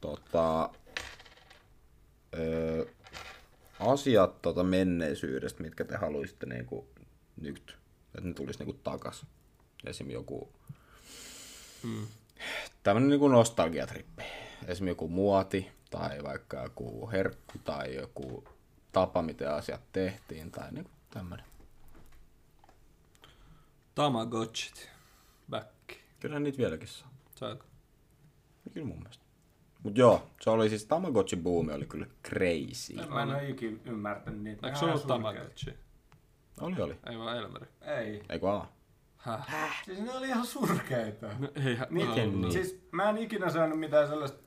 tota, 0.00 0.70
öö, 2.34 2.95
asiat 3.80 4.42
tota 4.42 4.62
menneisyydestä, 4.64 5.62
mitkä 5.62 5.84
te 5.84 5.96
haluaisitte 5.96 6.46
niinku 6.46 6.88
nyt, 7.40 7.78
että 8.14 8.28
ne 8.28 8.34
tulisi 8.34 8.58
niinku 8.58 8.80
takas. 8.84 9.26
Esim. 9.86 10.10
joku 10.10 10.52
Mm. 11.82 12.06
tämmönen 12.82 13.08
niinku 13.08 13.28
nostalgiatrippi. 13.28 14.22
Esimerkiksi 14.66 14.84
joku 14.88 15.08
muoti 15.08 15.72
tai 15.90 16.22
vaikka 16.22 16.62
joku 16.62 17.10
herkku 17.10 17.58
tai 17.64 17.94
joku 17.94 18.48
tapa, 18.92 19.22
miten 19.22 19.50
asiat 19.50 19.80
tehtiin 19.92 20.50
tai 20.50 20.72
niinku 20.72 20.90
tämmönen. 21.10 21.46
Tamagotchit. 23.94 24.90
Back. 25.50 25.70
Kyllä 26.20 26.40
niitä 26.40 26.58
vieläkin 26.58 26.88
saa. 26.88 27.10
Saako? 27.34 27.64
Kyllä 28.74 28.86
mun 28.86 28.98
mielestä. 28.98 29.25
Mut 29.86 29.98
joo, 29.98 30.26
se 30.40 30.50
oli 30.50 30.68
siis 30.68 30.84
Tamagotchi 30.86 31.36
buumi 31.36 31.72
oli 31.72 31.86
kyllä 31.86 32.06
crazy. 32.28 33.08
Mä 33.08 33.22
en 33.22 33.28
ole 33.28 33.48
ikin 33.48 33.80
ymmärtänyt 33.84 34.40
niitä. 34.42 34.66
Eikö 34.66 34.78
se 34.78 34.84
on 34.84 34.90
ollut. 34.90 35.06
Tamagotchi? 35.06 35.70
Oli 36.60 36.80
oli. 36.82 36.96
Ei 37.10 37.18
vaan 37.18 37.36
Elmeri. 37.38 37.66
Ei. 37.98 38.22
Eikö 38.28 38.50
aa? 38.50 38.72
Häh? 39.16 39.82
Siis 39.84 39.98
ne 40.00 40.12
oli 40.12 40.26
ihan 40.26 40.46
surkeita. 40.46 41.26
No, 41.38 41.48
ei, 41.66 41.78
Miten 41.90 42.28
ollut. 42.28 42.40
niin? 42.40 42.52
Siis 42.52 42.80
mä 42.92 43.10
en 43.10 43.18
ikinä 43.18 43.50
saanut 43.50 43.78
mitään 43.80 44.08
sellaista 44.08 44.38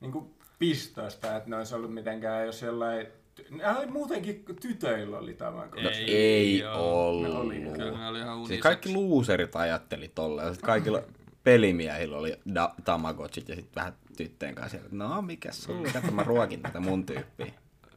niinku 0.00 0.34
pistosta, 0.58 1.36
että 1.36 1.50
ne 1.50 1.56
olisi 1.56 1.74
ollut 1.74 1.94
mitenkään, 1.94 2.46
jos 2.46 2.62
jollain... 2.62 3.06
Ne 3.50 3.78
oli 3.78 3.86
muutenkin, 3.86 4.44
kun 4.44 4.56
tytöillä 4.56 5.18
oli 5.18 5.34
tämä. 5.34 5.56
No, 5.56 5.90
Ei 5.90 6.14
ei 6.16 6.64
oo. 6.64 7.08
ollut. 7.08 7.22
Ne 7.32 7.38
oli. 7.38 7.56
Kyllä 7.76 7.98
ne 7.98 8.08
oli 8.08 8.18
ihan 8.18 8.46
Siis 8.46 8.60
kaikki 8.60 8.92
luuserit 8.92 9.56
ajatteli 9.56 10.08
tolle. 10.08 10.42
Ja 10.42 10.52
sit 10.52 10.62
kaikilla 10.62 11.02
pelimiehillä 11.44 12.16
oli 12.16 12.32
da- 12.54 12.74
Tamagotchit 12.84 13.48
ja 13.48 13.54
sitten 13.56 13.74
vähän 13.74 13.92
tyttöjen 14.18 14.54
kanssa. 14.54 14.78
No, 14.90 15.22
mikä 15.22 15.52
sulla? 15.52 15.88
Kato, 15.92 16.10
mä 16.10 16.22
ruokin 16.24 16.62
tätä 16.62 16.80
mun 16.80 17.06
tyyppiä. 17.06 17.52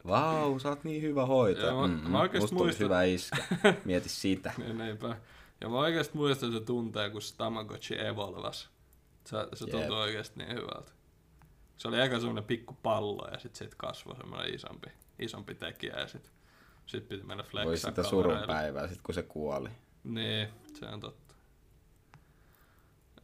Vau, 0.08 0.60
sä 0.60 0.70
oot 0.70 0.84
niin 0.84 1.02
hyvä 1.02 1.26
hoitaja. 1.26 1.74
Mä- 1.76 1.88
Mm-mm, 1.88 2.12
mä 2.12 2.30
musta 2.40 2.56
muistan- 2.56 2.86
hyvä 2.86 3.04
iskä. 3.04 3.38
Mieti 3.86 4.10
sitä. 4.10 4.54
Niin, 4.58 4.78
Niinpä. 4.78 5.18
Ja 5.62 5.70
mä 5.70 5.78
oikeesti 5.80 6.18
muistan 6.18 6.52
se 6.52 6.60
tuntee, 6.60 7.10
kun 7.10 7.22
se 7.22 7.36
Tamagotchi 7.38 8.00
evolvas. 8.06 8.70
Se, 9.26 9.38
se 9.54 9.60
tuntui 9.66 9.82
Jep. 9.82 9.92
oikeesti 9.92 10.40
niin 10.40 10.56
hyvältä. 10.56 10.92
Se 11.78 11.88
oli 11.88 12.02
eka 12.02 12.20
semmonen 12.20 12.44
pikku 12.44 12.78
pallo 12.84 13.28
ja 13.32 13.40
sit 13.40 13.56
siitä 13.56 13.76
kasvoi 13.78 14.16
semmonen 14.18 14.54
isompi, 14.56 14.88
isompi 15.20 15.56
tekijä 15.56 16.00
ja 16.00 16.08
sit, 16.08 16.32
sit 16.86 17.08
piti 17.08 17.24
mennä 17.24 17.44
Voi 17.44 17.50
flexaa 17.52 17.76
sitä 17.76 17.92
kavereille. 18.04 18.10
surun 18.38 18.48
päivää 18.48 18.88
sit 18.88 19.02
kun 19.02 19.16
se 19.16 19.24
kuoli. 19.24 19.70
Niin, 20.04 20.48
se 20.80 20.86
on 20.86 21.00
totta. 21.00 21.36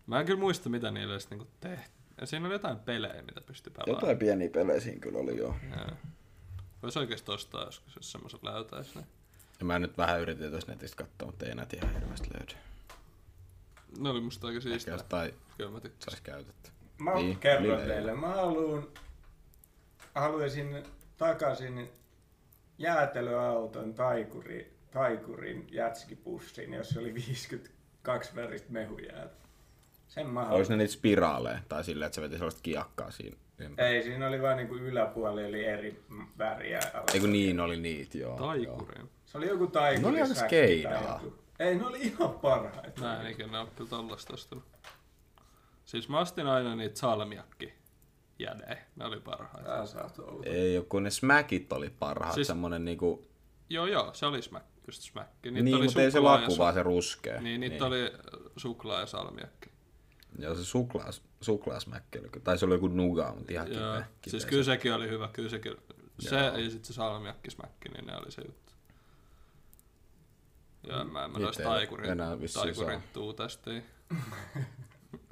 Mä 0.07 0.19
en 0.19 0.25
kyllä 0.25 0.39
muista, 0.39 0.69
mitä 0.69 0.91
niille 0.91 1.13
edes 1.13 1.29
niinku 1.29 1.47
tehtiin. 1.59 1.96
Ja 2.21 2.27
siinä 2.27 2.45
oli 2.45 2.55
jotain 2.55 2.79
pelejä, 2.79 3.21
mitä 3.21 3.41
pystyi 3.41 3.73
pelaamaan. 3.73 4.17
pieniä 4.17 4.49
pelejä 4.49 4.79
siinä 4.79 4.99
kyllä 4.99 5.19
oli 5.19 5.37
joo. 5.37 5.55
Joo. 5.77 5.97
Vois 6.83 6.97
oikeesti 6.97 7.31
ostaa 7.31 7.63
joskus, 7.65 7.95
jos 7.95 8.11
semmoset 8.11 8.43
löytäis. 8.43 8.95
Niin. 8.95 9.05
Ja 9.59 9.65
mä 9.65 9.79
nyt 9.79 9.97
vähän 9.97 10.21
yritin 10.21 10.51
tuossa 10.51 10.71
netistä 10.71 11.03
katsoa, 11.03 11.25
mutta 11.25 11.45
ei 11.45 11.55
näitä 11.55 11.77
ihan 11.77 11.93
hirveästi 11.93 12.29
löydy. 12.39 12.53
Ne 13.99 14.09
oli 14.09 14.21
musta 14.21 14.47
aika 14.47 14.57
Ehkä 14.57 14.69
siistiä. 14.69 14.93
jostain 14.93 15.33
Kyllä 15.57 15.71
mä 15.71 15.79
tykkäsin. 15.79 16.11
sais 16.11 16.21
käytetty. 16.21 16.69
Mä 16.97 17.13
Niin, 17.13 17.39
kerron 17.39 17.79
teille. 17.87 18.15
Mä 18.15 18.27
haluun, 18.27 18.91
haluaisin 20.15 20.83
takaisin 21.17 21.89
jäätelöauton 22.77 23.93
taikuri, 23.93 24.77
taikurin 24.91 25.67
jätskipussiin, 25.71 26.73
jossa 26.73 26.99
oli 26.99 27.13
52 27.13 28.35
väristä 28.35 28.71
mehujäätä. 28.71 29.46
Sen 30.07 30.27
mä 30.29 30.39
Olis 30.39 30.49
haluan. 30.49 30.65
ne 30.69 30.75
niitä 30.77 30.93
spiraaleja 30.93 31.59
tai 31.69 31.83
silleen, 31.83 32.07
että 32.07 32.15
se 32.15 32.21
veti 32.21 32.35
sellaista 32.35 32.61
kiakkaa 32.63 33.11
siinä. 33.11 33.37
Ei, 33.77 34.03
siinä 34.03 34.27
oli 34.27 34.41
vaan 34.41 34.57
niinku 34.57 34.75
yläpuoli 34.75 35.45
oli 35.45 35.65
eri 35.65 36.03
väriä. 36.37 36.79
Eikö 37.13 37.27
niin 37.27 37.59
oli 37.59 37.77
niitä, 37.77 38.17
joo. 38.17 38.37
Taikuriin. 38.37 39.09
Se 39.25 39.37
oli 39.37 39.47
joku 39.47 39.67
taikuri. 39.67 40.01
Ne 40.01 40.07
oli 40.09 40.21
aika 40.21 40.33
säkki 40.33 40.55
skeidaa. 40.55 41.21
Ei, 41.59 41.75
ne 41.75 41.85
oli 41.85 41.99
ihan 42.01 42.29
parhaita. 42.29 43.01
Mä 43.01 43.21
en 43.21 43.31
ikinä 43.31 43.59
oo 43.61 43.67
kyllä 43.75 43.89
tollasta 43.89 44.33
ostanut. 44.33 44.63
Siis 45.85 46.09
mä 46.09 46.19
ostin 46.19 46.47
aina 46.47 46.75
niitä 46.75 46.99
salmiakki 46.99 47.73
jädejä. 48.39 48.77
Ne 48.95 49.05
oli 49.05 49.19
parhaita. 49.19 49.69
Tää 49.69 49.85
saa 49.85 50.09
touta. 50.09 50.49
Ei 50.49 50.85
kun 50.89 51.03
ne 51.03 51.09
smackit 51.09 51.73
oli 51.73 51.89
parhaat, 51.99 52.33
Siis- 52.35 52.47
semmonen 52.47 52.85
niinku... 52.85 53.27
Joo 53.69 53.85
joo, 53.85 54.13
se 54.13 54.25
oli 54.25 54.41
smack, 54.41 54.65
just 54.87 55.01
smäkki. 55.01 55.51
Niitä 55.51 55.63
niin, 55.63 55.75
oli 55.75 55.85
mutta 55.85 56.01
ei 56.01 56.11
se 56.11 56.15
suklaa 56.15 56.35
ja 56.35 56.41
laku, 56.41 56.53
su- 56.53 56.57
vaan 56.57 56.73
se 56.73 56.83
ruskea. 56.83 57.41
Niin, 57.41 57.61
niitä 57.61 57.85
oli 57.85 58.03
äh, 58.03 58.11
suklaa 58.57 58.99
ja 58.99 59.05
salmiakki. 59.05 59.69
Joo, 60.39 60.55
se 60.55 60.65
suklaas, 60.65 61.21
kyllä- 62.11 62.29
tai 62.43 62.57
se 62.57 62.65
oli 62.65 62.73
joku 62.73 62.87
nuga, 62.87 63.33
mutta 63.35 63.51
ihan 63.53 63.67
Joo, 63.67 63.75
kipeä. 63.75 64.07
kipeä 64.21 64.31
siis 64.31 64.43
se. 64.43 64.49
kyllä 64.49 64.63
sekin 64.63 64.93
oli 64.93 65.09
hyvä. 65.09 65.29
Kyllä 65.33 65.49
sekin, 65.49 65.75
se 66.19 66.35
Joo. 66.35 66.57
ja 66.57 66.69
sitten 66.69 66.85
se 66.85 66.93
salmiakki 66.93 67.51
smäkki, 67.51 67.89
niin 67.89 68.05
ne 68.05 68.17
oli 68.17 68.31
se 68.31 68.41
juttu. 68.41 68.73
Joo, 70.83 71.05
mä 71.05 71.25
en 71.25 71.31
mä 71.31 71.39
noista 71.39 71.63
taikurin, 71.63 72.05
taikurin 72.07 72.17
ei. 73.67 73.83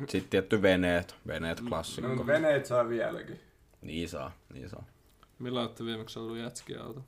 Sitten 0.09 0.29
tietty 0.29 0.61
veneet, 0.61 1.15
veneet 1.27 1.61
klassikko. 1.69 2.15
No, 2.15 2.27
veneet 2.27 2.65
saa 2.65 2.89
vieläkin. 2.89 3.39
Niin 3.81 4.09
saa, 4.09 4.31
niin 4.53 4.69
saa. 4.69 4.85
Milloin 5.39 5.65
olette 5.65 5.85
viimeksi 5.85 6.19
ollut 6.19 6.37
jätskiauto? 6.37 7.05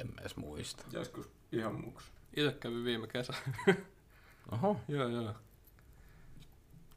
En 0.00 0.06
mä 0.06 0.20
edes 0.20 0.36
muista. 0.36 0.84
Joskus 0.92 1.30
ihan 1.52 1.74
muks. 1.84 2.04
Itse 2.36 2.56
kävin 2.60 2.84
viime 2.84 3.06
kesä. 3.06 3.32
Oho, 4.52 4.80
joo, 4.88 5.08
joo. 5.08 5.34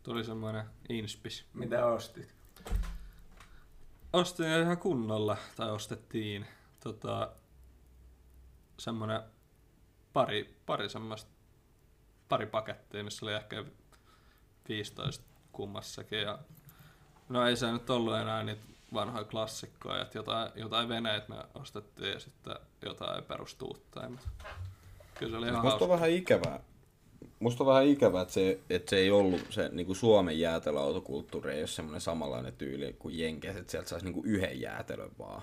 Tuli 0.04 0.24
semmoinen 0.24 0.66
inspis. 0.90 1.46
Mitä 1.54 1.86
ostit? 1.86 2.36
Ostin 4.14 4.46
ihan 4.46 4.78
kunnolla, 4.78 5.38
tai 5.56 5.72
ostettiin, 5.72 6.46
tota, 6.84 7.32
semmonen 8.78 9.22
pari, 10.14 10.56
pari 10.66 10.90
semmoista, 10.90 11.32
pari 12.30 12.46
pakettia, 12.46 13.04
missä 13.04 13.26
oli 13.26 13.34
ehkä 13.34 13.66
15 14.70 15.24
kummassakin. 15.52 16.22
Ja, 16.22 16.40
no 17.30 17.48
ei 17.48 17.56
se 17.56 17.72
nyt 17.72 17.90
ollut 17.90 18.16
enää 18.16 18.44
niitä 18.44 18.62
vanhoja 18.94 19.24
klassikkoja, 19.24 20.02
että 20.02 20.18
jotain, 20.18 20.52
jotain 20.56 20.90
veneitä 20.90 21.30
me 21.30 21.36
ostettiin 21.56 22.14
ja 22.14 22.20
sitten 22.20 22.56
jotain 22.86 23.24
perustuutteja, 23.24 24.10
mutta 24.10 24.28
kyllä 25.20 25.32
se 25.32 25.38
oli 25.38 25.48
ihan 25.48 25.62
musta 25.62 25.76
on 25.76 25.80
hauska. 25.80 25.94
vähän 25.94 26.10
ikävää. 26.10 26.60
Musta 27.40 27.64
on 27.64 27.68
vähän 27.68 27.86
ikävää, 27.88 28.22
että 28.22 28.34
se, 28.34 28.60
että 28.70 28.90
se 28.90 28.98
ei 28.98 29.12
ollut 29.12 29.42
se 29.50 29.70
niin 29.72 29.86
kuin 29.86 29.96
Suomen 29.96 30.40
jäätelöautokulttuuri, 30.40 31.54
ei 31.54 31.62
ole 31.62 31.68
semmoinen 31.68 32.02
samanlainen 32.02 32.54
tyyli 32.58 32.96
kuin 33.00 33.20
Jenkeissä, 33.20 33.60
että 33.60 33.72
sieltä 33.72 33.90
saisi 33.90 34.06
niin 34.06 34.14
kuin 34.14 34.26
yhden 34.26 34.62
jäätelön 34.62 35.12
vaan. 35.20 35.42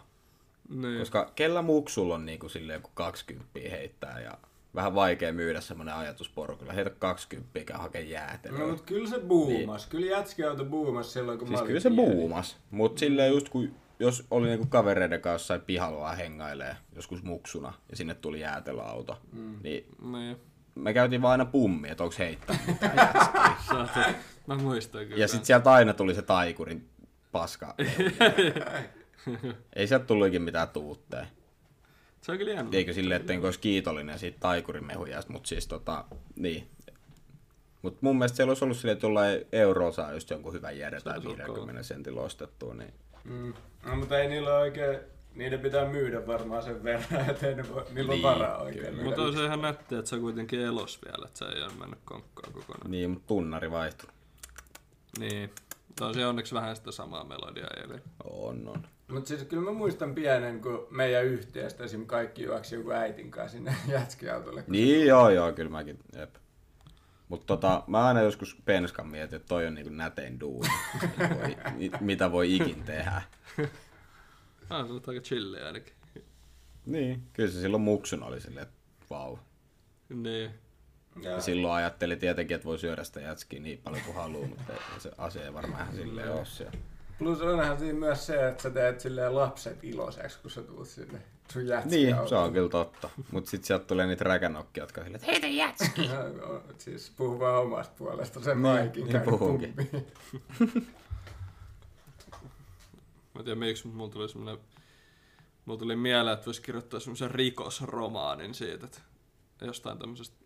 Niin. 0.68 0.98
Koska 0.98 1.32
kellä 1.34 1.62
muksulla 1.62 2.14
on 2.14 2.26
niinku 2.26 2.48
silleen 2.48 2.76
joku 2.76 2.90
20 2.94 3.48
heittää 3.70 4.20
ja 4.20 4.38
vähän 4.74 4.94
vaikea 4.94 5.32
myydä 5.32 5.60
semmonen 5.60 5.94
ajatusporukilla. 5.94 6.72
Heitä 6.72 6.90
20 6.90 7.60
käy 7.64 7.76
hakee 7.78 8.02
jäätelöä. 8.02 8.58
No, 8.58 8.66
mutta 8.66 8.82
kyllä 8.82 9.08
se 9.08 9.18
boomas. 9.18 9.86
Kyllä 9.86 10.06
jätskiauto 10.06 10.64
boomas 10.64 11.12
silloin, 11.12 11.38
kun 11.38 11.48
Niin. 11.48 11.56
siis 11.58 11.62
mä 11.62 11.66
kyllä 11.66 11.80
se 11.80 11.90
pieni. 11.90 12.12
buumas. 12.12 12.56
Mut 12.70 12.98
silleen 12.98 13.32
just 13.32 13.48
kun 13.48 13.70
jos 14.00 14.26
oli 14.30 14.46
niinku 14.48 14.66
kavereiden 14.68 15.20
kanssa 15.20 15.34
jossain 15.34 15.60
pihalla 15.60 16.12
hengailee 16.12 16.76
joskus 16.96 17.22
muksuna 17.22 17.72
ja 17.90 17.96
sinne 17.96 18.14
tuli 18.14 18.40
jäätelöauto, 18.40 19.18
mm. 19.32 19.58
niin 19.62 19.86
Niin. 20.12 20.36
Me 20.74 20.94
käytiin 20.94 21.22
vaan 21.22 21.32
aina 21.32 21.44
pummi, 21.44 21.88
että 21.88 22.04
onks 22.04 22.18
heittää. 22.18 22.58
Mä 24.46 24.54
muistan 24.56 25.06
kyllä. 25.06 25.20
ja 25.20 25.28
sit 25.28 25.44
sieltä 25.44 25.72
aina 25.72 25.94
tuli 25.94 26.14
se 26.14 26.22
taikurin 26.22 26.88
paska. 27.32 27.74
Ei 29.76 29.86
sieltä 29.86 30.04
tullut 30.06 30.26
ikinä 30.28 30.44
mitään 30.44 30.68
tuutteja. 30.68 31.26
Se 32.20 32.32
on 32.32 32.38
kyllä 32.38 32.52
jännä. 32.52 32.70
Eikö 32.72 32.92
silleen, 32.92 33.20
että 33.20 33.32
olisi 33.44 33.60
kiitollinen 33.60 34.18
siitä 34.18 34.38
taikurimehujäästä, 34.40 35.32
mutta 35.32 35.48
siis 35.48 35.66
tota, 35.66 36.04
niin. 36.36 36.68
Mut 37.82 38.02
mun 38.02 38.18
mielestä 38.18 38.36
siellä 38.36 38.50
olisi 38.50 38.64
ollut 38.64 38.76
silleen, 38.76 38.92
että 38.92 39.06
jollain 39.06 39.46
euroa 39.52 39.92
saa 39.92 40.12
just 40.12 40.30
jonkun 40.30 40.52
hyvän 40.52 40.78
järjen 40.78 41.02
tai 41.02 41.14
olisi 41.16 41.28
ollut 41.28 41.38
50 41.46 41.82
sentin 41.82 42.18
ostettua, 42.18 42.74
niin 42.74 42.94
Mm. 43.24 43.54
No, 43.86 43.96
mutta 43.96 44.18
ei 44.18 44.28
niillä 44.28 44.58
oikein 44.58 44.98
niiden 45.40 45.60
pitää 45.60 45.88
myydä 45.88 46.26
varmaan 46.26 46.62
sen 46.62 46.84
verran, 46.84 47.30
että 47.30 47.46
ei 47.46 47.54
ne 47.54 47.68
voi, 47.68 47.84
niillä 47.94 48.10
on 48.10 48.14
Niin, 48.16 48.22
varaa 48.22 48.58
oikein 48.58 48.86
kyllä. 48.86 49.02
Mutta 49.02 49.22
on 49.22 49.32
se 49.32 49.44
ihan 49.44 49.62
nätti, 49.62 49.94
että 49.94 50.08
se 50.08 50.14
on 50.14 50.20
kuitenkin 50.20 50.60
elos 50.60 51.00
vielä, 51.04 51.26
että 51.26 51.38
se 51.38 51.44
ei 51.44 51.62
ole 51.62 51.72
mennyt 51.80 51.98
konkkaan 52.04 52.52
kokonaan. 52.52 52.90
Niin, 52.90 53.10
mutta 53.10 53.26
tunnari 53.26 53.70
vaihtuu. 53.70 54.08
Niin. 55.18 55.50
Mutta 55.88 56.06
on 56.06 56.14
se 56.14 56.26
onneksi 56.26 56.54
vähän 56.54 56.76
sitä 56.76 56.92
samaa 56.92 57.24
melodiaa 57.24 57.70
eli. 57.84 58.00
On, 58.24 58.68
on. 58.68 58.82
Mutta 59.08 59.28
siis 59.28 59.42
kyllä 59.42 59.62
mä 59.62 59.72
muistan 59.72 60.14
pienen, 60.14 60.60
kun 60.60 60.86
meidän 60.90 61.24
yhteistä 61.24 61.84
esim. 61.84 62.06
kaikki 62.06 62.42
juoksi 62.42 62.74
joku 62.74 62.90
äitin 62.90 63.30
kanssa 63.30 63.56
sinne 63.56 63.76
jätskiautolle. 63.92 64.64
Niin, 64.66 65.06
joo, 65.06 65.30
joo, 65.30 65.52
kyllä 65.52 65.70
mäkin. 65.70 65.98
Jep. 66.16 66.34
Mutta 67.28 67.46
tota, 67.46 67.82
mä 67.86 68.06
aina 68.06 68.22
joskus 68.22 68.56
penskan 68.64 69.06
mietin, 69.08 69.36
että 69.36 69.48
toi 69.48 69.66
on 69.66 69.74
niinku 69.74 69.90
nätein 69.92 70.40
duuni, 70.40 70.68
mitä 71.02 71.30
voi, 71.34 71.56
mi- 71.76 71.90
mitä 72.00 72.32
voi 72.32 72.56
ikin 72.56 72.82
tehdä. 72.82 73.22
Ah, 74.70 74.86
se 74.86 74.92
on 74.92 75.02
aika 75.06 75.20
chilli 75.20 75.60
ainakin. 75.62 75.92
Niin, 76.86 77.22
kyllä 77.32 77.50
se 77.50 77.60
silloin 77.60 77.82
muksun 77.82 78.22
oli 78.22 78.40
silleen, 78.40 78.62
että 78.66 78.76
vau. 79.10 79.36
Niin. 80.08 80.50
Ja, 81.22 81.30
Ja 81.30 81.40
silloin 81.40 81.74
ajatteli 81.74 82.16
tietenkin, 82.16 82.54
että 82.54 82.64
voi 82.64 82.78
syödä 82.78 83.04
sitä 83.04 83.20
jätskiä 83.20 83.60
niin 83.60 83.78
paljon 83.84 84.02
kuin 84.04 84.14
haluaa, 84.14 84.48
mutta 84.48 84.72
se 84.98 85.10
asia 85.18 85.44
ei 85.44 85.54
varmaan 85.54 85.82
ihan 85.82 85.94
silleen 85.94 86.32
ole 86.32 86.44
siellä. 86.44 86.72
plus 87.18 87.40
onhan 87.40 87.78
siinä 87.78 87.98
myös 87.98 88.26
se, 88.26 88.48
että 88.48 88.62
sä 88.62 88.70
teet 88.70 89.00
silleen 89.00 89.34
lapset 89.34 89.84
iloiseksi, 89.84 90.38
kun 90.42 90.50
sä 90.50 90.62
tuut 90.62 90.88
sinne 90.88 91.22
sun 91.52 91.62
Niin, 91.84 92.16
se 92.28 92.34
on 92.34 92.52
kyllä 92.52 92.68
totta. 92.68 93.10
Mutta 93.32 93.50
sitten 93.50 93.66
sieltä 93.66 93.84
tulee 93.84 94.06
niitä 94.06 94.24
räkänokkia, 94.24 94.82
jotka 94.82 95.00
on 95.00 95.04
silleen, 95.06 95.20
että 95.22 95.32
heitä 95.32 95.46
jätski! 95.46 96.08
No, 96.40 96.62
siis 96.78 97.12
puhu 97.16 97.38
vaan 97.40 97.62
omasta 97.62 97.94
puolesta 97.98 98.40
sen 98.40 98.52
Niin, 98.52 98.60
maikin 98.62 99.04
niin 99.04 99.12
käy 99.12 99.24
puhunkin. 99.24 99.74
Mä 103.40 103.42
en 103.42 103.44
tiedä 103.44 103.60
miksi, 103.60 103.86
mutta 103.86 103.96
mulla 103.96 104.12
tuli 104.12 104.28
semmonen... 104.28 104.58
Mulla 105.64 105.78
tuli 105.78 105.96
mieleen, 105.96 106.34
että 106.34 106.46
voisi 106.46 106.62
kirjoittaa 106.62 107.00
semmoisen 107.00 107.30
rikosromaanin 107.30 108.54
siitä, 108.54 108.86
että 108.86 109.00
jostain 109.60 109.98
tämmöisestä 109.98 110.36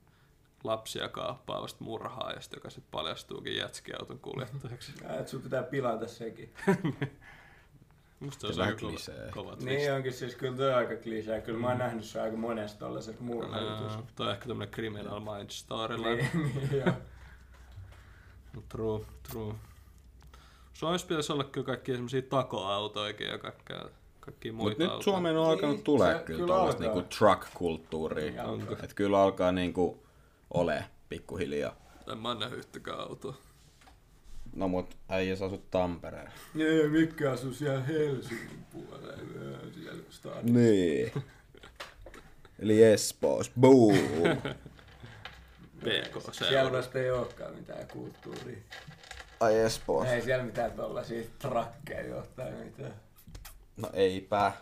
lapsia 0.65 1.09
kaappaavasta 1.09 1.85
murhaajasta, 1.85 2.57
joka 2.57 2.71
sitten 2.71 2.91
paljastuukin 2.91 3.57
jätskiauton 3.57 4.19
kuljettajaksi. 4.19 4.93
Ja, 5.03 5.19
et 5.19 5.29
sun 5.29 5.43
pitää 5.43 5.63
pilata 5.63 6.09
sekin. 6.09 6.55
Musta 8.21 8.53
se 8.53 8.57
vähän 8.57 8.69
aika 8.69 8.81
kova, 8.81 8.91
klisee. 8.91 9.31
kova 9.31 9.51
twist. 9.51 9.65
Niin 9.65 9.93
onkin 9.93 10.13
siis 10.13 10.35
kyllä 10.35 10.57
toi 10.57 10.69
on 10.69 10.75
aika 10.75 10.97
klisee. 10.97 11.41
Kyllä 11.41 11.59
mä 11.59 11.69
oon 11.69 11.79
nähnyt 11.79 12.05
se 12.05 12.21
aika 12.21 12.37
monesta 12.37 12.79
tollaset 12.79 13.21
murhailutus. 13.21 13.93
Ää, 13.93 14.03
Toi 14.17 14.27
on 14.27 14.33
ehkä 14.33 14.49
tämmönen 14.49 14.75
criminal 14.75 15.21
mind 15.21 15.51
storyline. 15.51 16.31
Niin, 16.35 16.55
niin, 16.55 16.83
joo. 16.87 16.95
True, 18.69 19.07
true. 19.31 19.55
Suomessa 20.75 21.07
pitäisi 21.07 21.33
olla 21.33 21.45
kyllä 21.45 21.67
kaikkia 21.67 21.95
semmosia 21.95 22.23
takoautoikin 22.23 23.27
ja 23.27 23.39
kaikkea, 23.39 23.85
kaikkia 24.21 24.53
muita 24.53 24.71
Mutta 24.71 24.83
nyt 24.83 24.91
autoja. 24.93 25.05
Suomeen 25.05 25.37
on 25.37 25.47
alkanut 25.51 25.77
Niin, 25.77 25.85
tulee 25.85 26.13
se 26.13 26.19
kyllä, 26.19 26.37
kyllä 26.37 26.47
tuollaista 26.47 26.85
alkaa. 26.85 26.95
niinku 26.95 27.15
truck-kulttuuria. 27.17 28.57
Niin 28.57 28.95
kyllä 28.95 29.23
alkaa 29.23 29.53
niinku 29.53 30.05
ole 30.55 30.85
pikkuhiljaa. 31.09 31.77
En 32.13 32.19
mä 32.19 32.35
nähnyt 32.35 32.59
yhtäkään 32.59 33.01
autoa. 33.01 33.35
No 34.57 34.69
mut 34.69 34.97
äijäs 35.09 35.43
asut 35.43 35.71
Tampereella. 35.71 36.31
Ei 36.59 36.89
Mikki 36.89 37.27
asuu 37.27 37.53
siellä 37.53 37.81
Helsingin 37.81 38.67
puolella. 38.73 39.13
Siellä 39.75 40.03
stadionissa. 40.11 40.53
Niin. 40.53 41.13
Eli 42.59 42.83
Espoos. 42.83 43.51
Boom. 43.61 43.97
PK 45.85 46.35
Siellä 46.35 46.73
vasta 46.73 46.99
ei 46.99 47.11
olekaan 47.11 47.55
mitään 47.55 47.89
kulttuuria. 47.89 48.59
Ai 49.41 49.59
Espoos. 49.59 50.09
Ei 50.09 50.23
siellä 50.23 50.45
mitään 50.45 50.73
tollasia 50.73 51.23
trakkeja 51.39 52.17
ole 52.17 52.27
tai 52.37 52.51
mitään. 52.51 52.95
No 53.77 53.91
eipä. 53.93 54.53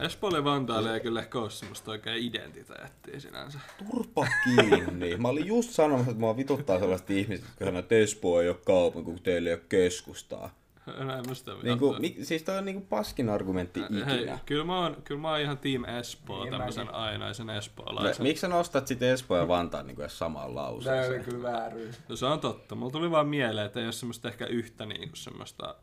Espoolle 0.00 0.38
ja 0.38 0.44
Vantaalle 0.44 0.94
ei 0.94 1.00
kyllä 1.00 1.20
ehkä 1.20 1.38
ole 1.38 1.50
semmoista 1.50 1.90
oikein 1.90 2.24
identiteettiä 2.24 3.20
sinänsä. 3.20 3.58
Turpa 3.90 4.26
kiinni. 4.44 5.16
Mä 5.16 5.28
olin 5.28 5.46
just 5.46 5.70
sanomassa, 5.70 6.10
että 6.10 6.20
mua 6.20 6.36
vituttaa 6.36 6.78
sellaiset 6.78 7.10
ihmiset, 7.10 7.44
jotka 7.46 7.64
sanoo, 7.64 7.80
että 7.80 7.94
Espoo 7.94 8.40
ei 8.40 8.48
ole 8.48 8.56
kaupunki, 8.66 9.10
kun 9.10 9.22
teillä 9.22 9.50
ei 9.50 9.54
ole 9.54 9.62
keskustaa. 9.68 10.54
Sitä 11.32 11.52
Niinku, 11.62 11.96
mi, 11.98 12.16
siis 12.22 12.42
toi 12.42 12.58
on 12.58 12.64
niinku 12.64 12.86
paskin 12.88 13.28
argumentti 13.28 13.80
Hei, 14.06 14.18
ikinä. 14.22 14.38
kyllä 14.46 14.64
mä 14.64 14.78
oon, 14.78 14.96
kyllä 15.04 15.20
mä 15.20 15.30
oon 15.30 15.40
ihan 15.40 15.58
Team 15.58 15.84
Espoo, 15.84 16.42
Niin 16.44 16.50
tämmösen 16.52 16.86
mäkin. 16.86 17.00
ainaisen 17.00 17.46
No, 17.46 17.52
espoolaisen. 17.52 18.22
miksi 18.22 18.40
sä 18.40 18.48
nostat 18.48 18.86
sit 18.86 19.02
Espoo 19.02 19.36
ja 19.38 19.48
Vantaan 19.48 19.86
niinku 19.86 20.02
samaan 20.08 20.54
Tämä 20.54 20.66
oli 20.66 20.74
lauseeseen? 20.74 21.24
kyllä 21.24 21.42
vääryys. 21.52 21.96
No 22.08 22.16
se 22.16 22.26
on 22.26 22.40
totta. 22.40 22.74
Mulla 22.74 22.92
tuli 22.92 23.10
vaan 23.10 23.28
mieleen, 23.28 23.66
että 23.66 23.80
ei 23.80 23.86
ole 23.86 23.92
semmoista 23.92 24.28
ehkä 24.28 24.46
yhtä 24.46 24.86
niinku 24.86 25.16
semmoista 25.16 25.74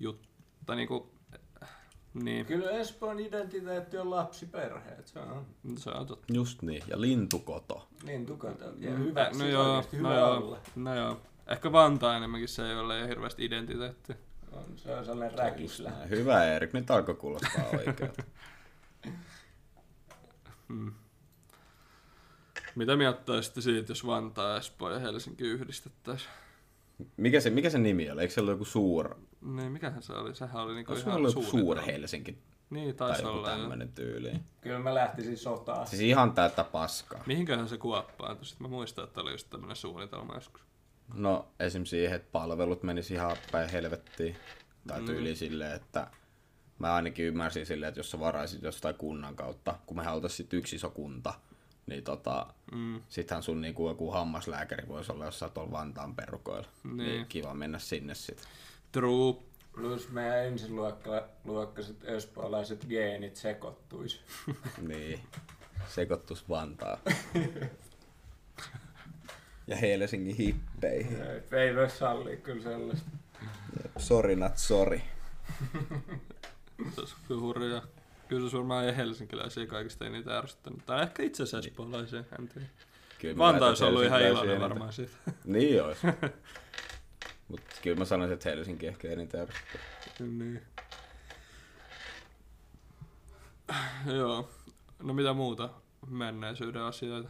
jutta 0.00 0.74
niinku... 0.74 1.14
Niin, 2.22 2.46
Kyllä 2.46 2.70
Espoon 2.70 3.20
identiteetti 3.20 3.98
on 3.98 4.10
lapsiperheet. 4.10 5.06
Se 5.06 5.18
on 5.18 5.46
se 5.78 5.90
on 5.90 6.06
totta. 6.06 6.32
Just 6.34 6.62
niin, 6.62 6.82
ja 6.88 7.00
lintukoto. 7.00 7.88
niin 8.02 8.26
tukata. 8.26 8.64
Ja 8.64 8.90
Mm, 8.90 8.98
hyvä, 8.98 9.24
no 9.28 9.34
siis 9.34 9.52
joo, 9.52 9.76
no 9.76 9.84
hyvä 9.92 10.14
joo, 10.14 10.36
olla. 10.36 10.58
no 10.76 10.94
joo. 10.94 11.20
Ehkä 11.46 11.72
Vantaa 11.72 12.16
enemmänkin 12.16 12.48
se 12.48 12.70
ei 12.70 12.76
ole 12.76 13.08
hirveästi 13.08 13.44
identiteettiä. 13.44 14.16
On, 14.56 14.64
se 14.76 14.94
on 14.96 15.04
sellainen 15.04 15.38
räkislä. 15.38 15.90
Hyvä 16.10 16.44
Erik, 16.44 16.72
nyt 16.72 16.90
alkoi 16.90 17.14
kuulostaa 17.14 17.64
oikealta. 17.72 18.22
Mitä 22.74 22.96
mieltä 22.96 23.32
olisitte 23.32 23.60
siitä, 23.60 23.90
jos 23.90 24.06
Vantaa, 24.06 24.56
Espoo 24.56 24.90
ja 24.90 24.98
Helsinki 24.98 25.44
yhdistettäisiin? 25.44 26.30
Mikä 27.16 27.40
se, 27.40 27.50
mikä 27.50 27.70
se 27.70 27.78
nimi 27.78 28.10
oli? 28.10 28.20
Eikö 28.22 28.34
se 28.34 28.40
ollut 28.40 28.52
joku 28.52 28.64
suur... 28.64 29.16
Niin, 29.40 29.72
mikähän 29.72 30.02
se 30.02 30.12
oli? 30.12 30.34
Sehän 30.34 30.62
oli 30.62 30.74
niinku 30.74 30.92
ihan 30.92 31.16
ollut 31.16 31.32
suur 31.32 31.44
suunnitelma. 31.44 31.92
Helsinki 31.92 32.38
Niin, 32.70 32.96
tai 32.96 33.08
taisi 33.08 33.22
joku 33.22 33.38
olla. 33.38 33.50
jo. 33.50 33.56
tämmönen 33.56 33.92
tyyli? 33.92 34.32
Kyllä 34.60 34.78
mä 34.78 34.94
lähtisin 34.94 35.38
sotaan. 35.38 35.86
Siis 35.86 36.02
ihan 36.02 36.32
täyttä 36.32 36.64
paskaa. 36.64 37.22
Mihinköhän 37.26 37.68
se 37.68 37.78
kuoppaantui? 37.78 38.46
Sitten 38.46 38.64
mä 38.64 38.68
muistan, 38.68 39.04
että 39.04 39.20
oli 39.20 39.32
just 39.32 39.50
tämmönen 39.50 39.76
suunnitelma 39.76 40.34
joskus. 40.34 40.62
No 41.14 41.48
esim. 41.60 41.84
siihen, 41.84 42.16
että 42.16 42.28
palvelut 42.32 42.82
menisi 42.82 43.14
ihan 43.14 43.36
päin 43.52 43.70
helvettiin. 43.70 44.36
Tai 44.86 45.00
Mm. 45.00 45.06
tyyli 45.06 45.36
silleen, 45.36 45.72
että 45.76 46.06
mä 46.78 46.94
ainakin 46.94 47.24
ymmärsin 47.26 47.66
silleen, 47.66 47.88
että 47.88 47.98
jos 48.00 48.10
sä 48.10 48.20
varaisit 48.20 48.62
jostain 48.62 48.94
kunnan 48.94 49.36
kautta, 49.36 49.78
kun 49.86 49.96
mehän 49.96 50.14
oltais 50.14 50.36
sit 50.36 50.52
yksi 50.52 50.76
iso 50.76 50.90
kunta, 50.90 51.34
niin 51.86 52.04
tota, 52.04 52.46
Mm. 52.72 53.00
sittenhän 53.08 53.42
sun 53.42 53.60
niinku 53.60 53.88
joku 53.88 54.10
hammaslääkäri 54.10 54.88
voisi 54.88 55.12
olla 55.12 55.24
jossain 55.24 55.52
tuolla 55.52 55.72
Vantaan 55.72 56.14
perukoilla. 56.16 56.68
Niin. 56.84 56.96
Niin. 56.96 57.26
kiva 57.26 57.54
mennä 57.54 57.78
sinne 57.78 58.14
sit. 58.14 58.48
True. 58.92 59.34
Plus 59.72 60.10
meidän 60.10 60.44
ensiluokkaiset 60.46 62.04
espoolaiset 62.04 62.86
geenit 62.88 63.36
sekoittuis. 63.36 64.20
Niin, 64.88 65.20
sekoittus 65.88 66.48
Vantaa. 66.48 66.98
ja 69.66 69.76
Helsingin 69.76 70.36
hippeihin. 70.36 71.22
Ei- 71.22 71.58
Ei 71.60 71.76
voi 71.76 71.90
sallia 71.90 72.36
kyllä 72.36 72.62
sellaista. 72.62 73.10
Sorry 73.98 74.36
not 74.36 74.52
sorry. 74.58 75.00
Se 76.94 77.00
olisi 77.00 77.14
kyllä 77.28 77.40
hurjaa. 77.40 77.82
Kyllä 78.28 78.50
se 78.50 78.56
varmaan 78.56 78.84
ei 78.84 78.96
helsinkiläisiä 78.96 79.66
kaikista 79.66 80.06
eniten 80.06 80.32
ärsyttänyt. 80.32 80.86
Tai 80.86 81.02
ehkä 81.02 81.22
itse 81.22 81.42
asiassa 81.42 81.68
espoolaisia, 81.68 82.24
en 82.38 82.48
tiedä. 82.48 82.66
Kyllä 83.18 83.38
Vantaa 83.38 83.52
väitän, 83.52 83.68
olisi 83.68 83.84
ollut 83.84 84.04
ihan 84.04 84.22
iloinen 84.22 84.44
eniten- 84.54 84.60
varmaan 84.60 84.92
siitä. 84.92 85.12
Niin 85.44 85.82
olisi. 85.84 86.06
Mutta 87.48 87.74
kyllä 87.82 87.96
mä 87.98 88.04
sanoisin, 88.04 88.34
että 88.34 88.48
Helsinki 88.50 88.86
ehkä 88.86 89.08
eniten 89.08 89.40
ärsyttää. 89.40 89.80
niin. 90.26 90.62
Joo. 94.06 94.50
No 95.02 95.14
mitä 95.14 95.32
muuta 95.32 95.70
menneisyyden 96.08 96.82
asioita? 96.82 97.28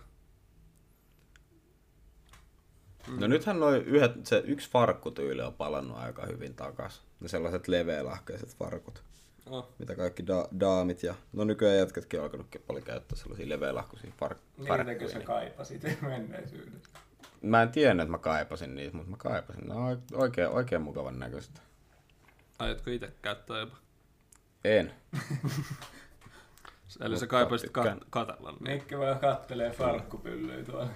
No 3.21 3.27
nythän 3.27 3.61
noin 3.61 3.83
yhdet, 3.83 4.27
se 4.27 4.43
yksi 4.47 4.71
farkkutyyli 4.71 5.43
on 5.43 5.55
palannut 5.55 5.97
aika 5.99 6.27
hyvin 6.27 6.55
takas. 6.55 7.03
Ne 7.21 7.29
sellaiset 7.29 7.69
leveälahkeiset 7.69 8.57
farkut, 8.57 9.03
Oh. 9.51 9.69
mitä 9.79 9.95
kaikki 9.95 10.23
da- 10.23 10.49
daamit 10.61 11.03
ja... 11.03 11.15
No 11.33 11.45
nykyään 11.45 11.77
jätkätkin 11.79 12.21
on 12.21 12.25
alkanut 12.25 12.47
paljon 12.67 12.85
käyttää 12.85 13.19
sellaisia 13.19 13.49
leveälahkoisia 13.49 14.11
fark- 14.11 14.37
Niitäkö 14.59 14.69
farkkuja. 14.77 15.09
sä 15.09 15.19
Niin. 15.19 15.27
kaipasit 15.27 15.83
menneisyydestä? 16.03 16.99
Mä 17.43 17.63
en 17.63 17.69
tiennyt, 17.73 18.05
että 18.05 18.11
mä 18.11 18.19
kaipasin 18.19 18.75
niitä, 18.75 18.97
mutta 18.97 19.11
mä 19.11 19.17
kaipasin. 19.17 19.69
Ne 19.69 19.75
on 19.75 20.03
oikein, 20.13 20.49
oikein 20.49 20.83
mukavan 20.83 21.19
näköistä. 21.19 21.61
Aiotko 22.59 22.91
itse 22.91 23.13
käyttää 23.23 23.59
jopa? 23.59 23.77
En. 24.65 24.93
Eli 27.01 27.19
sä 27.19 27.27
kaipaisit 27.27 27.67
tykkään. 27.67 27.99
kat- 27.99 28.07
katella 28.11 28.53
niin. 28.53 28.71
Mikki 28.77 28.99
vaan 28.99 29.19
kattelee 29.19 29.71
farkkupyllyä 29.71 30.65
tuolla 30.65 30.89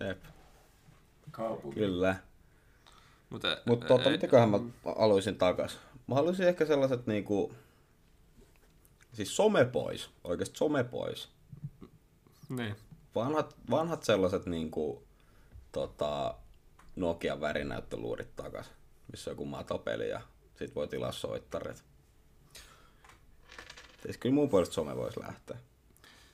Jep, 0.00 0.22
kaupungilla. 1.32 1.86
kyllä. 1.86 2.16
Mutta 3.30 3.56
Mutta 3.66 3.86
tota, 3.86 4.10
mitäköhän 4.10 4.50
mä 4.50 4.58
aloisin 4.84 5.36
takas? 5.38 5.78
Mä 6.06 6.14
haluaisin 6.14 6.48
ehkä 6.48 6.66
sellaiset 6.66 7.06
niinku... 7.06 7.54
Siis 9.12 9.36
some 9.36 9.64
pois. 9.64 10.10
Oikeesti 10.24 10.58
some 10.58 10.84
pois. 10.84 11.28
Niin. 12.48 12.76
Vanhat, 13.14 13.56
vanhat 13.70 14.02
sellaiset 14.02 14.46
niinku... 14.46 15.02
Tota, 15.72 16.34
Nokian 16.96 17.40
värinäyttöluurit 17.40 18.36
takas. 18.36 18.70
Missä 19.10 19.30
on 19.30 19.32
joku 19.32 19.44
matopeli 19.44 20.08
ja 20.08 20.20
sit 20.54 20.74
voi 20.74 20.88
tilaa 20.88 21.12
soittarit. 21.12 21.84
Siis 24.02 24.16
kyllä 24.16 24.34
mun 24.34 24.48
puolesta 24.48 24.74
some 24.74 24.96
voisi 24.96 25.20
lähteä. 25.20 25.56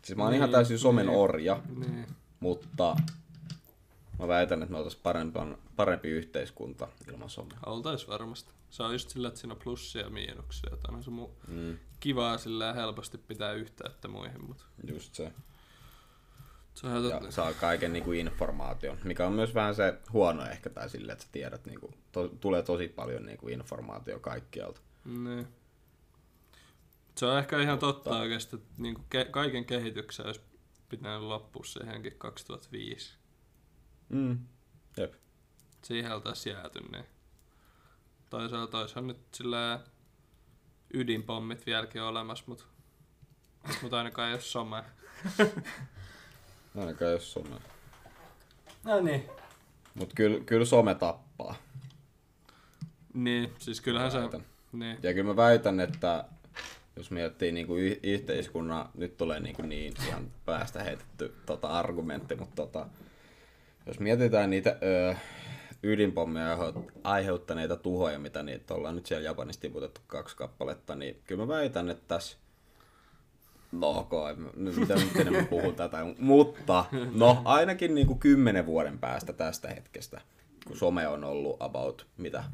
Siis 0.03 0.17
mä 0.17 0.23
oon 0.23 0.31
Niin, 0.33 0.39
ihan 0.39 0.51
täysin 0.51 0.79
somen 0.79 1.07
niin. 1.07 1.19
orja, 1.19 1.61
Niin. 1.79 2.07
mutta 2.41 2.97
mä 4.19 4.29
väitän, 4.29 4.63
että 4.63 4.73
me 4.73 4.79
oltais 4.79 4.97
parempi, 4.97 5.39
parempi 5.77 6.09
yhteiskunta 6.09 6.89
ilman 7.13 7.31
somea. 7.31 7.59
Oltais 7.67 8.09
varmasti. 8.09 8.53
Se 8.71 8.83
on 8.83 8.93
just 8.93 9.11
sillä, 9.11 9.29
että 9.29 9.41
siinä 9.41 9.55
on 9.55 9.61
plussia 9.65 10.03
ja 10.03 10.11
miinuksia. 10.11 10.71
että 10.75 10.89
Onhan 10.89 11.05
se 11.05 11.11
mu- 11.11 11.49
Mm, 11.49 11.79
kivaa 12.01 12.39
sillä 12.39 12.73
helposti 12.73 13.19
pitää 13.19 13.53
yhteyttä 13.53 14.09
muihin, 14.09 14.45
mutta 14.47 14.65
just 14.91 15.15
se. 15.15 15.33
se 16.75 16.87
on 16.87 17.05
Ja 17.05 17.11
totta. 17.11 17.31
saa 17.31 17.53
kaiken 17.53 17.93
niinku 17.93 18.13
informaation, 18.13 18.99
mikä 19.05 19.27
on 19.27 19.33
myös 19.33 19.55
vähän 19.55 19.75
se 19.75 19.99
huono 20.13 20.47
ehkä 20.47 20.71
tai 20.71 20.91
sille, 20.91 21.13
että 21.13 21.25
sä 21.25 21.31
tiedät, 21.33 21.67
niinku, 21.67 21.95
to, 22.13 22.29
tulee 22.29 22.63
tosi 22.63 22.89
paljon 22.89 23.27
niinku 23.27 23.49
informaatio 23.49 24.19
kaikkialta. 24.21 24.81
Niin. 25.05 25.49
Se 27.17 27.27
on 27.27 27.39
ehkä 27.39 27.61
ihan 27.61 27.79
totta 27.79 28.19
oikeasti, 28.19 28.57
että 28.57 28.69
niinku 28.79 29.01
ke- 29.15 29.31
kaiken 29.31 29.65
kehityksen 29.65 30.27
olisi 30.27 30.41
pitänyt 30.89 31.21
loppua 31.21 31.65
siihenkin 31.65 32.15
2005. 32.19 33.18
Mm. 34.09 34.39
Jep. 34.97 35.15
Siihen 35.83 36.15
oltaisiin 36.15 36.57
jääty, 36.57 36.81
niin 36.93 37.05
toisaalta 38.31 38.79
olisihan 38.79 39.07
nyt 39.07 39.21
sillä 39.35 39.81
ydinpommit 40.95 41.67
vieläkin 41.67 42.03
olemassa, 42.03 42.45
mutta 42.47 42.65
mut 43.83 43.93
ainakaan 43.93 44.29
ei 44.29 44.35
ole 44.35 44.41
some. 44.41 44.85
Ainakaan 46.79 47.13
jos 47.13 47.33
some. 47.33 47.57
No 48.85 49.01
niin. 49.01 49.29
Mut 49.95 50.13
kyllä, 50.15 50.45
kyllä 50.45 50.65
some 50.65 50.95
tappaa. 50.95 51.55
Niin, 53.15 53.53
siis 53.59 53.81
kyllähän 53.81 54.11
se... 54.11 54.21
Väitän. 54.21 54.45
Niin. 54.73 54.99
Ja 55.03 55.15
kyllä 55.15 55.31
mä 55.31 55.37
väitän, 55.37 55.81
että 55.81 56.25
jos 56.97 57.11
miettii 57.11 57.53
niinku 57.53 57.77
y- 57.77 58.01
yhteiskunnan, 58.03 58.89
nyt 58.95 59.17
tulee 59.17 59.41
niinku 59.41 59.63
niin 59.63 59.95
ihan 60.07 60.31
päästä 60.45 60.83
heitetty 60.83 61.35
tota 61.47 61.69
argumentti, 61.69 62.37
mutta 62.37 62.57
tota, 62.57 62.87
jos 63.89 64.01
mietitään 64.01 64.51
niitä 64.51 64.77
ö, 64.83 65.15
ydinpommia 65.83 66.55
aiheut- 66.57 66.93
aiheuttaneita 67.05 67.77
tuhoja, 67.77 68.19
mitä 68.19 68.43
niitä 68.43 68.75
ollaan 68.75 68.95
nyt 68.97 69.07
siellä 69.07 69.25
Japanissa 69.25 69.61
tiputettu 69.61 70.01
kaksi 70.07 70.37
kappaletta, 70.37 70.95
niin 70.95 71.21
kyllä 71.25 71.43
mä 71.47 71.49
väitän, 71.55 71.89
että 71.89 72.05
tässä 72.09 72.37
No, 73.73 74.09
en 74.31 74.41
mä- 74.41 74.51
nyt 74.57 75.31
mä 75.31 75.43
puhun 75.51 75.75
tätä, 75.75 75.99
mutta 76.19 76.85
no 77.15 77.43
ainakin 77.45 77.95
niinku 77.95 78.15
kymmenen 78.15 78.67
vuoden 78.67 78.99
päästä 78.99 79.33
tästä 79.33 79.69
hetkestä, 79.69 80.21
kun 80.67 80.77
some 80.77 81.09
on 81.09 81.25
ollut 81.25 81.57
about, 81.61 82.07
mitä, 82.17 82.45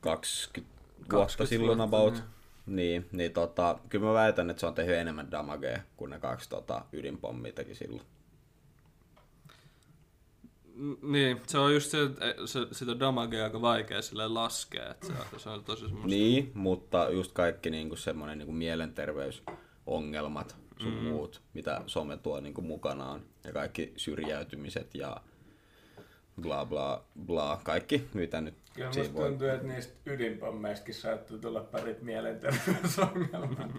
20 0.00 0.74
vuotta 1.12 1.16
20 1.16 1.48
silloin 1.48 1.78
vuotta, 1.78 1.96
about, 1.96 2.22
niin, 2.66 3.08
niin 3.12 3.32
tota, 3.32 3.78
kyllä 3.88 4.06
mä 4.06 4.12
väitän, 4.14 4.50
että 4.50 4.60
se 4.60 4.66
on 4.66 4.74
tehnyt 4.74 4.96
enemmän 4.96 5.30
damagea 5.30 5.80
kuin 5.96 6.10
ne 6.10 6.18
kaksi 6.18 6.48
tota, 6.48 6.84
ydinpommia 6.92 7.52
teki 7.52 7.74
silloin. 7.74 8.02
Niin, 11.02 11.40
se 11.46 11.58
on 11.58 11.74
just 11.74 11.90
se, 11.90 12.02
että 12.02 12.46
se, 12.46 12.60
sitä 12.72 13.00
damagea 13.00 13.44
aika 13.44 13.60
vaikea 13.60 14.02
sille 14.02 14.28
laskea, 14.28 14.90
että 14.90 15.06
se, 15.06 15.12
se 15.36 15.50
on 15.50 15.64
tosi 15.64 15.80
semmoista... 15.80 16.08
Niin, 16.08 16.50
mutta 16.54 17.10
just 17.10 17.32
kaikki 17.32 17.70
niinku 17.70 17.96
semmoinen 17.96 18.38
niinku 18.38 18.52
mielenterveysongelmat 18.52 20.56
sun 20.78 20.94
mm. 20.94 21.04
muut, 21.04 21.42
mitä 21.54 21.82
some 21.86 22.16
tuo 22.16 22.40
niinku 22.40 22.62
mukanaan. 22.62 23.22
Ja 23.44 23.52
kaikki 23.52 23.92
syrjäytymiset 23.96 24.94
ja 24.94 25.20
bla 26.42 26.66
bla 26.66 27.04
bla. 27.26 27.60
Kaikki, 27.64 28.08
mitä 28.14 28.40
nyt 28.40 28.54
Kyllä 28.74 28.92
siinä 28.92 29.08
musta 29.08 29.20
voi... 29.20 29.28
tuntuu, 29.28 29.48
että 29.48 29.66
niistä 29.66 29.94
ydinpommeistakin 30.06 30.94
saattaa 30.94 31.38
tulla 31.38 31.60
parit 31.60 32.02
mielenterveysongelmat. 32.02 33.70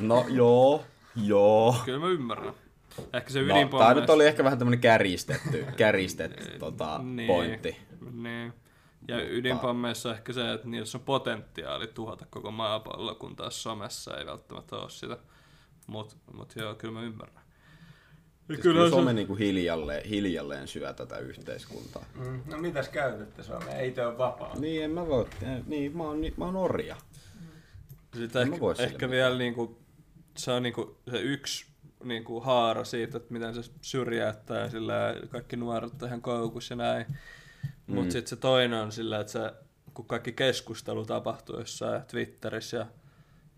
No 0.00 0.24
joo, 0.28 0.84
joo. 1.16 1.76
Kyllä 1.84 1.98
mä 1.98 2.08
ymmärrän. 2.08 2.54
Ehkä 3.12 3.30
se 3.30 3.42
No, 3.42 3.54
ydinpommi... 3.56 3.84
tää 3.84 3.94
nyt 3.94 4.10
oli 4.10 4.26
ehkä 4.26 4.44
vähän 4.44 4.58
tämmönen 4.58 4.80
käristetty, 4.80 5.66
käristetty 5.76 6.44
tota, 6.58 7.00
Niin. 7.02 7.26
pointti. 7.26 7.76
Niin. 8.12 8.52
Ja 9.08 9.28
ydinpommeissa 9.30 10.08
on 10.08 10.14
ehkä 10.14 10.32
se, 10.32 10.52
että 10.52 10.68
niissä 10.68 10.98
on 10.98 11.04
potentiaali 11.04 11.86
tuhota 11.86 12.26
koko 12.30 12.50
maapallo, 12.50 13.14
kun 13.14 13.36
taas 13.36 13.62
somessa 13.62 14.16
ei 14.16 14.26
välttämättä 14.26 14.76
ole 14.76 14.90
sitä. 14.90 15.18
Mut, 15.86 16.16
mut 16.32 16.52
joo, 16.56 16.74
kyllä 16.74 16.94
mä 16.94 17.02
ymmärrän. 17.02 17.42
Ja 18.48 18.54
Siis 18.54 18.60
kyllä 18.60 18.78
kyllä 18.78 18.90
some 18.90 19.10
se... 19.10 19.14
niinku 19.14 19.34
hiljalleen, 19.34 20.08
hiljalleen 20.08 20.68
syö 20.68 20.92
tätä 20.92 21.18
yhteiskuntaa. 21.18 22.04
Mm. 22.14 22.42
No 22.46 22.58
mitäs 22.58 22.88
käytätte 22.88 23.42
Suomeen? 23.42 23.76
Ei 23.76 23.90
te 23.90 24.06
ole 24.06 24.18
vapaa. 24.18 24.58
Niin, 24.58 24.84
en 24.84 24.90
mä 24.90 25.06
voi, 25.06 25.26
niin, 25.66 25.96
mä 25.96 26.02
oon, 26.02 26.18
mä 26.36 26.44
oon 26.44 26.56
orja. 26.56 26.96
Sitten 28.16 28.42
En 28.42 28.48
mä 28.48 28.54
ehkä, 28.54 28.82
ehkä 28.82 29.10
vielä 29.10 29.38
niinku, 29.38 29.78
se 30.36 30.52
on 30.52 30.62
niinku 30.62 30.98
se 31.10 31.20
yksi 31.20 31.66
niinku 32.04 32.40
haara 32.40 32.84
siitä, 32.84 33.16
että 33.16 33.32
miten 33.32 33.54
se 33.54 33.70
syrjäyttää 33.80 34.60
ja 34.60 34.70
sillä 34.70 35.14
kaikki 35.28 35.56
nuoret 35.56 36.02
ihan 36.02 36.22
koukussa 36.22 36.72
ja 36.72 36.76
näin. 36.76 37.06
Mutta 37.86 38.02
Mm. 38.04 38.10
sitten 38.10 38.28
se 38.28 38.36
toinen 38.36 38.80
on 38.82 38.92
sillä, 38.92 39.20
että 39.20 39.32
se, 39.32 39.52
kun 39.94 40.06
kaikki 40.06 40.32
keskustelu 40.32 41.06
tapahtuu 41.06 41.58
jossain 41.58 42.02
Twitterissä 42.02 42.76
ja 42.76 42.86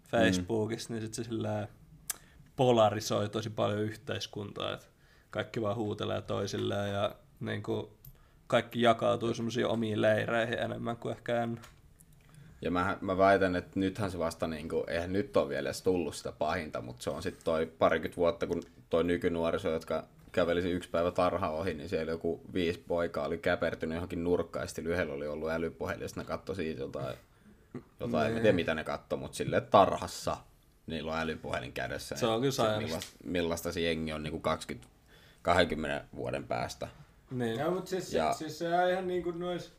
Facebookissa, 0.09 0.93
niin 0.93 1.03
sitten 1.03 1.25
se 1.25 1.29
sillä 1.29 1.69
polarisoi 2.57 3.29
tosi 3.29 3.51
paljon 3.51 3.81
yhteiskuntaa, 3.81 4.75
että 4.75 4.87
kaikki 5.31 5.63
vaan 5.63 5.77
huutelee 5.77 6.23
toisilleen 6.23 6.93
ja 6.93 7.15
niinku, 7.41 7.97
kaikki 8.47 8.83
jakautuu 8.83 9.35
semmoisiin 9.35 9.67
omiin 9.67 10.03
leireihin 10.03 10.59
enemmän 10.59 10.97
kuin 10.97 11.13
ehkä 11.17 11.43
ennen. 11.43 11.65
Ja 12.65 12.71
mä, 12.71 12.99
mä 13.01 13.19
väitän, 13.19 13.57
että 13.57 13.81
nythän 13.81 14.11
se 14.11 14.19
vasta, 14.19 14.47
niin 14.47 14.69
kuin, 14.69 14.91
eihän 14.91 15.13
nyt 15.13 15.37
ole 15.37 15.49
vielä 15.49 15.69
edes 15.69 15.83
tullut 15.83 16.15
sitä 16.15 16.33
pahinta, 16.33 16.81
mutta 16.81 17.03
se 17.03 17.11
on 17.11 17.23
sitten 17.23 17.45
toi 17.45 17.67
parikymmentä 17.67 18.17
vuotta, 18.17 18.47
kun 18.47 18.63
toi 18.91 19.05
nykynuoriso, 19.05 19.71
jotka 19.71 20.05
kävelisi 20.33 20.71
yksi 20.71 20.91
päivä 20.91 21.11
tarha 21.11 21.49
ohi, 21.51 21.75
niin 21.75 21.89
siellä 21.89 22.13
joku 22.13 22.41
viisi 22.55 22.85
poikaa 22.89 23.27
oli 23.27 23.39
käpertynyt 23.39 23.95
johonkin 23.95 24.25
nurkkaan, 24.25 24.69
ja 24.77 24.83
yhdellä 24.91 25.15
oli 25.15 25.27
ollut 25.27 25.51
älypuhelin, 25.51 26.03
ja 26.03 26.09
sitten 26.09 26.25
ne 26.25 26.29
katsoi 26.29 26.57
siitä 26.57 26.81
jotain, 26.83 27.17
jotain 28.01 28.27
en 28.37 28.43
tiedä 28.43 28.53
mitä 28.57 28.75
ne 28.75 28.85
katsoi, 28.85 29.19
mutta 29.19 29.37
sille 29.37 29.61
tarhassa 29.61 30.37
niillä 30.87 31.13
on 31.13 31.19
älypuhelin 31.19 31.73
kädessä. 31.73 32.17
Se 32.17 32.27
on 32.27 32.41
kyllä 32.41 32.51
Sit 32.53 32.57
sairasta. 32.57 32.83
millaista, 32.87 33.17
millaista 33.25 33.73
se 33.73 33.81
jengi 33.81 34.13
on 34.13 34.23
niin 34.23 34.31
kuin 34.31 34.43
20, 34.43 34.89
20 35.43 36.05
vuoden 36.17 36.45
päästä. 36.45 36.89
Niin. 37.31 37.61
Joo, 37.61 37.71
mutta 37.71 37.91
siis, 37.91 38.13
Ja- 38.13 38.25
ja... 38.25 38.33
siis 38.33 38.59
se 38.59 38.79
on 38.79 38.91
ihan 38.91 39.07
niinku 39.09 39.31
nois, 39.31 39.73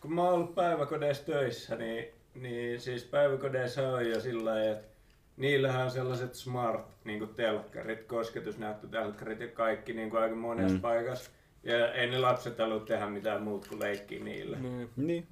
kun 0.00 0.14
mä 0.14 0.22
oon 0.22 0.34
ollut 0.34 0.54
päiväkodeissa 0.54 1.24
töissä, 1.24 1.76
niin, 1.76 2.04
niin 2.40 2.80
siis 2.80 3.04
päiväkodeissa 3.04 3.88
on 3.88 4.10
jo 4.10 4.20
sillä 4.20 4.50
lailla, 4.50 4.70
että 4.70 4.88
niillähän 5.36 5.84
on 5.84 5.90
sellaiset 5.90 6.34
smart 6.34 6.86
niinku 7.04 7.26
telkkarit, 7.26 8.04
kosketusnäyttötelkkarit 8.04 9.40
ja 9.40 9.48
kaikki 9.48 9.92
niinku 9.92 10.16
aika 10.16 10.34
monessa 10.34 10.74
mm. 10.76 10.80
paikassa. 10.80 11.30
Ja 11.62 11.92
ei 11.92 12.10
ne 12.10 12.18
lapset 12.18 12.58
halua 12.58 12.80
tehdä 12.80 13.06
mitään 13.06 13.42
muuta 13.42 13.68
kuin 13.68 13.80
leikkiä 13.80 14.24
niillä. 14.24 14.56
Mm. 14.56 14.62
niin. 14.62 14.90
Niin. 14.96 15.26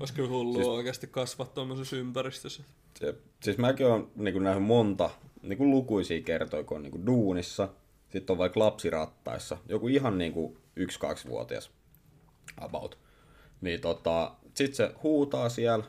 Olisi 0.00 0.14
kyllä 0.14 0.28
hullua 0.28 0.54
Siis- 0.54 0.66
siis... 0.66 0.76
oikeasti 0.76 1.06
kasvaa 1.06 1.46
tuommoisessa 1.46 1.96
ympäristössä. 1.96 2.62
Se, 2.98 3.14
siis 3.42 3.58
mäkin 3.58 3.86
olen 3.86 4.06
niin 4.16 4.42
nähnyt 4.44 4.64
monta 4.64 5.10
niin 5.42 5.58
kuin 5.58 5.70
lukuisia 5.70 6.22
kertoja, 6.22 6.64
kun 6.64 6.76
on 6.76 6.82
niin 6.82 6.90
kuin 6.90 7.06
duunissa, 7.06 7.68
sitten 8.12 8.34
on 8.34 8.38
vaikka 8.38 8.60
lapsirattaissa, 8.60 9.58
joku 9.68 9.88
ihan 9.88 10.18
niin 10.18 10.32
kuin 10.32 10.56
yksi-kaksivuotias 10.76 11.70
about. 12.56 12.98
Niin 13.60 13.80
tota, 13.80 14.32
sit 14.54 14.74
se 14.74 14.94
huutaa 15.02 15.48
siellä, 15.48 15.84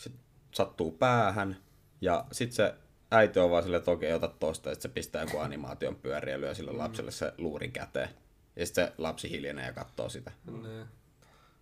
sit 0.00 0.12
sattuu 0.52 0.92
päähän, 0.92 1.56
ja 2.00 2.24
sit 2.32 2.52
se 2.52 2.74
äiti 3.10 3.38
on 3.38 3.50
vaan 3.50 3.62
silleen, 3.62 3.78
että 3.78 3.90
okei, 3.90 4.12
ota 4.12 4.28
tosta, 4.28 4.68
ja 4.68 4.74
sit 4.74 4.82
se 4.82 4.88
pistää 4.88 5.22
joku 5.22 5.38
animaation 5.38 5.96
pyöriä 5.96 6.34
ja 6.34 6.40
lyö 6.40 6.54
sille 6.54 6.72
lapselle 6.72 7.10
se 7.10 7.32
luurin 7.38 7.72
käteen. 7.72 8.08
Ja 8.56 8.66
sit 8.66 8.74
se 8.74 8.92
lapsi 8.98 9.30
hiljenee 9.30 9.66
ja 9.66 9.72
katsoo 9.72 10.08
sitä. 10.08 10.32
Niin. 10.62 10.86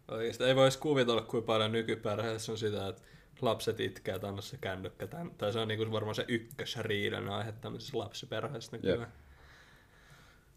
Oikeasti 0.08 0.44
ei 0.44 0.56
voisi 0.56 0.78
kuvitella, 0.78 1.20
kuinka 1.22 1.46
paljon 1.46 1.72
nykyperheessä 1.72 2.52
on 2.52 2.58
sitä, 2.58 2.88
että 2.88 3.02
lapset 3.40 3.80
itkee, 3.80 4.14
että 4.14 4.28
anna 4.28 4.42
se 4.42 4.56
kännykkä. 4.60 5.06
tän- 5.06 5.34
Tai 5.38 5.52
se 5.52 5.58
on 5.58 5.68
niinku 5.68 5.92
varmaan 5.92 6.14
se 6.14 6.24
ykkösriidan 6.28 7.28
aihe 7.28 7.52
tämmöisessä 7.52 7.98
lapsiperheessä 7.98 8.76
nykyään. 8.76 9.12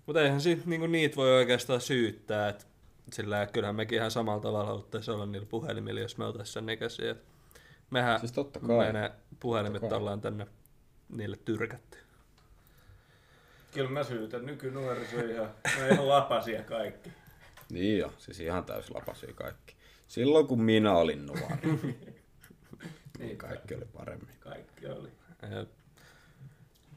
Mutta 0.05 0.21
eihän 0.21 0.41
sit, 0.41 0.65
niinku 0.65 0.87
niitä 0.87 1.15
voi 1.15 1.31
oikeastaan 1.31 1.81
syyttää, 1.81 2.49
että 2.49 2.65
sillä 3.13 3.47
kyllähän 3.47 3.75
mekin 3.75 3.97
ihan 3.97 4.11
samalla 4.11 4.41
tavalla 4.41 4.65
haluttaisiin 4.67 5.15
olla 5.15 5.25
niillä 5.25 5.47
puhelimilla, 5.47 5.99
jos 5.99 6.17
me 6.17 6.25
oltaisiin 6.25 6.53
sen 6.53 6.69
ikäisiä. 6.69 7.11
Et 7.11 7.23
Mehän 7.91 8.19
Siis 8.19 8.31
totta 8.31 8.59
kai. 8.59 8.77
me 8.93 8.99
ne 8.99 9.11
puhelimet 9.39 9.81
Totta 9.81 9.93
kai. 9.93 9.99
ollaan 9.99 10.21
tänne 10.21 10.47
niille 11.09 11.37
tyrkätty. 11.45 11.97
Kyllä 13.73 13.89
mä 13.89 14.03
syytän 14.03 14.45
nykynuoriso 14.45 15.19
ihan, 15.19 15.49
ne 15.77 15.83
on 15.83 15.89
ihan 15.93 16.07
lapasia 16.09 16.63
kaikki. 16.63 17.11
Niin 17.71 17.97
jo, 17.99 18.13
siis 18.17 18.39
ihan 18.39 18.65
täys 18.65 18.89
lapasia 18.91 19.33
kaikki. 19.33 19.75
Silloin 20.07 20.47
kun 20.47 20.61
minä 20.61 20.93
olin 20.93 21.25
nuori, 21.25 21.79
niin 23.19 23.37
kaikki 23.37 23.75
oli 23.75 23.85
paremmin. 23.85 24.35
Kaikki 24.39 24.87
oli. 24.87 25.09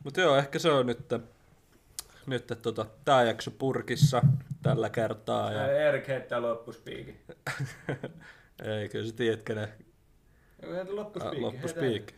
Mutta 0.04 0.20
joo, 0.20 0.36
ehkä 0.36 0.58
se 0.58 0.70
on 0.70 0.86
nyt, 0.86 0.98
nyt 2.26 2.46
tota, 2.62 2.86
tää 3.04 3.22
jakso 3.22 3.50
purkissa 3.50 4.22
tällä 4.62 4.90
kertaa. 4.90 5.52
Ja... 5.52 5.72
Erik 5.88 6.08
heittää 6.08 6.42
loppuspiikin. 6.42 7.20
Ei, 8.64 8.88
kyllä 8.88 9.06
sä 9.06 9.12
tiedät, 9.16 9.42
kenen 9.42 9.68
heitä 10.66 10.90
äh, 10.90 10.96
loppuspiikin. 10.96 11.42
loppuspiikki. 11.42 12.14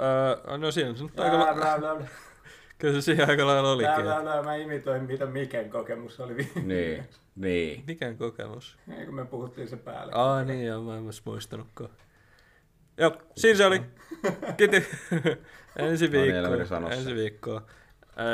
Öö, 0.00 0.58
no 0.58 0.70
siinä 0.70 0.94
se 0.94 1.02
nyt 1.02 1.20
aika, 1.20 1.36
Bla, 1.36 1.46
la- 1.46 1.54
bla, 1.54 1.78
bla, 1.78 1.96
bla. 1.96 2.06
kyllä 2.78 2.94
se 2.94 3.00
siihen 3.00 3.30
aika 3.30 3.46
lailla 3.46 3.70
olikin. 3.72 4.04
Mä 4.44 4.54
imitoin, 4.56 5.02
mitä 5.02 5.26
Miken 5.26 5.70
kokemus 5.70 6.20
oli 6.20 6.36
viime. 6.36 6.62
Niin, 6.74 7.04
niin. 7.36 7.84
Mikään 7.86 8.16
kokemus. 8.16 8.78
Ei, 8.98 9.06
kun 9.06 9.14
me 9.14 9.24
puhuttiin 9.24 9.68
se 9.68 9.76
päälle. 9.76 10.12
Aa 10.14 10.44
niin, 10.44 10.64
joo, 10.66 10.82
mä 10.82 10.96
en 10.96 11.02
myös 11.02 11.24
muistanutkaan. 11.24 11.90
Joo, 12.98 13.16
siinä 13.36 13.56
se 13.56 13.66
oli. 13.66 13.80
Kiitos. 14.56 14.82
ensi 15.76 16.08
No 16.08 16.56
niin, 16.56 16.66
sanoo 16.66 16.90
ensi 16.90 17.04
sen. 17.04 17.14
viikkoon. 17.14 17.62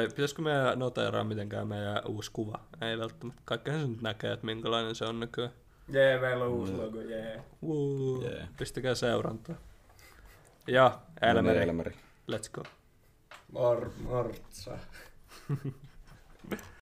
Ei, 0.01 0.09
pitäisikö 0.09 0.43
meidän 0.43 0.79
noteeraa 0.79 1.25
mitenkään 1.25 1.69
meidän 1.69 2.03
uusi 2.09 2.31
kuva? 2.33 2.61
Ei 2.81 2.99
välttämättä. 2.99 3.43
Kaikkihan 3.45 3.81
se 3.81 3.87
nyt 3.87 4.03
näkee, 4.03 4.33
että 4.33 4.47
minkälainen 4.47 4.95
se 4.95 5.05
on 5.05 5.21
nykyään. 5.21 5.51
Jee, 5.93 6.19
meillä 6.21 6.45
on 6.45 6.51
uusi 6.51 6.73
logo, 6.73 7.01
jee. 7.01 7.43
Woo. 7.67 8.23
Jee. 8.23 8.49
Pistäkää 8.59 8.95
seurantaa. 8.95 9.57
Ja 10.67 11.01
Elmeri, 11.23 11.63
Elmeri. 11.63 11.93
let's 12.31 12.51
go. 12.53 12.63
Mor, 13.53 13.91
mortsa. 14.03 14.79